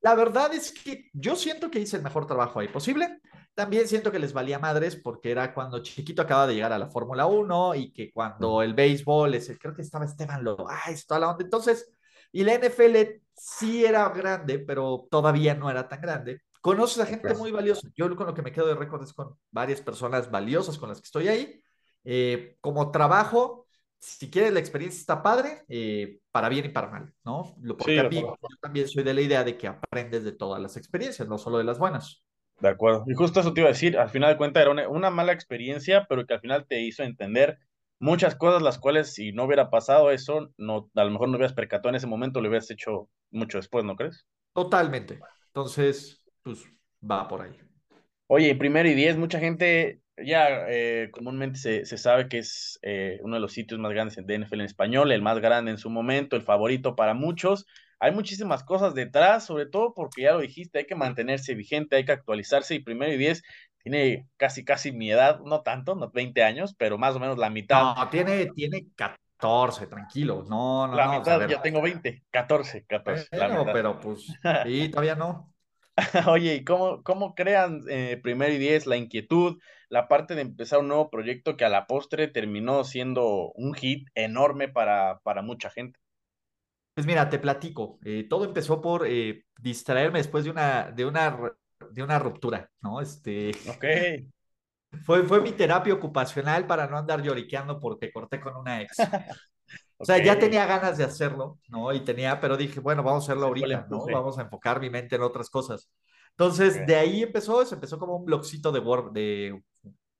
la 0.00 0.14
verdad 0.14 0.54
es 0.54 0.72
que 0.72 1.10
yo 1.12 1.36
siento 1.36 1.70
que 1.70 1.80
hice 1.80 1.96
el 1.96 2.02
mejor 2.02 2.26
trabajo 2.26 2.60
ahí 2.60 2.68
posible. 2.68 3.20
También 3.54 3.86
siento 3.86 4.10
que 4.10 4.18
les 4.18 4.32
valía 4.32 4.58
madres 4.58 4.96
porque 4.96 5.30
era 5.30 5.52
cuando 5.52 5.82
Chiquito 5.82 6.22
acaba 6.22 6.46
de 6.46 6.54
llegar 6.54 6.72
a 6.72 6.78
la 6.78 6.88
Fórmula 6.88 7.26
1 7.26 7.74
y 7.74 7.92
que 7.92 8.10
cuando 8.10 8.62
el 8.62 8.72
béisbol, 8.72 9.34
ese, 9.34 9.58
creo 9.58 9.74
que 9.74 9.82
estaba 9.82 10.06
Esteban 10.06 10.42
ah, 10.66 10.90
es 10.90 11.06
toda 11.06 11.20
la 11.20 11.30
onda. 11.32 11.44
Entonces, 11.44 11.92
y 12.32 12.44
la 12.44 12.54
NFL 12.54 13.22
sí 13.34 13.84
era 13.84 14.08
grande, 14.10 14.58
pero 14.58 15.06
todavía 15.10 15.54
no 15.54 15.70
era 15.70 15.88
tan 15.88 16.00
grande. 16.00 16.42
Conoces 16.60 16.98
a 17.02 17.06
gente 17.06 17.34
muy 17.34 17.50
valiosa. 17.50 17.88
Yo 17.96 18.14
con 18.16 18.26
lo 18.26 18.34
que 18.34 18.42
me 18.42 18.52
quedo 18.52 18.66
de 18.68 18.74
récord 18.74 19.02
es 19.02 19.12
con 19.14 19.36
varias 19.50 19.80
personas 19.80 20.30
valiosas 20.30 20.78
con 20.78 20.88
las 20.90 21.00
que 21.00 21.06
estoy 21.06 21.28
ahí. 21.28 21.62
Eh, 22.04 22.56
como 22.60 22.90
trabajo, 22.90 23.66
si 23.98 24.30
quieres 24.30 24.52
la 24.52 24.60
experiencia 24.60 25.00
está 25.00 25.22
padre, 25.22 25.64
eh, 25.68 26.20
para 26.30 26.48
bien 26.48 26.66
y 26.66 26.68
para 26.70 26.88
mal, 26.88 27.14
¿no? 27.24 27.54
Lo- 27.62 27.76
Sí, 27.78 27.92
Porque 27.92 28.00
a 28.00 28.04
mí, 28.04 28.22
yo 28.22 28.56
también 28.60 28.88
soy 28.88 29.02
de 29.04 29.14
la 29.14 29.20
idea 29.22 29.44
de 29.44 29.56
que 29.58 29.66
aprendes 29.68 30.24
de 30.24 30.32
todas 30.32 30.60
las 30.60 30.76
experiencias, 30.76 31.28
no 31.28 31.38
solo 31.38 31.58
de 31.58 31.64
las 31.64 31.78
buenas. 31.78 32.22
De 32.60 32.68
acuerdo. 32.68 33.04
Y 33.06 33.14
justo 33.14 33.40
eso 33.40 33.52
te 33.54 33.60
iba 33.60 33.68
a 33.70 33.72
decir, 33.72 33.96
al 33.98 34.10
final 34.10 34.30
de 34.32 34.36
cuentas 34.36 34.60
era 34.62 34.70
una, 34.70 34.88
una 34.88 35.10
mala 35.10 35.32
experiencia, 35.32 36.06
pero 36.08 36.26
que 36.26 36.34
al 36.34 36.40
final 36.40 36.66
te 36.66 36.80
hizo 36.80 37.02
entender 37.02 37.58
muchas 38.00 38.34
cosas, 38.34 38.62
las 38.62 38.78
cuales 38.78 39.14
si 39.14 39.32
no 39.32 39.44
hubiera 39.44 39.70
pasado 39.70 40.10
eso, 40.10 40.50
no, 40.56 40.90
a 40.94 41.04
lo 41.04 41.10
mejor 41.10 41.28
no 41.28 41.36
hubieras 41.36 41.52
percatado 41.52 41.90
en 41.90 41.96
ese 41.96 42.06
momento, 42.06 42.40
lo 42.40 42.48
hubieras 42.48 42.70
hecho 42.70 43.08
mucho 43.30 43.58
después, 43.58 43.84
¿no 43.84 43.94
crees? 43.94 44.26
Totalmente. 44.54 45.20
Entonces, 45.48 46.24
pues 46.42 46.64
va 47.08 47.28
por 47.28 47.42
ahí. 47.42 47.56
Oye, 48.26 48.54
primero 48.56 48.88
y 48.88 48.94
diez, 48.94 49.16
mucha 49.16 49.38
gente 49.38 50.00
ya 50.16 50.66
eh, 50.68 51.10
comúnmente 51.12 51.58
se, 51.58 51.84
se, 51.86 51.98
sabe 51.98 52.28
que 52.28 52.38
es 52.38 52.78
eh, 52.82 53.18
uno 53.22 53.36
de 53.36 53.40
los 53.40 53.52
sitios 53.52 53.80
más 53.80 53.92
grandes 53.92 54.16
de 54.24 54.38
NFL 54.38 54.60
en 54.60 54.66
español, 54.66 55.12
el 55.12 55.22
más 55.22 55.38
grande 55.38 55.70
en 55.70 55.78
su 55.78 55.90
momento, 55.90 56.36
el 56.36 56.42
favorito 56.42 56.96
para 56.96 57.14
muchos. 57.14 57.66
Hay 57.98 58.12
muchísimas 58.12 58.64
cosas 58.64 58.94
detrás, 58.94 59.44
sobre 59.44 59.66
todo 59.66 59.92
porque 59.94 60.22
ya 60.22 60.32
lo 60.32 60.40
dijiste, 60.40 60.78
hay 60.78 60.86
que 60.86 60.94
mantenerse 60.94 61.54
vigente, 61.54 61.96
hay 61.96 62.04
que 62.04 62.12
actualizarse 62.12 62.74
y 62.74 62.80
primero 62.80 63.12
y 63.12 63.18
diez 63.18 63.42
tiene 63.82 64.28
casi, 64.36 64.64
casi 64.64 64.92
mi 64.92 65.10
edad, 65.10 65.40
no 65.40 65.62
tanto, 65.62 65.94
no 65.94 66.10
20 66.10 66.42
años, 66.42 66.74
pero 66.76 66.98
más 66.98 67.16
o 67.16 67.20
menos 67.20 67.38
la 67.38 67.50
mitad. 67.50 67.94
No, 67.96 68.08
tiene, 68.08 68.46
tiene 68.54 68.86
14, 68.94 69.86
tranquilo. 69.86 70.44
No, 70.48 70.86
no, 70.86 70.94
la 70.94 71.06
no. 71.06 71.18
Mitad, 71.18 71.48
ya 71.48 71.62
tengo 71.62 71.80
20, 71.80 72.24
14, 72.30 72.84
14. 72.84 73.28
Bueno, 73.32 73.64
pero 73.72 74.00
pues, 74.00 74.26
sí, 74.64 74.88
todavía 74.88 75.14
no. 75.14 75.54
Oye, 76.28 76.56
¿y 76.56 76.64
cómo, 76.64 77.02
cómo 77.02 77.34
crean 77.34 77.82
eh, 77.88 78.18
primero 78.22 78.52
y 78.52 78.58
diez 78.58 78.86
la 78.86 78.96
inquietud, 78.96 79.58
la 79.88 80.08
parte 80.08 80.34
de 80.34 80.42
empezar 80.42 80.80
un 80.80 80.88
nuevo 80.88 81.10
proyecto 81.10 81.56
que 81.56 81.64
a 81.64 81.68
la 81.68 81.86
postre 81.86 82.28
terminó 82.28 82.84
siendo 82.84 83.52
un 83.54 83.74
hit 83.74 84.08
enorme 84.14 84.68
para, 84.68 85.20
para 85.22 85.42
mucha 85.42 85.70
gente? 85.70 85.98
Pues 86.94 87.06
mira, 87.06 87.28
te 87.28 87.38
platico. 87.38 87.98
Eh, 88.04 88.26
todo 88.28 88.44
empezó 88.44 88.80
por 88.80 89.06
eh, 89.06 89.44
distraerme 89.58 90.18
después 90.18 90.44
de 90.44 90.50
una, 90.50 90.90
de 90.90 91.06
una, 91.06 91.38
de 91.90 92.02
una 92.02 92.18
ruptura, 92.18 92.70
¿no? 92.80 93.00
Este. 93.00 93.52
Ok. 93.68 93.84
Fue, 95.04 95.22
fue 95.22 95.40
mi 95.40 95.52
terapia 95.52 95.94
ocupacional 95.94 96.66
para 96.66 96.88
no 96.88 96.98
andar 96.98 97.22
lloriqueando 97.22 97.78
porque 97.78 98.10
corté 98.10 98.40
con 98.40 98.56
una 98.56 98.82
ex. 98.82 98.96
O 100.02 100.04
sea, 100.04 100.16
okay. 100.16 100.26
ya 100.26 100.38
tenía 100.38 100.64
ganas 100.66 100.96
de 100.96 101.04
hacerlo, 101.04 101.58
¿no? 101.68 101.92
Y 101.92 102.00
tenía, 102.00 102.40
pero 102.40 102.56
dije, 102.56 102.80
bueno, 102.80 103.02
vamos 103.02 103.22
a 103.22 103.26
hacerlo 103.26 103.48
ahorita, 103.48 103.86
¿no? 103.90 104.06
Vamos 104.06 104.38
a 104.38 104.42
enfocar 104.42 104.80
mi 104.80 104.88
mente 104.88 105.16
en 105.16 105.22
otras 105.22 105.50
cosas. 105.50 105.90
Entonces, 106.30 106.72
okay. 106.74 106.86
de 106.86 106.96
ahí 106.96 107.22
empezó, 107.22 107.66
se 107.66 107.74
empezó 107.74 107.98
como 107.98 108.16
un 108.16 108.24
blogcito 108.24 108.72
de 108.72 108.80
Word, 108.80 109.12
de 109.12 109.62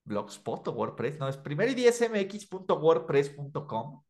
Blogspot 0.04 0.68
o 0.68 0.72
WordPress, 0.72 1.18
¿no? 1.18 1.28
Es 1.28 1.38
primer 1.38 1.70
y 1.70 1.74
10mx.wordpress.com. 1.74 4.02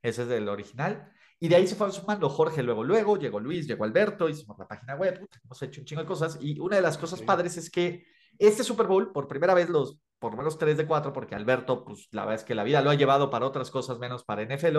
Ese 0.00 0.22
es 0.22 0.30
el 0.30 0.48
original. 0.48 1.12
Y 1.40 1.48
de 1.48 1.56
ahí 1.56 1.66
se 1.66 1.76
fue 1.76 1.90
sumando 1.92 2.28
Jorge, 2.28 2.62
luego, 2.62 2.82
luego, 2.82 3.16
llegó 3.16 3.38
Luis, 3.38 3.66
llegó 3.66 3.84
Alberto, 3.84 4.28
hicimos 4.28 4.58
la 4.58 4.66
página 4.66 4.96
web, 4.96 5.26
hemos 5.44 5.62
hecho 5.62 5.80
un 5.80 5.86
chingo 5.86 6.02
de 6.02 6.08
cosas. 6.08 6.38
Y 6.40 6.58
una 6.58 6.76
de 6.76 6.82
las 6.82 6.98
cosas 6.98 7.20
okay. 7.20 7.26
padres 7.26 7.56
es 7.56 7.70
que 7.70 8.04
este 8.38 8.64
Super 8.64 8.86
Bowl, 8.86 9.12
por 9.12 9.28
primera 9.28 9.54
vez, 9.54 9.68
los 9.68 10.00
por 10.18 10.32
lo 10.32 10.38
menos 10.38 10.58
3 10.58 10.76
de 10.76 10.86
4, 10.86 11.12
porque 11.12 11.34
Alberto, 11.34 11.84
pues 11.84 12.08
la 12.10 12.22
verdad 12.22 12.40
es 12.40 12.44
que 12.44 12.54
la 12.54 12.64
vida 12.64 12.82
lo 12.82 12.90
ha 12.90 12.94
llevado 12.94 13.30
para 13.30 13.46
otras 13.46 13.70
cosas 13.70 13.98
menos 13.98 14.24
para 14.24 14.42
NFL. 14.42 14.78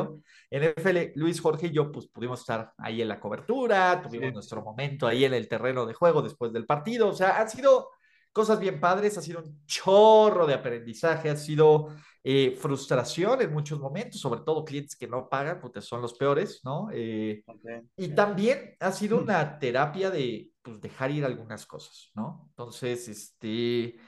NFL, 0.51 0.97
Luis, 1.15 1.39
Jorge 1.39 1.67
y 1.67 1.71
yo, 1.71 1.91
pues 1.91 2.07
pudimos 2.07 2.41
estar 2.41 2.73
ahí 2.77 3.01
en 3.01 3.07
la 3.07 3.19
cobertura, 3.19 4.01
tuvimos 4.01 4.27
sí. 4.27 4.33
nuestro 4.33 4.61
momento 4.61 5.07
ahí 5.07 5.23
en 5.25 5.33
el 5.33 5.47
terreno 5.47 5.85
de 5.85 5.93
juego 5.93 6.21
después 6.21 6.51
del 6.51 6.65
partido. 6.65 7.07
O 7.07 7.13
sea, 7.13 7.39
han 7.39 7.49
sido 7.49 7.89
cosas 8.33 8.59
bien 8.59 8.79
padres, 8.79 9.17
ha 9.17 9.21
sido 9.21 9.39
un 9.41 9.65
chorro 9.65 10.45
de 10.45 10.55
aprendizaje, 10.55 11.29
ha 11.29 11.37
sido 11.37 11.95
eh, 12.23 12.55
frustración 12.59 13.41
en 13.41 13.53
muchos 13.53 13.79
momentos, 13.79 14.19
sobre 14.19 14.41
todo 14.41 14.65
clientes 14.65 14.95
que 14.95 15.07
no 15.07 15.29
pagan, 15.29 15.59
porque 15.59 15.81
son 15.81 16.01
los 16.01 16.13
peores, 16.13 16.61
¿no? 16.63 16.89
Eh, 16.91 17.43
okay. 17.45 17.81
Y 17.95 18.09
también 18.09 18.75
ha 18.79 18.91
sido 18.91 19.17
una 19.17 19.57
terapia 19.57 20.09
de 20.09 20.51
pues, 20.61 20.81
dejar 20.81 21.11
ir 21.11 21.25
algunas 21.25 21.65
cosas, 21.65 22.11
¿no? 22.15 22.45
Entonces, 22.49 23.07
este 23.07 23.99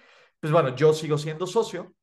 pues 0.41 0.51
bueno, 0.51 0.75
yo 0.75 0.91
sigo 0.91 1.19
siendo 1.19 1.45
socio, 1.45 1.93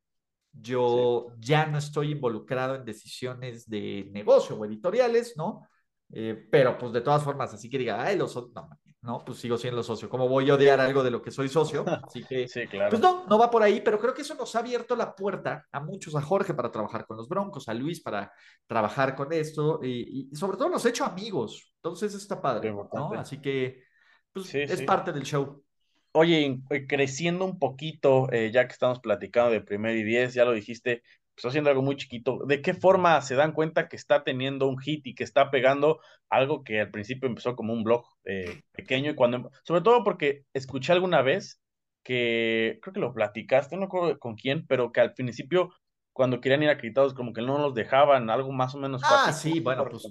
yo 0.52 1.26
sí. 1.34 1.34
ya 1.40 1.66
no 1.66 1.76
estoy 1.76 2.12
involucrado 2.12 2.76
en 2.76 2.84
decisiones 2.84 3.68
de 3.68 4.08
negocio 4.12 4.56
o 4.56 4.64
editoriales, 4.64 5.34
¿no? 5.36 5.68
Eh, 6.10 6.46
pero 6.50 6.78
pues 6.78 6.92
de 6.92 7.00
todas 7.00 7.22
formas, 7.22 7.52
así 7.52 7.68
que 7.68 7.78
diga, 7.78 8.00
ay, 8.00 8.16
los 8.16 8.34
no, 8.54 8.68
no, 9.08 9.24
pues 9.24 9.38
sigo 9.38 9.56
siendo 9.56 9.82
socio. 9.82 10.06
¿Cómo 10.10 10.28
voy 10.28 10.50
a 10.50 10.54
odiar 10.54 10.78
algo 10.80 11.02
de 11.02 11.10
lo 11.10 11.22
que 11.22 11.30
soy 11.30 11.48
socio? 11.48 11.82
Así 12.06 12.22
que, 12.24 12.46
sí, 12.48 12.66
claro. 12.66 12.90
pues 12.90 13.00
no, 13.00 13.24
no 13.26 13.38
va 13.38 13.50
por 13.50 13.62
ahí, 13.62 13.80
pero 13.80 13.98
creo 13.98 14.12
que 14.12 14.20
eso 14.20 14.34
nos 14.34 14.54
ha 14.54 14.58
abierto 14.58 14.94
la 14.94 15.14
puerta 15.14 15.66
a 15.72 15.80
muchos, 15.80 16.14
a 16.14 16.20
Jorge 16.20 16.52
para 16.52 16.70
trabajar 16.70 17.06
con 17.06 17.16
los 17.16 17.26
Broncos, 17.26 17.70
a 17.70 17.74
Luis 17.74 18.02
para 18.02 18.30
trabajar 18.66 19.16
con 19.16 19.32
esto, 19.32 19.80
y, 19.82 20.28
y 20.30 20.36
sobre 20.36 20.58
todo 20.58 20.68
nos 20.68 20.84
ha 20.84 20.90
hecho 20.90 21.06
amigos. 21.06 21.72
Entonces 21.76 22.14
está 22.14 22.42
padre, 22.42 22.70
¿no? 22.70 23.12
Así 23.14 23.40
que, 23.40 23.82
pues 24.30 24.44
sí, 24.44 24.58
es 24.60 24.80
sí. 24.80 24.84
parte 24.84 25.10
del 25.10 25.22
show. 25.22 25.64
Oye, 26.12 26.60
creciendo 26.86 27.46
un 27.46 27.58
poquito, 27.58 28.30
eh, 28.30 28.50
ya 28.52 28.66
que 28.66 28.72
estamos 28.74 29.00
platicando 29.00 29.52
de 29.52 29.62
primer 29.62 29.96
y 29.96 30.02
diez, 30.02 30.34
ya 30.34 30.44
lo 30.44 30.52
dijiste, 30.52 31.02
pues 31.40 31.52
haciendo 31.52 31.70
algo 31.70 31.82
muy 31.82 31.94
chiquito, 31.94 32.40
¿de 32.46 32.60
qué 32.60 32.74
forma 32.74 33.20
se 33.22 33.36
dan 33.36 33.52
cuenta 33.52 33.88
que 33.88 33.94
está 33.94 34.24
teniendo 34.24 34.66
un 34.66 34.76
hit 34.76 35.06
y 35.06 35.14
que 35.14 35.22
está 35.22 35.52
pegando 35.52 36.00
algo 36.28 36.64
que 36.64 36.80
al 36.80 36.90
principio 36.90 37.28
empezó 37.28 37.54
como 37.54 37.72
un 37.72 37.84
blog 37.84 38.04
eh, 38.24 38.62
pequeño 38.72 39.12
y 39.12 39.14
cuando, 39.14 39.52
sobre 39.62 39.82
todo 39.82 40.02
porque 40.02 40.46
escuché 40.52 40.92
alguna 40.92 41.22
vez 41.22 41.60
que, 42.02 42.80
creo 42.82 42.92
que 42.92 42.98
lo 42.98 43.14
platicaste, 43.14 43.76
no 43.76 43.82
recuerdo 43.82 44.18
con 44.18 44.34
quién, 44.34 44.66
pero 44.66 44.90
que 44.90 45.00
al 45.00 45.14
principio 45.14 45.70
cuando 46.12 46.40
querían 46.40 46.64
ir 46.64 46.70
acreditados 46.70 47.14
como 47.14 47.32
que 47.32 47.42
no 47.42 47.56
los 47.58 47.72
dejaban, 47.72 48.30
algo 48.30 48.50
más 48.50 48.74
o 48.74 48.78
menos. 48.78 49.00
Ah, 49.04 49.32
sí, 49.32 49.60
bueno, 49.60 49.88
pues 49.88 50.08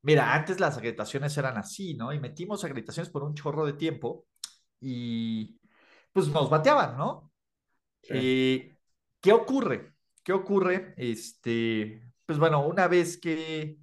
mira, 0.00 0.32
antes 0.34 0.60
las 0.60 0.78
acreditaciones 0.78 1.36
eran 1.36 1.58
así, 1.58 1.92
¿no? 1.92 2.10
Y 2.14 2.20
metimos 2.20 2.64
acreditaciones 2.64 3.10
por 3.10 3.22
un 3.22 3.34
chorro 3.34 3.66
de 3.66 3.74
tiempo 3.74 4.24
y 4.80 5.60
pues 6.10 6.28
nos 6.28 6.48
bateaban, 6.48 6.96
¿no? 6.96 7.30
Sí. 8.00 8.14
Eh, 8.14 8.78
¿Qué 9.20 9.32
ocurre? 9.32 9.97
¿Qué 10.28 10.34
ocurre? 10.34 10.92
Este, 10.98 12.02
pues 12.26 12.38
bueno, 12.38 12.66
una 12.66 12.86
vez 12.86 13.16
que, 13.16 13.78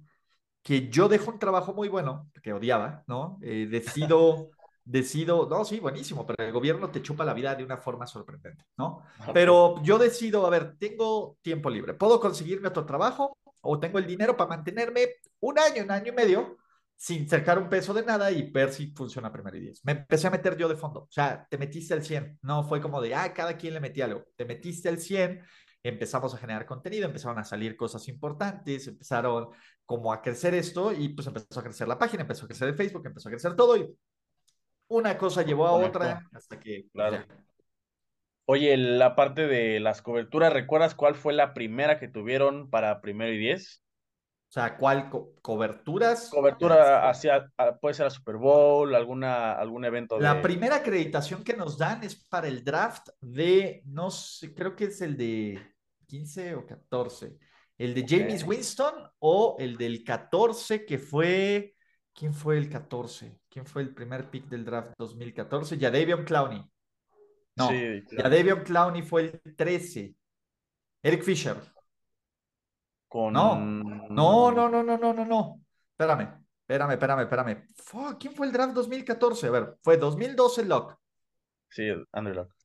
que 0.62 0.88
yo 0.88 1.08
dejo 1.08 1.32
un 1.32 1.40
trabajo 1.40 1.74
muy 1.74 1.88
bueno, 1.88 2.30
que 2.40 2.52
odiaba, 2.52 3.02
¿no? 3.08 3.40
Eh, 3.42 3.66
decido, 3.68 4.50
decido, 4.84 5.48
no, 5.50 5.64
sí, 5.64 5.80
buenísimo, 5.80 6.24
pero 6.24 6.46
el 6.46 6.52
gobierno 6.52 6.88
te 6.88 7.02
chupa 7.02 7.24
la 7.24 7.34
vida 7.34 7.56
de 7.56 7.64
una 7.64 7.78
forma 7.78 8.06
sorprendente, 8.06 8.62
¿no? 8.78 9.02
Pero 9.34 9.82
yo 9.82 9.98
decido, 9.98 10.46
a 10.46 10.50
ver, 10.50 10.76
tengo 10.78 11.36
tiempo 11.42 11.68
libre, 11.68 11.94
¿puedo 11.94 12.20
conseguirme 12.20 12.68
otro 12.68 12.86
trabajo? 12.86 13.36
¿O 13.62 13.80
tengo 13.80 13.98
el 13.98 14.06
dinero 14.06 14.36
para 14.36 14.50
mantenerme 14.50 15.14
un 15.40 15.58
año, 15.58 15.82
un 15.82 15.90
año 15.90 16.12
y 16.12 16.14
medio? 16.14 16.58
sin 16.98 17.28
sacar 17.28 17.58
un 17.58 17.68
peso 17.68 17.92
de 17.92 18.02
nada 18.02 18.30
y 18.30 18.50
ver 18.50 18.72
si 18.72 18.86
funciona 18.92 19.30
primero 19.30 19.56
y 19.58 19.60
diez. 19.60 19.84
Me 19.84 19.92
empecé 19.92 20.28
a 20.28 20.30
meter 20.30 20.56
yo 20.56 20.66
de 20.66 20.76
fondo. 20.76 21.00
O 21.00 21.08
sea, 21.10 21.46
te 21.50 21.58
metiste 21.58 21.92
al 21.92 22.02
100. 22.02 22.38
No 22.40 22.64
fue 22.64 22.80
como 22.80 23.02
de, 23.02 23.14
ah, 23.14 23.34
cada 23.34 23.58
quien 23.58 23.74
le 23.74 23.80
metía 23.80 24.06
algo. 24.06 24.24
Te 24.34 24.46
metiste 24.46 24.88
al 24.88 24.98
100, 24.98 25.42
empezamos 25.88 26.34
a 26.34 26.38
generar 26.38 26.66
contenido, 26.66 27.06
empezaron 27.06 27.38
a 27.38 27.44
salir 27.44 27.76
cosas 27.76 28.08
importantes, 28.08 28.86
empezaron 28.86 29.48
como 29.84 30.12
a 30.12 30.22
crecer 30.22 30.54
esto 30.54 30.92
y 30.92 31.10
pues 31.10 31.26
empezó 31.26 31.60
a 31.60 31.62
crecer 31.62 31.88
la 31.88 31.98
página, 31.98 32.22
empezó 32.22 32.44
a 32.44 32.48
crecer 32.48 32.68
el 32.68 32.74
Facebook, 32.74 33.06
empezó 33.06 33.28
a 33.28 33.32
crecer 33.32 33.54
todo 33.54 33.76
y 33.76 33.96
una 34.88 35.18
cosa 35.18 35.42
llevó 35.42 35.66
a 35.66 35.72
otra 35.72 36.22
hasta 36.32 36.58
que... 36.58 36.86
Claro. 36.92 37.16
Ya. 37.16 37.26
Oye, 38.48 38.76
la 38.76 39.16
parte 39.16 39.48
de 39.48 39.80
las 39.80 40.02
coberturas, 40.02 40.52
¿recuerdas 40.52 40.94
cuál 40.94 41.16
fue 41.16 41.32
la 41.32 41.52
primera 41.52 41.98
que 41.98 42.06
tuvieron 42.06 42.70
para 42.70 43.00
primero 43.00 43.32
y 43.32 43.38
diez? 43.38 43.82
O 44.48 44.52
sea, 44.52 44.76
¿cuál 44.76 45.10
co 45.10 45.34
coberturas? 45.42 46.30
Cobertura 46.30 47.10
hacia, 47.10 47.50
puede 47.80 47.94
ser 47.94 48.06
a 48.06 48.10
Super 48.10 48.36
Bowl, 48.36 48.94
alguna, 48.94 49.52
algún 49.52 49.84
evento. 49.84 50.16
De... 50.16 50.22
La 50.22 50.40
primera 50.40 50.76
acreditación 50.76 51.42
que 51.42 51.56
nos 51.56 51.76
dan 51.76 52.04
es 52.04 52.24
para 52.28 52.46
el 52.46 52.62
draft 52.62 53.08
de, 53.20 53.82
no 53.84 54.12
sé, 54.12 54.54
creo 54.54 54.76
que 54.76 54.84
es 54.84 55.00
el 55.00 55.16
de 55.16 55.60
15 56.06 56.54
o 56.54 56.66
14. 56.66 57.38
El 57.78 57.94
de 57.94 58.02
okay. 58.02 58.20
James 58.20 58.44
Winston 58.44 58.94
o 59.18 59.56
el 59.58 59.76
del 59.76 60.02
14 60.02 60.84
que 60.84 60.98
fue, 60.98 61.74
¿quién 62.14 62.32
fue 62.32 62.56
el 62.58 62.70
14? 62.70 63.40
¿Quién 63.48 63.66
fue 63.66 63.82
el 63.82 63.94
primer 63.94 64.30
pick 64.30 64.48
del 64.48 64.64
draft 64.64 64.94
2014? 64.98 65.78
Jadavion 65.78 66.24
Clowney. 66.24 66.64
No, 67.56 67.68
sí, 67.68 68.02
claro. 68.08 68.30
Jadavion 68.30 68.60
Clowney 68.64 69.02
fue 69.02 69.40
el 69.44 69.56
13. 69.56 70.14
Eric 71.02 71.22
Fisher. 71.22 71.56
Con... 73.08 73.32
No, 73.32 73.56
no, 73.56 74.50
no, 74.50 74.68
no, 74.68 74.82
no, 74.82 74.98
no, 74.98 75.12
no, 75.14 75.24
no. 75.24 75.60
Espérame, 75.90 76.44
espérame, 76.60 76.92
espérame, 76.92 77.20
espérame. 77.22 77.66
Fuck, 77.76 78.18
¿Quién 78.18 78.34
fue 78.34 78.46
el 78.46 78.52
draft 78.52 78.74
2014? 78.74 79.46
A 79.46 79.50
ver, 79.50 79.78
fue 79.82 79.96
2012 79.96 80.64
Locke. 80.64 80.96
Sí, 81.68 81.88
Andrew 82.12 82.34
Locke. 82.34 82.55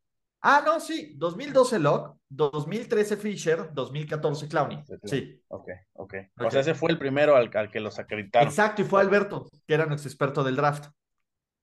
Ah, 0.44 0.64
no, 0.66 0.80
sí, 0.80 1.14
2012 1.18 1.80
Locke, 1.80 2.18
2013 2.30 3.18
Fisher, 3.18 3.70
2014 3.74 4.48
Clowney. 4.48 4.84
Sí. 5.04 5.40
Ok, 5.48 5.70
ok. 5.94 6.14
okay. 6.14 6.28
O 6.48 6.50
sea, 6.50 6.62
ese 6.62 6.74
fue 6.74 6.92
el 6.92 6.98
primero 6.98 7.36
al, 7.36 7.52
al, 7.54 7.70
que 7.70 7.80
los 7.80 8.00
acreditaron. 8.00 8.48
Exacto, 8.48 8.82
y 8.82 8.86
fue 8.86 9.02
Alberto, 9.02 9.48
que 9.68 9.74
era 9.74 9.86
nuestro 9.86 10.10
experto 10.10 10.44
del 10.44 10.56
draft. 10.56 10.88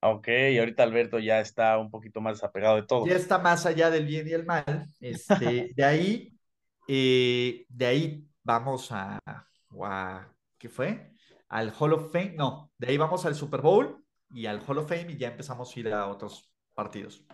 Ok, 0.00 0.28
y 0.28 0.58
ahorita 0.58 0.84
Alberto 0.84 1.18
ya 1.18 1.40
está 1.40 1.76
un 1.76 1.90
poquito 1.90 2.20
más 2.20 2.34
desapegado 2.36 2.76
de 2.76 2.84
todo. 2.84 3.04
Ya 3.06 3.16
está 3.16 3.38
más 3.38 3.66
allá 3.66 3.90
del 3.90 4.06
bien 4.06 4.28
y 4.28 4.32
el 4.32 4.46
mal. 4.46 4.86
Este, 5.00 5.72
de 5.76 5.84
ahí, 5.84 6.38
eh, 6.86 7.66
de 7.68 7.86
ahí 7.86 8.28
vamos 8.44 8.92
a, 8.92 9.18
a, 9.26 10.32
¿qué 10.56 10.68
fue? 10.68 11.12
Al 11.48 11.72
Hall 11.76 11.94
of 11.94 12.12
Fame, 12.12 12.34
no, 12.36 12.70
de 12.78 12.88
ahí 12.88 12.96
vamos 12.96 13.26
al 13.26 13.34
Super 13.34 13.60
Bowl 13.60 14.04
y 14.30 14.46
al 14.46 14.62
Hall 14.64 14.78
of 14.78 14.88
Fame 14.88 15.12
y 15.12 15.16
ya 15.16 15.28
empezamos 15.28 15.74
a 15.74 15.80
ir 15.80 15.92
a 15.92 16.06
otros 16.06 16.48
partidos. 16.74 17.24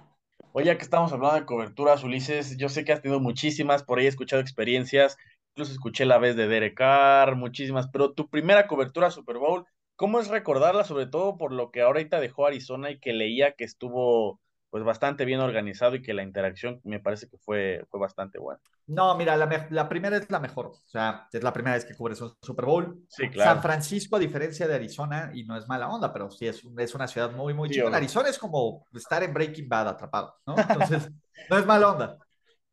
Oye, 0.57 0.67
ya 0.67 0.77
que 0.79 0.85
estamos 0.85 1.13
hablando 1.13 1.35
de 1.35 1.47
coberturas, 1.47 2.05
Ulises, 2.05 2.57
yo 2.57 2.69
sé 2.69 2.85
que 2.85 2.93
has 2.93 3.03
tenido 3.03 3.19
muchísimas, 3.19 3.83
por 3.83 3.99
ahí 3.99 4.05
he 4.07 4.09
escuchado 4.09 4.41
experiencias, 4.41 5.17
incluso 5.51 5.73
escuché 5.73 6.05
la 6.05 6.19
vez 6.19 6.37
de 6.37 6.47
Derek 6.47 6.77
Carr, 6.77 7.35
muchísimas, 7.35 7.89
pero 7.89 8.13
tu 8.13 8.29
primera 8.31 8.69
cobertura 8.69 9.11
Super 9.11 9.39
Bowl, 9.39 9.67
¿cómo 9.97 10.21
es 10.21 10.29
recordarla, 10.29 10.85
sobre 10.85 11.07
todo 11.07 11.37
por 11.39 11.51
lo 11.51 11.73
que 11.73 11.83
ahorita 11.83 12.21
dejó 12.21 12.47
Arizona 12.47 12.93
y 12.93 13.01
que 13.01 13.13
leía 13.13 13.55
que 13.57 13.65
estuvo 13.65 14.41
pues 14.75 14.83
bastante 14.83 15.25
bien 15.25 15.39
organizado 15.39 15.95
y 15.95 16.03
que 16.03 16.13
la 16.13 16.25
interacción 16.25 16.81
me 16.83 16.99
parece 16.99 17.29
que 17.29 17.39
fue, 17.39 17.87
fue 17.89 18.01
bastante 18.01 18.41
buena. 18.41 18.61
No, 18.89 19.17
mira, 19.17 19.37
la, 19.37 19.69
la, 19.71 19.89
primera 19.89 20.17
es 20.17 20.29
la 20.29 20.41
mejor. 20.41 20.67
O 20.67 20.89
sea, 20.89 21.29
es 21.33 21.45
la 21.45 21.53
primera 21.53 21.77
vez 21.77 21.85
que 21.85 21.95
cubres 21.95 22.21
un 22.21 22.35
Super 22.43 22.65
Bowl. 22.65 23.05
Sí, 23.09 23.31
claro. 23.31 23.53
San 23.53 23.63
Francisco, 23.63 24.17
a 24.17 24.19
diferencia 24.19 24.67
de 24.67 24.75
Arizona, 24.75 25.31
y 25.33 25.45
no 25.45 25.57
es 25.57 25.69
mala 25.69 25.89
onda, 25.89 26.13
pero 26.13 26.29
sí 26.29 26.49
es, 26.49 26.61
es 26.77 26.93
una 26.93 27.07
ciudad 27.07 27.31
muy, 27.31 27.55
muy 27.55 27.69
sí, 27.69 27.77
chica. 27.77 27.97
Arizona 27.97 28.29
es 28.29 28.37
como 28.37 28.85
estar 28.93 29.23
en 29.23 29.33
Breaking 29.33 29.69
Bad 29.69 29.91
atrapado, 29.91 30.35
¿no? 30.45 30.57
Entonces, 30.59 31.09
no 31.51 31.57
es 31.57 31.67
mala 31.67 31.91
onda. 31.91 32.19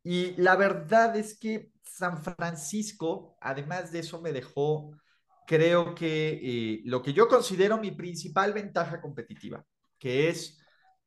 Y 0.02 0.32
la 0.42 0.56
verdad 0.56 1.14
es 1.14 1.38
que 1.38 1.70
San 1.84 2.20
Francisco, 2.20 3.36
además 3.40 3.92
de 3.92 4.00
eso, 4.00 4.20
me 4.20 4.32
dejó, 4.32 4.90
creo 5.46 5.94
que 5.94 6.40
eh, 6.42 6.82
lo 6.84 7.00
que 7.00 7.12
yo 7.12 7.28
considero 7.28 7.78
mi 7.78 7.92
principal 7.92 8.52
ventaja 8.52 9.00
competitiva, 9.00 9.64
que 10.00 10.30
es 10.30 10.58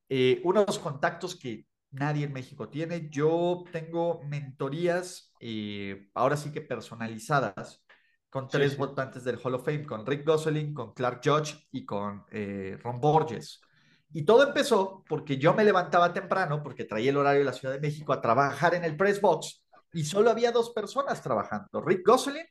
eh, 0.10 0.42
unos 0.44 0.80
contactos 0.80 1.36
que 1.36 1.66
nadie 1.92 2.26
en 2.26 2.34
México 2.34 2.70
tiene. 2.70 3.10
Yo 3.10 3.64
tengo 3.72 4.22
mentorías, 4.24 5.34
eh, 5.40 6.10
ahora 6.14 6.38
sí 6.38 6.52
que 6.52 6.62
personalizadas, 6.62 7.84
con 8.30 8.48
tres 8.48 8.72
sí, 8.72 8.76
sí. 8.76 8.80
votantes 8.80 9.24
del 9.24 9.40
Hall 9.42 9.56
of 9.56 9.66
Fame, 9.66 9.86
con 9.86 10.06
Rick 10.06 10.26
Gosselin, 10.26 10.74
con 10.74 10.94
Clark 10.94 11.22
Judge 11.24 11.68
y 11.72 11.86
con 11.86 12.26
eh, 12.32 12.78
Ron 12.84 13.00
Borges. 13.00 13.62
Y 14.12 14.24
todo 14.24 14.48
empezó 14.48 15.04
porque 15.08 15.38
yo 15.38 15.54
me 15.54 15.64
levantaba 15.64 16.14
temprano, 16.14 16.62
porque 16.62 16.86
traía 16.86 17.12
el 17.12 17.18
horario 17.18 17.40
de 17.40 17.46
la 17.46 17.54
Ciudad 17.54 17.74
de 17.74 17.82
México 17.82 18.14
a 18.14 18.22
trabajar 18.22 18.76
en 18.76 18.84
el 18.84 18.96
Press 18.98 19.22
Box, 19.22 19.66
y 19.94 20.04
solo 20.04 20.30
había 20.30 20.52
dos 20.52 20.72
personas 20.72 21.22
trabajando, 21.22 21.82
Rick 21.82 22.06
Gosselin 22.06 22.46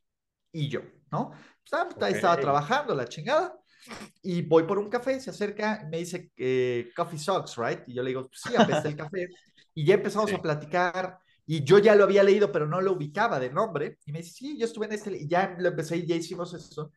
y 0.51 0.69
yo, 0.69 0.81
¿no? 1.11 1.33
Pues, 1.69 1.83
okay. 1.83 2.15
Estaba 2.15 2.39
trabajando 2.39 2.95
la 2.95 3.07
chingada 3.07 3.55
y 4.23 4.43
voy 4.43 4.65
por 4.65 4.79
un 4.79 4.89
café, 4.89 5.21
se 5.21 5.31
acerca, 5.31 5.87
me 5.91 5.99
dice, 5.99 6.31
eh, 6.37 6.91
coffee 6.97 7.19
sucks, 7.19 7.57
right? 7.57 7.81
Y 7.87 7.95
yo 7.95 8.03
le 8.03 8.11
digo, 8.11 8.29
sí, 8.33 8.55
apesta 8.57 8.89
el 8.89 8.97
café. 8.97 9.29
Y 9.75 9.85
ya 9.85 9.95
empezamos 9.95 10.31
sí. 10.31 10.37
a 10.37 10.43
platicar, 10.43 11.19
y 11.47 11.63
yo 11.63 11.79
ya 11.79 11.95
lo 11.95 12.05
había 12.05 12.23
leído, 12.23 12.51
pero 12.51 12.67
no 12.67 12.81
lo 12.81 12.93
ubicaba 12.93 13.39
de 13.39 13.51
nombre. 13.51 13.99
Y 14.07 14.13
me 14.13 14.19
dice, 14.19 14.33
sí, 14.35 14.59
yo 14.59 14.65
estuve 14.67 14.87
en 14.87 14.93
este, 14.93 15.17
y 15.17 15.29
ya 15.29 15.57
lo 15.59 15.69
empecé 15.69 15.97
y 15.97 16.07
ya 16.07 16.17
hicimos 16.17 16.55
eso. 16.55 16.93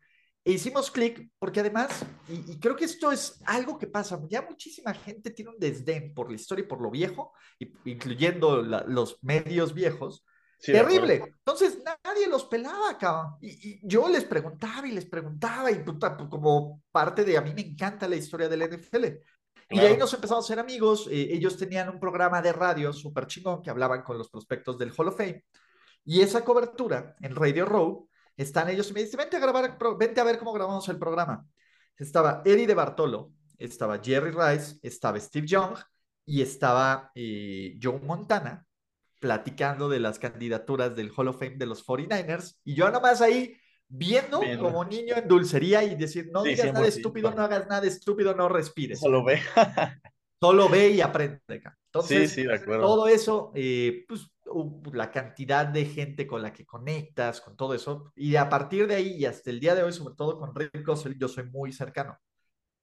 E 0.46 0.54
hicimos 0.54 0.90
clic, 0.90 1.30
porque 1.40 1.60
además, 1.60 2.06
y, 2.30 2.54
y, 2.54 2.60
creo 2.60 2.76
que 2.76 2.86
esto 2.86 3.12
es 3.12 3.42
algo 3.46 3.78
que 3.78 3.88
pasa, 3.88 4.22
ya 4.30 4.44
muchísima 4.44 4.94
gente 4.94 5.32
tiene 5.32 5.52
un 5.52 5.60
desdén 5.60 6.14
por 6.14 6.30
la 6.30 6.38
historia 6.38 6.64
y 6.64 6.68
por 6.68 6.82
lo 6.82 6.90
viejo, 6.90 7.34
incluyendo 7.84 8.62
la, 8.62 8.86
los 8.88 9.18
medios 9.22 9.74
viejos, 9.74 10.24
Sí, 10.60 10.72
Terrible. 10.72 11.24
Entonces 11.38 11.80
nadie 12.04 12.28
los 12.28 12.46
pelaba, 12.46 12.98
cabrón. 12.98 13.36
Y, 13.42 13.70
y, 13.70 13.80
yo 13.84 14.10
les 14.10 14.26
preguntaba 14.26 14.88
y 14.88 14.92
les 14.92 15.06
preguntaba, 15.06 15.72
y 15.72 15.84
puta, 15.84 16.18
pues, 16.18 16.30
como 16.30 16.82
parte 16.92 17.24
de 17.24 17.38
a 17.38 17.42
mí 17.42 17.54
me 17.54 17.62
encanta 17.62 18.08
la 18.08 18.16
historia 18.16 18.50
del 18.50 18.64
NFL. 18.64 19.02
Claro. 19.02 19.22
Y 19.70 19.80
de 19.80 19.88
ahí 19.88 19.98
nos 19.98 20.14
empezamos 20.14 20.46
a 20.46 20.48
ser 20.48 20.60
amigos. 20.60 21.08
Eh, 21.12 21.30
ellos 21.32 21.58
tenían 21.58 21.90
un 21.90 22.00
programa 22.00 22.42
de 22.42 22.54
radio 22.54 22.92
súper 22.92 23.28
chingón 23.28 23.62
que 23.62 23.70
hablaban 23.70 24.02
con 24.02 24.18
los 24.18 24.30
prospectos 24.30 24.78
del 24.78 24.94
Hall 24.98 25.10
of 25.10 25.18
Fame. 25.18 25.44
Y 26.04 26.22
esa 26.22 26.44
cobertura 26.44 27.16
en 27.20 27.36
Radio 27.36 27.66
Row, 27.66 28.10
están 28.36 28.70
ellos 28.70 28.90
y 28.92 28.94
me 28.94 29.04
dicen, 29.04 29.18
vente 29.18 29.38
a 29.38 29.40
grabar, 29.40 29.78
vente 29.98 30.22
a 30.22 30.24
ver 30.24 30.40
cómo 30.40 30.54
grabamos 30.54 30.88
el 30.90 30.98
programa. 30.98 31.46
Estaba 31.98 32.42
Eddie 32.46 32.68
de 32.68 32.76
Bartolo, 32.76 33.32
estaba 33.58 34.00
Jerry 34.00 34.32
Rice, 34.32 34.78
estaba 34.84 35.20
Steve 35.20 35.48
Young 35.48 35.76
y 36.24 36.42
estaba 36.42 37.12
eh, 37.16 37.78
Joe 37.82 38.00
Montana 38.00 38.67
platicando 39.28 39.90
de 39.90 40.00
las 40.00 40.20
candidaturas 40.20 40.96
del 40.96 41.12
Hall 41.16 41.28
of 41.28 41.40
Fame 41.40 41.58
de 41.58 41.66
los 41.66 41.86
49ers 41.86 42.56
y 42.64 42.76
yo 42.76 42.90
nomás 42.90 43.20
ahí 43.20 43.58
viendo 43.90 44.40
Bien. 44.40 44.58
como 44.58 44.86
niño 44.86 45.16
en 45.18 45.28
dulcería 45.28 45.84
y 45.84 45.96
decir, 45.96 46.30
no 46.32 46.44
sí, 46.44 46.50
digas 46.52 46.72
nada 46.72 46.88
estúpido, 46.88 47.32
no 47.32 47.42
hagas 47.42 47.68
nada 47.68 47.86
estúpido, 47.86 48.34
no 48.34 48.48
respires. 48.48 49.02
Solo 49.02 49.26
ve. 49.26 49.42
Solo 50.40 50.70
ve 50.70 50.92
y 50.92 51.02
aprende. 51.02 51.42
Entonces, 51.88 52.30
sí, 52.30 52.42
sí, 52.44 52.48
de 52.48 52.56
acuerdo. 52.56 52.86
todo 52.86 53.08
eso, 53.10 53.52
eh, 53.54 54.06
pues 54.08 54.32
la 54.94 55.12
cantidad 55.12 55.66
de 55.66 55.84
gente 55.86 56.26
con 56.26 56.42
la 56.42 56.54
que 56.54 56.66
conectas, 56.66 57.42
con 57.42 57.58
todo 57.58 57.74
eso, 57.74 58.14
y 58.16 58.38
a 58.38 58.48
partir 58.48 58.88
de 58.88 58.96
ahí 58.96 59.16
y 59.18 59.26
hasta 59.26 59.50
el 59.50 59.60
día 59.60 59.76
de 59.76 59.84
hoy, 59.84 59.92
sobre 59.92 60.16
todo 60.16 60.40
con 60.40 60.56
Rick 60.56 60.86
Gossel, 60.86 61.18
yo 61.20 61.28
soy 61.28 61.50
muy 61.50 61.74
cercano. 61.74 62.18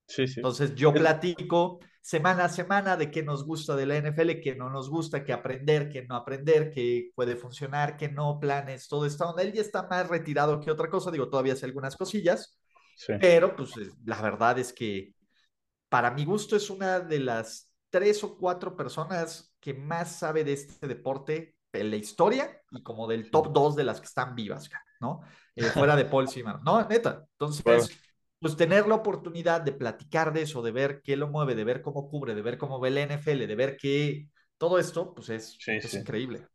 Sí, 0.07 0.26
sí. 0.26 0.34
Entonces 0.40 0.74
yo 0.74 0.92
platico 0.92 1.80
semana 2.05 2.44
a 2.44 2.48
semana 2.50 2.98
de 2.98 3.11
qué 3.11 3.22
nos 3.22 3.46
gusta 3.46 3.74
de 3.74 3.86
la 3.86 3.96
NFL, 3.96 4.40
qué 4.42 4.55
no 4.55 4.68
nos 4.68 4.90
gusta, 4.90 5.24
qué 5.24 5.32
aprender, 5.32 5.88
qué 5.88 6.05
no 6.05 6.16
aprender, 6.16 6.70
qué 6.70 7.11
puede 7.14 7.34
funcionar, 7.34 7.96
qué 7.96 8.11
no, 8.11 8.38
planes, 8.38 8.88
todo 8.88 9.07
está 9.07 9.24
donde 9.24 9.44
él 9.44 9.55
ya 9.55 9.62
está 9.62 9.86
más 9.88 10.07
retirado 10.09 10.61
que 10.61 10.70
otra 10.70 10.90
cosa, 10.90 11.11
digo, 11.11 11.30
todavía 11.30 11.55
hace 11.55 11.64
algunas 11.64 11.96
cosillas, 11.96 12.59
sí. 12.94 13.14
pero 13.18 13.57
pues 13.57 13.72
la 14.05 14.20
verdad 14.20 14.59
es 14.59 14.74
que 14.74 15.14
para 15.88 16.11
mi 16.11 16.26
gusto 16.26 16.57
es 16.57 16.68
una 16.68 17.00
de 17.00 17.20
las 17.20 17.72
tres 17.88 18.22
o 18.22 18.36
cuatro 18.36 18.76
personas 18.76 19.57
que 19.59 19.72
más 19.72 20.18
sabe 20.18 20.44
de 20.44 20.52
este 20.52 20.86
deporte 20.86 21.57
en 21.72 21.90
la 21.90 21.96
historia 21.96 22.61
y 22.70 22.82
como 22.82 23.09
del 23.09 23.30
top 23.30 23.50
dos 23.50 23.76
de 23.76 23.84
las 23.84 24.00
que 24.00 24.07
están 24.07 24.34
vivas, 24.34 24.68
¿no? 25.00 25.22
Eh, 25.57 25.64
fuera 25.64 25.96
de 25.96 26.05
Paul 26.05 26.28
Simon, 26.28 26.61
¿no? 26.62 26.86
Neta. 26.86 27.24
Entonces, 27.32 27.64
bueno 27.64 27.84
pues 28.45 28.59
tener 28.59 28.86
la 28.86 28.97
oportunidad 28.97 29.62
de 29.62 29.72
platicar 29.72 30.34
de 30.34 30.42
eso, 30.42 30.61
de 30.61 30.70
ver 30.70 31.01
qué 31.03 31.16
lo 31.16 31.28
mueve, 31.28 31.55
de 31.55 31.64
ver 31.64 31.80
cómo 31.80 32.11
cubre, 32.11 32.34
de 32.34 32.42
ver 32.42 32.59
cómo 32.59 32.78
ve 32.78 32.90
el 32.90 32.99
NFL, 32.99 33.47
de 33.47 33.55
ver 33.55 33.78
qué, 33.78 34.28
todo 34.59 34.78
esto, 34.78 35.14
pues 35.14 35.30
es, 35.30 35.57
sí, 35.59 35.70
es 35.72 35.90
sí. 35.90 35.97
increíble. 35.97 36.47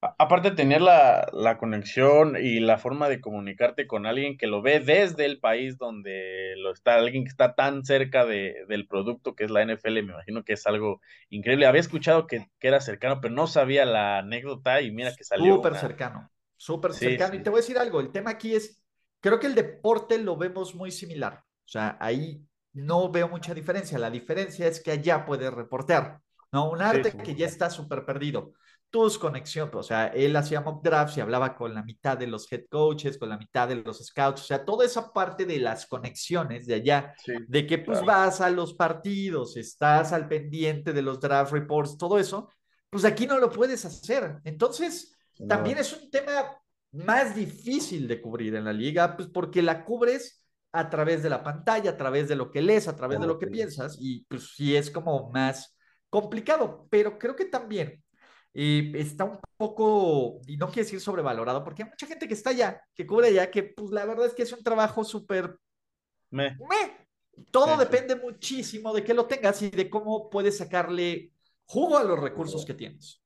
Aparte 0.00 0.50
de 0.50 0.56
tener 0.56 0.80
la, 0.80 1.30
la, 1.32 1.56
conexión 1.56 2.36
y 2.36 2.58
la 2.58 2.78
forma 2.78 3.08
de 3.08 3.20
comunicarte 3.20 3.86
con 3.86 4.06
alguien 4.06 4.36
que 4.36 4.48
lo 4.48 4.60
ve 4.60 4.80
desde 4.80 5.24
el 5.24 5.38
país 5.38 5.78
donde 5.78 6.54
lo 6.56 6.72
está, 6.72 6.96
alguien 6.96 7.22
que 7.22 7.30
está 7.30 7.54
tan 7.54 7.84
cerca 7.84 8.26
de, 8.26 8.64
del 8.68 8.88
producto 8.88 9.36
que 9.36 9.44
es 9.44 9.50
la 9.52 9.64
NFL, 9.64 10.02
me 10.02 10.14
imagino 10.14 10.42
que 10.42 10.54
es 10.54 10.66
algo 10.66 11.00
increíble. 11.28 11.66
Había 11.66 11.80
escuchado 11.80 12.26
que, 12.26 12.48
que 12.58 12.66
era 12.66 12.80
cercano, 12.80 13.20
pero 13.20 13.32
no 13.32 13.46
sabía 13.46 13.84
la 13.84 14.18
anécdota 14.18 14.80
y 14.80 14.90
mira 14.90 15.14
que 15.14 15.22
salió. 15.22 15.54
Súper 15.54 15.70
una... 15.70 15.80
cercano, 15.80 16.30
súper 16.56 16.92
sí, 16.92 17.04
cercano. 17.06 17.36
Y 17.36 17.44
te 17.44 17.50
voy 17.50 17.58
a 17.58 17.62
decir 17.62 17.78
algo, 17.78 18.00
el 18.00 18.10
tema 18.10 18.30
aquí 18.30 18.56
es 18.56 18.82
creo 19.26 19.40
que 19.40 19.48
el 19.48 19.56
deporte 19.56 20.18
lo 20.18 20.36
vemos 20.36 20.76
muy 20.76 20.92
similar. 20.92 21.42
O 21.42 21.68
sea, 21.68 21.96
ahí 22.00 22.46
no 22.74 23.10
veo 23.10 23.28
mucha 23.28 23.52
diferencia. 23.52 23.98
La 23.98 24.08
diferencia 24.08 24.68
es 24.68 24.80
que 24.80 24.92
allá 24.92 25.26
puedes 25.26 25.52
reportear, 25.52 26.20
¿no? 26.52 26.70
Un 26.70 26.80
arte 26.80 27.10
sí, 27.10 27.16
sí. 27.18 27.24
que 27.24 27.34
ya 27.34 27.46
está 27.46 27.68
súper 27.68 28.06
perdido. 28.06 28.52
Tus 28.88 29.18
conexiones, 29.18 29.74
o 29.74 29.82
sea, 29.82 30.06
él 30.06 30.36
hacía 30.36 30.60
mock 30.60 30.80
drafts 30.84 31.16
y 31.16 31.20
hablaba 31.20 31.56
con 31.56 31.74
la 31.74 31.82
mitad 31.82 32.16
de 32.16 32.28
los 32.28 32.50
head 32.52 32.66
coaches, 32.70 33.18
con 33.18 33.28
la 33.28 33.36
mitad 33.36 33.66
de 33.66 33.74
los 33.74 33.98
scouts, 33.98 34.42
o 34.42 34.44
sea, 34.44 34.64
toda 34.64 34.86
esa 34.86 35.12
parte 35.12 35.44
de 35.44 35.58
las 35.58 35.86
conexiones 35.86 36.66
de 36.66 36.74
allá, 36.74 37.12
sí, 37.18 37.32
de 37.48 37.66
que 37.66 37.78
pues 37.78 37.98
claro. 37.98 38.20
vas 38.20 38.40
a 38.40 38.48
los 38.48 38.74
partidos, 38.74 39.56
estás 39.56 40.12
al 40.12 40.28
pendiente 40.28 40.92
de 40.92 41.02
los 41.02 41.18
draft 41.18 41.50
reports, 41.50 41.98
todo 41.98 42.16
eso, 42.16 42.48
pues 42.88 43.04
aquí 43.04 43.26
no 43.26 43.38
lo 43.38 43.50
puedes 43.50 43.84
hacer. 43.84 44.36
Entonces, 44.44 45.16
no. 45.40 45.48
también 45.48 45.78
es 45.78 45.92
un 45.92 46.08
tema 46.08 46.56
más 46.96 47.34
difícil 47.34 48.08
de 48.08 48.20
cubrir 48.20 48.54
en 48.54 48.64
la 48.64 48.72
liga, 48.72 49.16
pues 49.16 49.28
porque 49.28 49.62
la 49.62 49.84
cubres 49.84 50.44
a 50.72 50.90
través 50.90 51.22
de 51.22 51.30
la 51.30 51.42
pantalla, 51.42 51.90
a 51.90 51.96
través 51.96 52.28
de 52.28 52.36
lo 52.36 52.50
que 52.50 52.60
lees, 52.60 52.88
a 52.88 52.96
través 52.96 53.18
de 53.18 53.26
lo 53.26 53.38
que 53.38 53.46
piensas, 53.46 53.96
y 53.98 54.24
pues 54.24 54.54
sí 54.54 54.76
es 54.76 54.90
como 54.90 55.30
más 55.30 55.76
complicado, 56.10 56.86
pero 56.90 57.18
creo 57.18 57.34
que 57.34 57.46
también 57.46 58.02
eh, 58.52 58.92
está 58.94 59.24
un 59.24 59.38
poco, 59.56 60.40
y 60.46 60.56
no 60.56 60.66
quiero 60.66 60.84
decir 60.84 61.00
sobrevalorado, 61.00 61.64
porque 61.64 61.82
hay 61.82 61.88
mucha 61.88 62.06
gente 62.06 62.28
que 62.28 62.34
está 62.34 62.50
allá, 62.50 62.82
que 62.94 63.06
cubre 63.06 63.28
allá, 63.28 63.50
que 63.50 63.62
pues 63.62 63.90
la 63.90 64.04
verdad 64.04 64.26
es 64.26 64.34
que 64.34 64.42
es 64.42 64.52
un 64.52 64.62
trabajo 64.62 65.04
súper... 65.04 65.58
Me. 66.30 66.50
Me. 66.50 67.06
Todo 67.50 67.74
sí, 67.74 67.78
depende 67.80 68.16
muchísimo 68.16 68.94
de 68.94 69.04
que 69.04 69.14
lo 69.14 69.26
tengas 69.26 69.60
y 69.62 69.70
de 69.70 69.90
cómo 69.90 70.30
puedes 70.30 70.58
sacarle 70.58 71.32
jugo 71.64 71.98
a 71.98 72.04
los 72.04 72.18
recursos 72.18 72.64
que 72.64 72.74
tienes. 72.74 73.22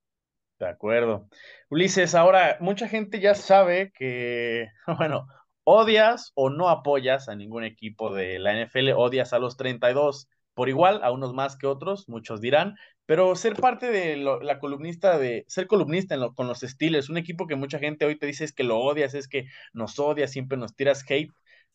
De 0.61 0.69
acuerdo. 0.69 1.27
Ulises, 1.69 2.13
ahora 2.13 2.57
mucha 2.59 2.87
gente 2.87 3.19
ya 3.19 3.33
sabe 3.33 3.91
que, 3.93 4.67
bueno, 4.99 5.27
odias 5.63 6.31
o 6.35 6.51
no 6.51 6.69
apoyas 6.69 7.29
a 7.29 7.35
ningún 7.35 7.63
equipo 7.63 8.13
de 8.13 8.37
la 8.37 8.53
NFL, 8.53 8.91
odias 8.95 9.33
a 9.33 9.39
los 9.39 9.57
32 9.57 10.29
por 10.53 10.69
igual, 10.69 10.99
a 11.03 11.11
unos 11.11 11.33
más 11.33 11.57
que 11.57 11.65
otros, 11.65 12.07
muchos 12.07 12.41
dirán, 12.41 12.75
pero 13.07 13.35
ser 13.35 13.55
parte 13.55 13.89
de 13.89 14.17
la 14.17 14.59
columnista 14.59 15.17
de, 15.17 15.45
ser 15.47 15.65
columnista 15.65 16.15
con 16.35 16.47
los 16.47 16.59
Steelers, 16.59 17.09
un 17.09 17.17
equipo 17.17 17.47
que 17.47 17.55
mucha 17.55 17.79
gente 17.79 18.05
hoy 18.05 18.19
te 18.19 18.27
dice 18.27 18.43
es 18.43 18.53
que 18.53 18.63
lo 18.63 18.77
odias, 18.79 19.15
es 19.15 19.27
que 19.27 19.47
nos 19.73 19.97
odias, 19.97 20.31
siempre 20.31 20.59
nos 20.59 20.75
tiras 20.75 21.03
hate, 21.09 21.31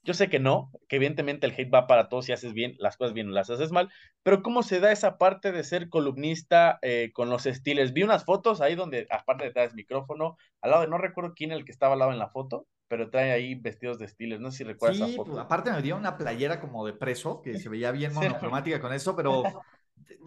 yo 0.06 0.14
sé 0.14 0.30
que 0.30 0.38
no, 0.38 0.70
que 0.88 0.96
evidentemente 0.96 1.46
el 1.46 1.52
hate 1.52 1.74
va 1.74 1.88
para 1.88 2.08
todos 2.08 2.26
si 2.26 2.32
haces 2.32 2.52
bien 2.52 2.76
las 2.78 2.96
cosas 2.96 3.12
bien 3.12 3.28
o 3.28 3.32
las 3.32 3.50
haces 3.50 3.72
mal, 3.72 3.90
pero 4.22 4.40
¿cómo 4.42 4.62
se 4.62 4.78
da 4.78 4.92
esa 4.92 5.18
parte 5.18 5.50
de 5.50 5.64
ser 5.64 5.88
columnista 5.88 6.78
eh, 6.80 7.10
con 7.12 7.28
los 7.28 7.44
estiles? 7.44 7.92
Vi 7.92 8.04
unas 8.04 8.24
fotos 8.24 8.60
ahí 8.60 8.76
donde, 8.76 9.08
aparte 9.10 9.44
de 9.44 9.50
traes 9.50 9.74
micrófono, 9.74 10.36
al 10.60 10.70
lado 10.70 10.82
de, 10.82 10.88
no 10.88 10.98
recuerdo 10.98 11.34
quién 11.34 11.50
el 11.50 11.64
que 11.64 11.72
estaba 11.72 11.94
al 11.94 11.98
lado 11.98 12.12
en 12.12 12.20
la 12.20 12.30
foto, 12.30 12.68
pero 12.86 13.10
trae 13.10 13.32
ahí 13.32 13.56
vestidos 13.56 13.98
de 13.98 14.04
estiles, 14.04 14.38
no 14.38 14.52
sé 14.52 14.58
si 14.58 14.64
recuerdas 14.64 14.98
sí, 14.98 15.02
esa 15.02 15.16
foto. 15.16 15.32
Pues, 15.32 15.44
aparte 15.44 15.72
me 15.72 15.82
dio 15.82 15.96
una 15.96 16.16
playera 16.16 16.60
como 16.60 16.86
de 16.86 16.92
preso, 16.92 17.42
que 17.42 17.58
se 17.58 17.68
veía 17.68 17.90
bien 17.90 18.12
monocromática 18.14 18.80
con 18.80 18.92
eso, 18.92 19.16
pero 19.16 19.42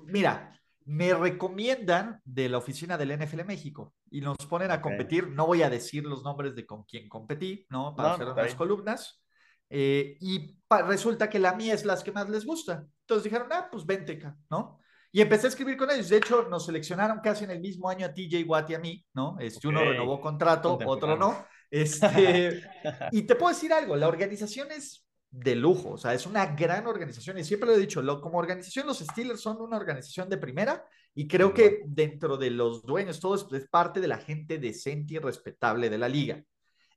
mira, 0.06 0.60
me 0.84 1.14
recomiendan 1.14 2.20
de 2.26 2.50
la 2.50 2.58
oficina 2.58 2.98
del 2.98 3.18
NFL 3.18 3.46
México 3.46 3.94
y 4.12 4.20
nos 4.20 4.36
ponen 4.50 4.72
a 4.72 4.76
okay. 4.76 4.84
competir, 4.84 5.30
no 5.30 5.48
voy 5.48 5.64
a 5.64 5.70
decir 5.70 6.04
los 6.04 6.24
nombres 6.24 6.54
de 6.56 6.66
con 6.66 6.84
quién 6.84 7.08
competí, 7.08 7.66
¿no? 7.70 7.96
Para 7.96 8.10
no, 8.10 8.16
hacer 8.16 8.28
unas 8.28 8.56
columnas, 8.56 9.22
eh, 9.70 10.18
y 10.20 10.58
resulta 10.88 11.30
que 11.30 11.40
la 11.40 11.56
mía 11.56 11.74
es 11.74 11.86
las 11.86 12.04
que 12.04 12.12
más 12.12 12.30
les 12.30 12.46
gusta. 12.46 12.86
Entonces 13.02 13.24
dijeron, 13.24 13.48
ah, 13.52 13.68
pues 13.72 13.86
vente 13.86 14.22
¿no? 14.50 14.80
Y 15.12 15.22
empecé 15.22 15.48
a 15.48 15.50
escribir 15.50 15.78
con 15.78 15.90
ellos. 15.90 16.10
De 16.10 16.18
hecho, 16.18 16.48
nos 16.50 16.66
seleccionaron 16.66 17.20
casi 17.20 17.44
en 17.44 17.52
el 17.52 17.60
mismo 17.60 17.90
año 17.90 18.06
a 18.06 18.14
TJ 18.14 18.44
Watt 18.46 18.70
y 18.70 18.76
a 18.76 18.80
mí, 18.80 19.06
¿no? 19.14 19.38
Este, 19.40 19.68
Uno 19.68 19.82
renovó 19.82 20.22
contrato, 20.22 20.78
otro 20.86 21.18
no. 21.18 21.46
Este, 21.72 22.62
y 23.12 23.24
te 23.24 23.36
puedo 23.36 23.54
decir 23.54 23.74
algo, 23.74 23.96
la 23.96 24.08
organización 24.08 24.72
es 24.72 25.06
de 25.32 25.56
lujo, 25.56 25.92
o 25.92 25.98
sea, 25.98 26.14
es 26.14 26.26
una 26.26 26.48
gran 26.56 26.88
organización 26.88 27.38
y 27.38 27.44
siempre 27.44 27.70
lo 27.70 27.76
he 27.76 27.80
dicho, 27.80 28.02
lo, 28.02 28.20
como 28.20 28.40
organización 28.40 28.88
los 28.88 28.98
Steelers 28.98 29.42
son 29.42 29.62
una 29.62 29.78
organización 29.78 30.28
de 30.28 30.40
primera 30.40 30.84
y 31.14 31.28
creo 31.28 31.54
que 31.54 31.84
dentro 31.86 32.38
de 32.38 32.50
los 32.50 32.84
dueños, 32.84 33.20
todo 33.20 33.36
es, 33.36 33.68
parte 33.70 34.00
de 34.00 34.08
la 34.08 34.18
gente 34.18 34.58
decente 34.58 35.16
y 35.16 35.20
respetable 35.20 35.90
de 35.90 35.98
la 35.98 36.10
liga. 36.10 36.44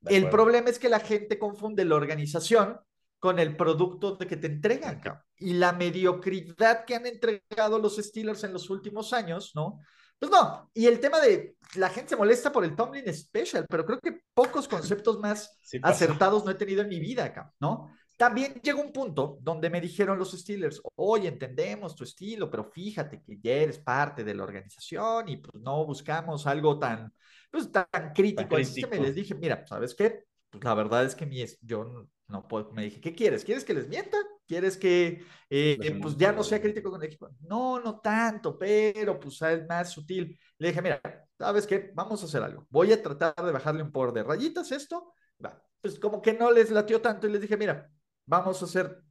El 0.05 0.29
problema 0.29 0.69
es 0.69 0.79
que 0.79 0.89
la 0.89 0.99
gente 0.99 1.39
confunde 1.39 1.85
la 1.85 1.95
organización 1.95 2.79
con 3.19 3.39
el 3.39 3.55
producto 3.55 4.15
de 4.17 4.27
que 4.27 4.37
te 4.37 4.47
entregan, 4.47 5.01
y 5.37 5.53
la 5.53 5.71
mediocridad 5.71 6.83
que 6.85 6.95
han 6.95 7.05
entregado 7.05 7.79
los 7.79 7.95
Steelers 7.95 8.43
en 8.43 8.51
los 8.51 8.69
últimos 8.69 9.13
años, 9.13 9.53
¿no? 9.55 9.79
Pues 10.19 10.31
no, 10.31 10.69
y 10.73 10.87
el 10.87 10.99
tema 10.99 11.19
de 11.19 11.57
la 11.75 11.89
gente 11.89 12.11
se 12.11 12.15
molesta 12.15 12.51
por 12.51 12.63
el 12.63 12.75
Tomlin 12.75 13.13
Special, 13.13 13.65
pero 13.69 13.85
creo 13.85 13.99
que 13.99 14.21
pocos 14.33 14.67
conceptos 14.67 15.19
más 15.19 15.59
acertados 15.81 16.45
no 16.45 16.51
he 16.51 16.55
tenido 16.55 16.81
en 16.81 16.89
mi 16.89 16.99
vida 16.99 17.53
¿no? 17.59 17.89
También 18.23 18.53
llegó 18.63 18.81
un 18.81 18.93
punto 18.93 19.37
donde 19.41 19.69
me 19.69 19.81
dijeron 19.81 20.17
los 20.17 20.31
Steelers, 20.31 20.81
oye, 20.95 21.27
entendemos 21.27 21.93
tu 21.93 22.05
estilo, 22.05 22.49
pero 22.49 22.63
fíjate 22.63 23.21
que 23.21 23.37
ya 23.41 23.51
eres 23.51 23.79
parte 23.79 24.23
de 24.23 24.33
la 24.33 24.43
organización 24.43 25.27
y 25.27 25.35
pues 25.35 25.61
no 25.61 25.85
buscamos 25.85 26.47
algo 26.47 26.79
tan, 26.79 27.13
pues, 27.51 27.69
tan 27.69 28.13
crítico. 28.15 28.55
Así 28.55 28.81
que 28.81 28.87
me 28.87 29.01
les 29.01 29.15
dije, 29.15 29.35
mira, 29.35 29.67
¿sabes 29.67 29.93
qué? 29.93 30.23
Pues 30.49 30.63
la 30.63 30.73
verdad 30.73 31.03
es 31.03 31.15
que 31.15 31.25
mi, 31.25 31.43
yo 31.63 32.07
no 32.29 32.47
puedo, 32.47 32.71
me 32.71 32.83
dije, 32.83 33.01
¿qué 33.01 33.13
quieres? 33.13 33.43
¿Quieres 33.43 33.65
que 33.65 33.73
les 33.73 33.89
mienta? 33.89 34.15
¿Quieres 34.47 34.77
que 34.77 35.25
eh, 35.49 35.99
pues 36.01 36.15
ya 36.15 36.31
no 36.31 36.45
sea 36.45 36.61
crítico 36.61 36.91
con 36.91 37.01
el 37.01 37.07
equipo? 37.07 37.29
No, 37.41 37.81
no 37.81 37.99
tanto, 37.99 38.57
pero 38.57 39.19
pues 39.19 39.41
es 39.41 39.67
más 39.67 39.89
sutil. 39.91 40.39
Le 40.59 40.69
dije, 40.69 40.81
mira, 40.81 41.01
¿sabes 41.37 41.67
qué? 41.67 41.91
Vamos 41.93 42.23
a 42.23 42.25
hacer 42.27 42.41
algo. 42.41 42.65
Voy 42.69 42.93
a 42.93 43.03
tratar 43.03 43.35
de 43.35 43.51
bajarle 43.51 43.83
un 43.83 43.91
por 43.91 44.13
de 44.13 44.23
rayitas 44.23 44.71
esto. 44.71 45.13
Va. 45.43 45.61
Pues 45.81 45.99
como 45.99 46.21
que 46.21 46.31
no 46.31 46.49
les 46.51 46.71
latió 46.71 47.01
tanto 47.01 47.27
y 47.27 47.31
les 47.33 47.41
dije, 47.41 47.57
mira, 47.57 47.91
vamos 48.25 48.61
a 48.61 48.65
hacer, 48.65 49.03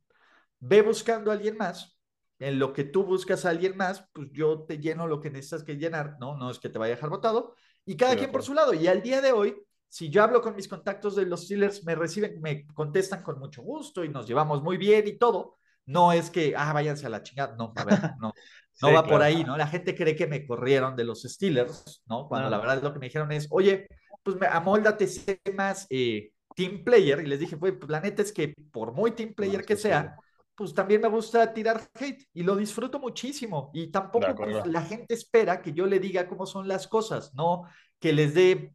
ve 0.58 0.82
buscando 0.82 1.30
a 1.30 1.34
alguien 1.34 1.56
más, 1.56 1.98
en 2.38 2.58
lo 2.58 2.72
que 2.72 2.84
tú 2.84 3.04
buscas 3.04 3.44
a 3.44 3.50
alguien 3.50 3.76
más, 3.76 4.08
pues 4.12 4.28
yo 4.32 4.64
te 4.64 4.78
lleno 4.78 5.06
lo 5.06 5.20
que 5.20 5.30
necesitas 5.30 5.62
que 5.62 5.76
llenar, 5.76 6.16
¿no? 6.18 6.36
No 6.36 6.50
es 6.50 6.58
que 6.58 6.68
te 6.68 6.78
vaya 6.78 6.94
a 6.94 6.96
dejar 6.96 7.10
votado, 7.10 7.54
y 7.84 7.96
cada 7.96 8.16
quien 8.16 8.30
por 8.30 8.42
su 8.42 8.54
lado. 8.54 8.74
Y 8.74 8.86
al 8.86 9.02
día 9.02 9.20
de 9.20 9.32
hoy, 9.32 9.56
si 9.88 10.08
yo 10.08 10.22
hablo 10.22 10.40
con 10.40 10.56
mis 10.56 10.68
contactos 10.68 11.16
de 11.16 11.26
los 11.26 11.44
Steelers, 11.44 11.84
me 11.84 11.94
reciben, 11.94 12.40
me 12.40 12.66
contestan 12.68 13.22
con 13.22 13.38
mucho 13.38 13.62
gusto 13.62 14.04
y 14.04 14.08
nos 14.08 14.26
llevamos 14.26 14.62
muy 14.62 14.76
bien 14.76 15.06
y 15.06 15.18
todo. 15.18 15.58
No 15.84 16.12
es 16.12 16.30
que, 16.30 16.54
ah, 16.56 16.72
váyanse 16.72 17.06
a 17.06 17.10
la 17.10 17.22
chingada. 17.22 17.54
No, 17.56 17.72
a 17.76 17.84
ver, 17.84 18.00
no, 18.20 18.32
no 18.82 18.92
va 18.92 19.04
por 19.04 19.20
ahí, 19.20 19.44
¿no? 19.44 19.56
La 19.56 19.66
gente 19.66 19.94
cree 19.94 20.16
que 20.16 20.26
me 20.26 20.46
corrieron 20.46 20.96
de 20.96 21.04
los 21.04 21.22
Steelers, 21.22 22.02
¿no? 22.06 22.28
Cuando 22.28 22.48
la 22.48 22.58
verdad 22.58 22.82
lo 22.82 22.92
que 22.92 23.00
me 23.00 23.06
dijeron 23.06 23.32
es, 23.32 23.48
oye, 23.50 23.88
pues 24.22 24.36
amóldate, 24.50 25.06
sé 25.08 25.40
más 25.54 25.86
eh, 25.90 26.32
team 26.54 26.84
player 26.84 27.20
y 27.20 27.26
les 27.26 27.40
dije, 27.40 27.56
pues 27.56 27.74
la 27.88 28.00
neta 28.00 28.22
es 28.22 28.32
que 28.32 28.54
por 28.70 28.92
muy 28.92 29.12
team 29.12 29.34
player 29.34 29.64
que 29.64 29.76
sea, 29.76 30.16
pues 30.54 30.74
también 30.74 31.00
me 31.00 31.08
gusta 31.08 31.52
tirar 31.52 31.88
hate 31.94 32.28
y 32.34 32.42
lo 32.42 32.56
disfruto 32.56 32.98
muchísimo 32.98 33.70
y 33.72 33.88
tampoco 33.88 34.34
pues, 34.34 34.66
la 34.66 34.82
gente 34.82 35.14
espera 35.14 35.62
que 35.62 35.72
yo 35.72 35.86
le 35.86 35.98
diga 35.98 36.28
cómo 36.28 36.46
son 36.46 36.68
las 36.68 36.86
cosas, 36.86 37.34
no 37.34 37.64
que 37.98 38.12
les 38.12 38.34
dé 38.34 38.74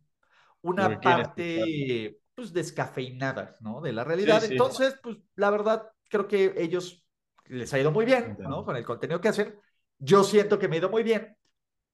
una 0.62 1.00
parte 1.00 2.20
pues 2.34 2.54
descafeinada, 2.54 3.56
¿no? 3.62 3.82
De 3.82 3.94
la 3.94 4.04
realidad. 4.04 4.44
Entonces, 4.44 4.96
pues 5.02 5.18
la 5.36 5.50
verdad 5.50 5.90
creo 6.10 6.28
que 6.28 6.54
ellos 6.58 7.04
les 7.46 7.74
ha 7.74 7.80
ido 7.80 7.92
muy 7.92 8.06
bien, 8.06 8.38
¿no? 8.40 8.66
Con 8.66 8.76
el 8.76 8.86
contenido 8.86 9.22
que 9.22 9.30
hacen. 9.30 9.60
Yo 10.00 10.24
siento 10.24 10.60
que 10.60 10.68
me 10.68 10.76
ha 10.76 10.80
ido 10.80 10.90
muy 10.90 11.04
bien 11.04 11.37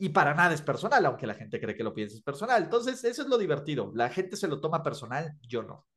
y 0.03 0.09
para 0.09 0.33
nada 0.33 0.53
es 0.53 0.61
personal, 0.61 1.05
aunque 1.05 1.25
la 1.25 1.33
gente 1.33 1.61
cree 1.61 1.77
que 1.77 1.83
lo 1.83 1.93
piensa 1.93 2.17
es 2.17 2.21
personal. 2.21 2.63
Entonces, 2.63 3.05
eso 3.05 3.21
es 3.21 3.29
lo 3.29 3.37
divertido. 3.37 3.89
La 3.95 4.09
gente 4.09 4.35
se 4.35 4.49
lo 4.49 4.59
toma 4.59 4.83
personal, 4.83 5.37
yo 5.47 5.63
no. 5.63 5.87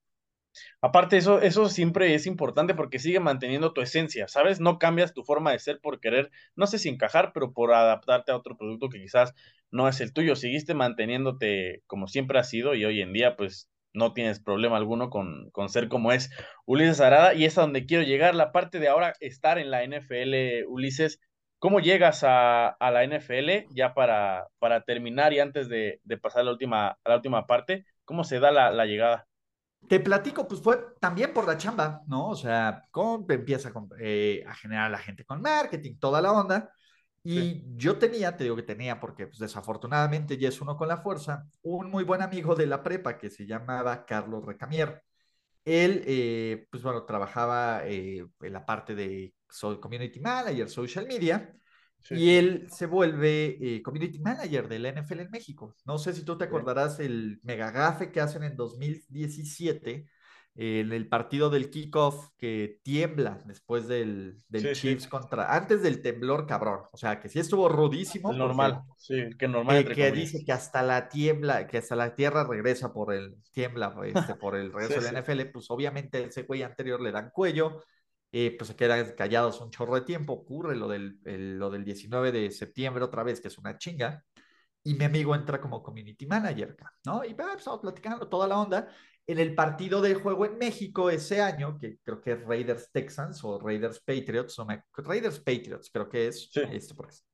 Aparte, 0.81 1.17
eso, 1.17 1.41
eso 1.41 1.69
siempre 1.69 2.15
es 2.15 2.25
importante 2.29 2.73
porque 2.77 3.01
sigue 3.01 3.19
manteniendo 3.19 3.73
tu 3.73 3.81
esencia, 3.81 4.29
¿sabes? 4.29 4.61
No 4.61 4.79
cambias 4.79 5.13
tu 5.13 5.25
forma 5.25 5.51
de 5.51 5.59
ser 5.59 5.81
por 5.81 5.99
querer, 5.99 6.31
no 6.55 6.69
sé 6.69 6.79
si 6.79 6.89
encajar, 6.89 7.33
pero 7.35 7.53
por 7.53 7.73
adaptarte 7.75 8.31
a 8.31 8.37
otro 8.37 8.57
producto 8.57 8.91
que 8.91 9.01
quizás 9.01 9.35
no 9.73 9.89
es 9.89 10.01
el 10.01 10.13
tuyo. 10.13 10.37
Seguiste 10.37 10.73
manteniéndote 10.73 11.83
como 11.89 12.07
siempre 12.07 12.39
has 12.39 12.49
sido 12.49 12.77
y 12.77 12.85
hoy 12.85 13.01
en 13.01 13.13
día, 13.13 13.35
pues 13.35 13.69
no 13.93 14.13
tienes 14.13 14.39
problema 14.39 14.77
alguno 14.77 15.11
con, 15.11 15.51
con 15.51 15.69
ser 15.69 15.89
como 15.89 16.13
es 16.13 16.31
Ulises 16.65 17.01
Arada 17.01 17.35
y 17.35 17.45
es 17.45 17.59
a 17.59 17.63
donde 17.63 17.87
quiero 17.87 18.05
llegar. 18.05 18.37
La 18.37 18.53
parte 18.53 18.79
de 18.79 18.87
ahora 18.87 19.15
estar 19.19 19.59
en 19.59 19.73
la 19.73 19.83
NFL, 19.85 20.65
Ulises, 20.69 21.19
¿Cómo 21.59 21.81
llegas 21.81 22.21
a, 22.23 22.77
la 22.81 23.05
NFL 23.05 23.75
ya 23.75 23.95
para, 23.95 24.47
para 24.59 24.83
terminar 24.83 25.33
y 25.33 25.41
antes 25.41 25.69
de, 25.69 26.01
pasar 26.21 26.43
a 26.43 26.45
la, 26.45 26.51
última, 26.53 26.89
a 26.89 27.09
la 27.09 27.17
última 27.17 27.47
parte? 27.47 27.87
¿Cómo 28.05 28.25
se 28.25 28.39
da 28.39 28.51
la, 28.51 28.87
llegada? 28.87 29.27
Te 29.89 30.01
platico, 30.01 30.47
pues 30.47 30.61
fue 30.61 30.79
también 31.01 31.33
por 31.33 31.47
la 31.47 31.57
chamba, 31.57 32.03
¿no? 32.07 32.29
O 32.29 32.37
sea, 32.37 32.83
cómo 32.91 33.25
empieza 33.29 33.73
eh, 33.99 34.45
a 34.47 34.55
generar 34.55 34.87
a 34.87 34.91
la 34.91 34.99
gente 34.99 35.25
con 35.25 35.41
marketing, 35.41 35.97
toda 35.99 36.21
la 36.21 36.33
onda. 36.33 36.71
Y 37.29 37.65
yo 37.75 37.99
tenía, 37.99 38.37
te 38.37 38.45
digo 38.45 38.55
que 38.55 38.63
tenía, 38.63 39.01
porque 39.01 39.27
pues, 39.27 39.41
desafortunadamente 39.41 40.39
ya 40.39 40.49
es 40.49 40.61
uno 40.61 40.77
con 40.77 40.87
la 40.87 40.99
fuerza, 40.99 41.49
un 41.63 41.91
muy 41.91 42.05
buen 42.05 42.23
amigo 42.23 42.55
de 42.55 42.67
la 42.67 42.85
prepa 42.85 43.19
que 43.19 43.31
se 43.31 43.47
llamaba 43.47 44.07
Carlos 44.07 44.45
Recamier. 44.45 45.03
Él, 45.65 46.05
eh, 46.07 46.69
pues 46.71 46.85
bueno, 46.85 47.05
trabajaba 47.05 47.83
eh, 47.85 48.25
en 48.41 48.53
la 48.53 48.65
parte 48.65 48.95
de 48.95 49.35
soy 49.51 49.79
community 49.81 50.21
manager, 50.21 50.69
social 50.69 51.07
media, 51.07 51.53
y 52.11 52.37
él 52.37 52.67
se 52.71 52.87
vuelve 52.87 53.59
eh, 53.61 53.83
community 53.83 54.21
manager 54.21 54.69
de 54.69 54.79
la 54.79 54.93
NFL 54.93 55.21
en 55.21 55.31
México. 55.31 55.75
No 55.85 55.99
sé 55.99 56.13
si 56.13 56.25
tú 56.25 56.39
te 56.39 56.45
acordarás 56.45 57.01
el 57.01 57.41
megagafe 57.43 58.13
que 58.13 58.21
hacen 58.21 58.45
en 58.45 58.57
2017 58.57 60.09
en 60.59 60.91
el 60.93 61.07
partido 61.07 61.51
del 61.51 61.69
kickoff 61.69 62.31
que 62.39 62.81
tiembla 62.83 63.43
después 63.45 63.87
del, 63.89 64.39
del 64.49 64.73
Chiefs 64.75 65.07
contra, 65.07 65.55
antes 65.55 65.83
del 65.83 66.01
temblor 66.01 66.47
cabrón, 66.47 66.81
o 66.93 66.97
sea 66.97 67.21
que 67.21 67.29
sí 67.29 67.39
estuvo 67.39 67.69
rudísimo. 67.69 68.33
normal, 68.33 68.81
sí, 68.97 69.29
que 69.39 69.49
normal. 69.49 69.85
que 69.95 70.11
dice 70.13 70.45
que 70.47 70.53
hasta 70.53 70.83
la 70.83 71.11
tiembla, 71.11 71.67
que 71.67 71.77
hasta 71.77 71.95
la 71.95 72.15
tierra 72.15 72.45
regresa 72.45 72.95
por 72.95 73.13
el, 73.13 73.37
tiembla 73.53 73.95
este, 74.07 74.35
por 74.35 74.57
el 74.57 74.73
regreso 74.73 75.03
de 75.03 75.13
la 75.13 75.21
NFL, 75.21 75.51
pues 75.53 75.71
obviamente 75.71 76.25
ese 76.25 76.45
güey 76.45 76.63
anterior 76.63 77.03
le 77.03 77.13
dan 77.13 77.31
cuello, 77.31 77.83
eh, 78.33 78.55
pues 78.57 78.69
se 78.69 78.77
quedan 78.77 79.13
callados 79.17 79.61
un 79.61 79.71
chorro 79.71 79.95
de 79.95 80.03
tiempo, 80.03 80.33
ocurre 80.33 80.77
lo 80.77 80.89
del, 80.89 81.19
lo 81.25 81.71
del 81.71 81.85
19 81.85 82.33
de 82.33 82.51
septiembre 82.51 83.05
otra 83.05 83.23
vez, 83.23 83.41
que 83.41 83.49
es 83.49 83.59
una 83.59 83.79
chinga, 83.79 84.25
y 84.87 84.95
mi 84.95 85.05
amigo 85.05 85.35
entra 85.35 85.61
como 85.61 85.83
community 85.83 86.27
manager, 86.27 86.77
¿no? 87.05 87.25
Y 87.25 87.35
va, 87.35 87.55
estamos 87.55 87.81
platicando 87.81 88.29
toda 88.29 88.47
la 88.47 88.61
onda. 88.61 88.89
En 89.27 89.41
el 89.41 89.53
partido 89.57 90.01
de 90.01 90.15
juego 90.15 90.47
en 90.47 90.57
México 90.59 91.11
ese 91.11 91.41
año, 91.41 91.77
que 91.77 91.99
creo 92.05 92.21
que 92.21 92.33
es 92.33 92.45
Raiders 92.45 92.93
Texans 92.93 93.43
o 93.43 93.59
Raiders 93.59 93.99
Patriots, 93.99 94.57
o 94.61 94.67
Raiders 94.99 95.41
Patriots, 95.41 95.91
creo 95.93 96.09
que 96.09 96.29
es, 96.29 96.49
sí. 96.53 96.61
este, 96.71 96.95
pues. 96.95 97.27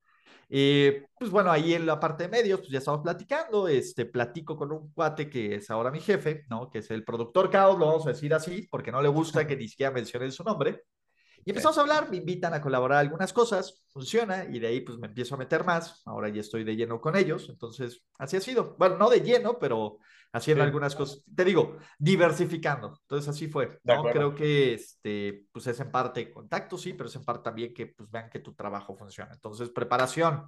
Eh, 0.54 1.06
pues 1.18 1.30
bueno, 1.30 1.50
ahí 1.50 1.72
en 1.72 1.86
la 1.86 1.98
parte 1.98 2.24
de 2.24 2.28
medios, 2.28 2.60
pues 2.60 2.70
ya 2.70 2.78
estamos 2.78 3.00
platicando, 3.00 3.68
este, 3.68 4.04
platico 4.04 4.54
con 4.54 4.70
un 4.70 4.92
cuate 4.92 5.30
que 5.30 5.54
es 5.54 5.70
ahora 5.70 5.90
mi 5.90 6.00
jefe, 6.00 6.44
¿no? 6.50 6.68
Que 6.68 6.80
es 6.80 6.90
el 6.90 7.04
productor 7.04 7.48
Caos, 7.50 7.78
lo 7.78 7.86
vamos 7.86 8.06
a 8.06 8.10
decir 8.10 8.34
así, 8.34 8.68
porque 8.70 8.92
no 8.92 9.00
le 9.00 9.08
gusta 9.08 9.46
que 9.46 9.56
ni 9.56 9.66
siquiera 9.66 9.92
mencione 9.92 10.30
su 10.30 10.44
nombre. 10.44 10.82
Y 11.44 11.50
empezamos 11.50 11.76
a 11.78 11.80
hablar, 11.80 12.10
me 12.10 12.18
invitan 12.18 12.54
a 12.54 12.60
colaborar 12.60 12.98
algunas 12.98 13.32
cosas, 13.32 13.82
funciona, 13.88 14.44
y 14.44 14.58
de 14.58 14.68
ahí 14.68 14.80
pues 14.80 14.98
me 14.98 15.08
empiezo 15.08 15.34
a 15.34 15.38
meter 15.38 15.64
más, 15.64 16.02
ahora 16.06 16.28
ya 16.28 16.40
estoy 16.40 16.64
de 16.64 16.76
lleno 16.76 17.00
con 17.00 17.16
ellos, 17.16 17.48
entonces 17.48 18.04
así 18.18 18.36
ha 18.36 18.40
sido, 18.40 18.76
bueno, 18.78 18.96
no 18.96 19.10
de 19.10 19.20
lleno, 19.20 19.58
pero 19.58 19.98
haciendo 20.32 20.64
algunas 20.64 20.94
cosas, 20.94 21.24
te 21.34 21.44
digo, 21.44 21.78
diversificando, 21.98 22.98
entonces 23.02 23.28
así 23.28 23.48
fue, 23.48 23.80
¿no? 23.84 24.04
Creo 24.04 24.34
que 24.34 24.74
este, 24.74 25.46
pues 25.52 25.66
es 25.66 25.80
en 25.80 25.90
parte 25.90 26.30
contacto, 26.30 26.78
sí, 26.78 26.94
pero 26.94 27.08
es 27.08 27.16
en 27.16 27.24
parte 27.24 27.44
también 27.44 27.74
que 27.74 27.88
pues 27.88 28.10
vean 28.10 28.30
que 28.30 28.38
tu 28.38 28.54
trabajo 28.54 28.96
funciona, 28.96 29.32
entonces 29.34 29.68
preparación, 29.70 30.46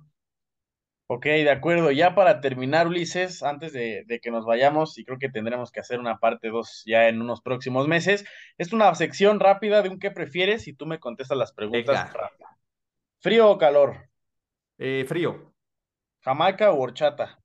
Ok, 1.06 1.26
de 1.26 1.50
acuerdo. 1.50 1.90
Ya 1.90 2.14
para 2.14 2.40
terminar, 2.40 2.86
Ulises, 2.86 3.42
antes 3.42 3.72
de, 3.72 4.20
que 4.22 4.30
nos 4.30 4.46
vayamos, 4.46 4.96
y 4.98 5.04
creo 5.04 5.18
que 5.18 5.28
tendremos 5.28 5.70
que 5.70 5.80
hacer 5.80 6.00
una 6.00 6.18
parte 6.18 6.48
2 6.48 6.82
ya 6.86 7.08
en 7.08 7.20
unos 7.20 7.42
próximos 7.42 7.86
meses, 7.86 8.24
es 8.56 8.72
una 8.72 8.94
sección 8.94 9.38
rápida 9.38 9.82
de 9.82 9.90
un 9.90 9.98
qué 9.98 10.10
prefieres 10.10 10.66
y 10.66 10.72
tú 10.72 10.86
me 10.86 10.98
contestas 10.98 11.36
las 11.36 11.52
preguntas. 11.52 12.10
¿Frío 13.20 13.50
o 13.50 13.58
calor? 13.58 14.08
Eh, 14.78 15.04
frío. 15.06 15.54
¿Jamaica 16.20 16.72
o 16.72 16.80
horchata? 16.80 17.38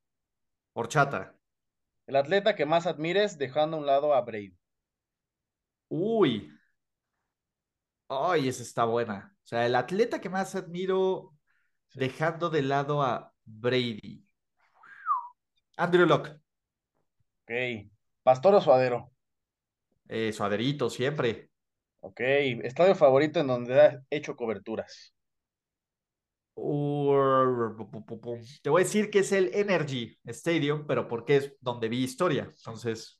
Horchata. 0.73 1.35
¿El 2.07 2.15
atleta 2.15 2.55
que 2.55 2.65
más 2.65 2.87
admires 2.87 3.37
dejando 3.37 3.75
a 3.75 3.79
un 3.81 3.85
lado 3.85 4.13
a 4.13 4.21
Brady? 4.21 4.57
Uy. 5.89 6.49
Ay, 8.07 8.47
esa 8.47 8.63
está 8.63 8.85
buena. 8.85 9.35
O 9.43 9.47
sea, 9.47 9.65
el 9.65 9.75
atleta 9.75 10.21
que 10.21 10.29
más 10.29 10.55
admiro 10.55 11.33
dejando 11.93 12.49
de 12.49 12.61
lado 12.61 13.03
a 13.03 13.33
Brady. 13.49 14.23
Andrew 15.77 16.05
Locke. 16.05 16.29
Ok. 17.43 17.89
¿Pastor 18.23 18.55
o 18.55 18.61
suadero? 18.61 19.11
Eh, 20.07 20.31
suaderito, 20.31 20.89
siempre. 20.89 21.49
Ok, 22.01 22.21
estadio 22.63 22.95
favorito 22.95 23.39
en 23.39 23.47
donde 23.47 23.81
has 23.81 24.03
hecho 24.09 24.35
coberturas. 24.35 25.13
Te 28.61 28.69
voy 28.69 28.81
a 28.81 28.85
decir 28.85 29.09
que 29.09 29.19
es 29.19 29.31
el 29.31 29.51
Energy 29.53 30.17
Stadium, 30.25 30.85
pero 30.85 31.07
porque 31.07 31.37
es 31.37 31.53
donde 31.59 31.89
vi 31.89 32.03
historia. 32.03 32.43
Entonces. 32.43 33.19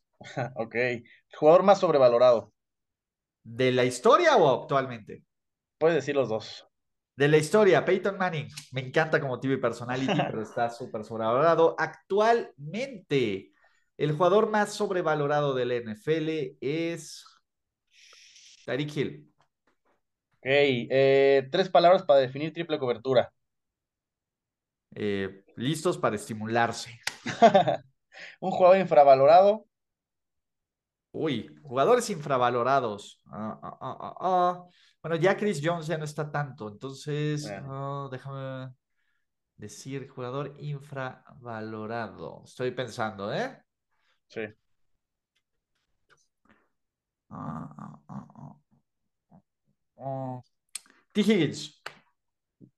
ok. 0.55 0.75
¿El 0.75 1.03
jugador 1.37 1.63
más 1.63 1.79
sobrevalorado? 1.79 2.53
¿De 3.43 3.71
la 3.71 3.85
historia 3.85 4.35
o 4.37 4.61
actualmente? 4.61 5.23
Puedes 5.77 5.95
decir 5.95 6.15
los 6.15 6.29
dos. 6.29 6.68
De 7.19 7.27
la 7.27 7.35
historia, 7.35 7.83
Peyton 7.83 8.17
Manning. 8.17 8.47
Me 8.71 8.79
encanta 8.79 9.19
como 9.19 9.41
TV 9.41 9.57
personality, 9.57 10.07
pero 10.31 10.41
está 10.41 10.69
súper 10.69 11.03
sobrevalorado. 11.03 11.75
Actualmente, 11.77 13.51
el 13.97 14.13
jugador 14.13 14.49
más 14.49 14.71
sobrevalorado 14.71 15.53
del 15.53 15.73
NFL 15.73 16.55
es 16.61 17.25
Tyreek 18.65 18.95
Hill. 18.95 19.33
Ok, 20.37 20.45
eh, 20.45 21.49
tres 21.51 21.67
palabras 21.67 22.03
para 22.03 22.21
definir 22.21 22.53
triple 22.53 22.79
cobertura. 22.79 23.29
Eh, 24.95 25.43
listos 25.57 25.97
para 25.97 26.15
estimularse. 26.15 27.01
Un 28.39 28.51
jugador 28.51 28.77
infravalorado. 28.77 29.65
Uy, 31.11 31.53
jugadores 31.63 32.09
infravalorados. 32.09 33.21
Ah, 33.25 33.59
ah, 33.61 33.77
ah, 33.81 34.15
ah 34.21 34.65
bueno, 35.01 35.15
ya 35.15 35.37
Chris 35.37 35.61
Jones 35.63 35.87
ya 35.87 35.97
no 35.97 36.05
está 36.05 36.31
tanto, 36.31 36.69
entonces 36.69 37.43
déjame 38.11 38.73
decir 39.55 40.07
jugador 40.07 40.55
infravalorado. 40.59 42.43
Estoy 42.45 42.71
pensando, 42.71 43.33
¿eh? 43.33 43.61
Sí. 44.27 44.41
T. 51.11 51.21
Higgins. 51.21 51.81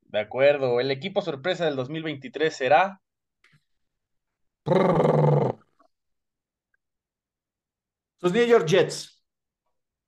De 0.01 0.19
acuerdo. 0.19 0.80
El 0.80 0.91
equipo 0.91 1.22
sorpresa 1.22 1.65
del 1.65 1.76
2023 1.76 2.55
será. 2.55 3.01
Los 8.19 8.34
New 8.34 8.45
York 8.45 8.67
Jets. 8.67 9.24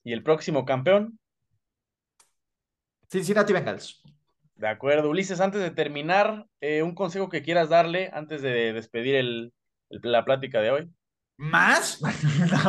¿Y 0.04 0.14
el 0.14 0.24
próximo 0.24 0.66
campeón? 0.66 1.20
Cincinnati 3.14 3.54
Bengals. 3.54 4.02
De 4.56 4.68
acuerdo. 4.68 5.08
Ulises, 5.12 5.40
antes 5.40 5.62
de 5.62 5.70
terminar, 5.70 6.48
eh, 6.60 6.82
un 6.82 6.96
consejo 6.96 7.30
que 7.30 7.44
quieras 7.44 7.70
darle 7.70 8.10
antes 8.12 8.42
de 8.42 8.74
despedir 8.74 9.14
el, 9.14 9.54
la 9.90 10.26
plática 10.26 10.62
de 10.62 10.72
hoy. 10.72 10.92
¿Más? 11.38 12.02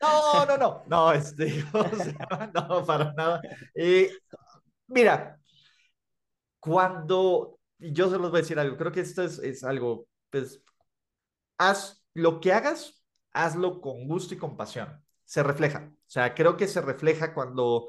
no, 0.00 0.46
no, 0.46 0.56
no, 0.56 0.84
no, 0.86 1.12
este, 1.12 1.64
no, 2.54 2.84
para 2.86 3.12
nada. 3.14 3.40
Eh, 3.74 4.12
mira, 4.86 5.36
cuando, 6.60 7.58
yo 7.78 8.08
se 8.08 8.18
los 8.18 8.30
voy 8.30 8.38
a 8.38 8.42
decir 8.42 8.60
algo, 8.60 8.76
creo 8.76 8.92
que 8.92 9.00
esto 9.00 9.24
es, 9.24 9.40
es 9.40 9.64
algo, 9.64 10.06
pues, 10.30 10.62
haz 11.58 12.06
lo 12.14 12.40
que 12.40 12.52
hagas, 12.52 13.04
hazlo 13.32 13.80
con 13.80 14.06
gusto 14.06 14.34
y 14.34 14.38
con 14.38 14.56
pasión. 14.56 15.04
Se 15.24 15.42
refleja. 15.42 15.90
O 15.92 16.10
sea, 16.10 16.36
creo 16.36 16.56
que 16.56 16.68
se 16.68 16.80
refleja 16.80 17.34
cuando 17.34 17.88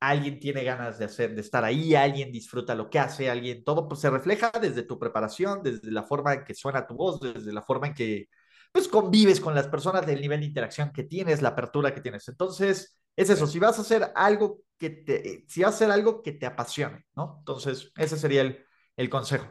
alguien 0.00 0.38
tiene 0.38 0.62
ganas 0.64 0.98
de 0.98 1.06
hacer, 1.06 1.34
de 1.34 1.40
estar 1.40 1.64
ahí, 1.64 1.94
alguien 1.94 2.30
disfruta 2.30 2.74
lo 2.74 2.88
que 2.88 2.98
hace, 2.98 3.30
alguien, 3.30 3.64
todo 3.64 3.88
pues 3.88 4.00
se 4.00 4.10
refleja 4.10 4.50
desde 4.60 4.82
tu 4.82 4.98
preparación, 4.98 5.62
desde 5.62 5.90
la 5.90 6.04
forma 6.04 6.34
en 6.34 6.44
que 6.44 6.54
suena 6.54 6.86
tu 6.86 6.94
voz, 6.94 7.20
desde 7.20 7.52
la 7.52 7.62
forma 7.62 7.88
en 7.88 7.94
que 7.94 8.28
pues 8.70 8.86
convives 8.86 9.40
con 9.40 9.54
las 9.54 9.66
personas, 9.66 10.06
del 10.06 10.20
nivel 10.20 10.40
de 10.40 10.46
interacción 10.46 10.92
que 10.92 11.04
tienes, 11.04 11.42
la 11.42 11.50
apertura 11.50 11.94
que 11.94 12.00
tienes. 12.02 12.28
Entonces, 12.28 12.98
es 13.16 13.30
eso, 13.30 13.46
si 13.46 13.58
vas 13.58 13.78
a 13.78 13.82
hacer 13.82 14.12
algo 14.14 14.60
que 14.76 14.90
te, 14.90 15.44
si 15.48 15.62
vas 15.62 15.72
a 15.72 15.76
hacer 15.76 15.90
algo 15.90 16.22
que 16.22 16.32
te 16.32 16.46
apasione, 16.46 17.06
¿no? 17.16 17.36
Entonces, 17.38 17.90
ese 17.96 18.18
sería 18.18 18.42
el, 18.42 18.64
el 18.96 19.08
consejo. 19.08 19.46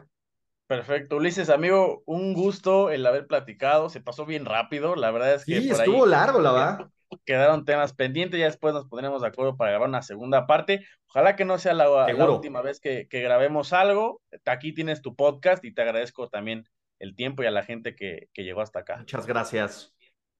Perfecto, 0.66 1.16
Ulises, 1.16 1.50
amigo, 1.50 2.02
un 2.06 2.32
gusto 2.32 2.90
el 2.90 3.04
haber 3.06 3.26
platicado, 3.26 3.88
se 3.88 4.00
pasó 4.00 4.24
bien 4.24 4.44
rápido, 4.44 4.94
la 4.96 5.10
verdad 5.10 5.34
es 5.34 5.44
que... 5.44 5.60
Sí, 5.60 5.70
estuvo 5.70 6.06
largo, 6.06 6.40
la 6.40 6.52
verdad 6.52 6.90
quedaron 7.24 7.64
temas 7.64 7.92
pendientes, 7.92 8.38
ya 8.38 8.46
después 8.46 8.74
nos 8.74 8.86
pondremos 8.86 9.22
de 9.22 9.28
acuerdo 9.28 9.56
para 9.56 9.70
grabar 9.70 9.88
una 9.88 10.02
segunda 10.02 10.46
parte. 10.46 10.86
Ojalá 11.08 11.36
que 11.36 11.44
no 11.44 11.58
sea 11.58 11.74
la, 11.74 12.06
última 12.28 12.62
vez 12.62 12.80
que, 12.80 13.06
grabemos 13.10 13.72
algo. 13.72 14.22
Aquí 14.44 14.72
tienes 14.72 15.02
tu 15.02 15.16
podcast 15.16 15.64
y 15.64 15.72
te 15.72 15.82
agradezco 15.82 16.28
también 16.28 16.64
el 16.98 17.14
tiempo 17.14 17.42
y 17.42 17.46
a 17.46 17.50
la 17.50 17.62
gente 17.62 17.94
que, 17.94 18.28
que 18.32 18.44
llegó 18.44 18.60
hasta 18.60 18.80
acá. 18.80 18.96
Muchas 18.98 19.26
gracias. 19.26 19.94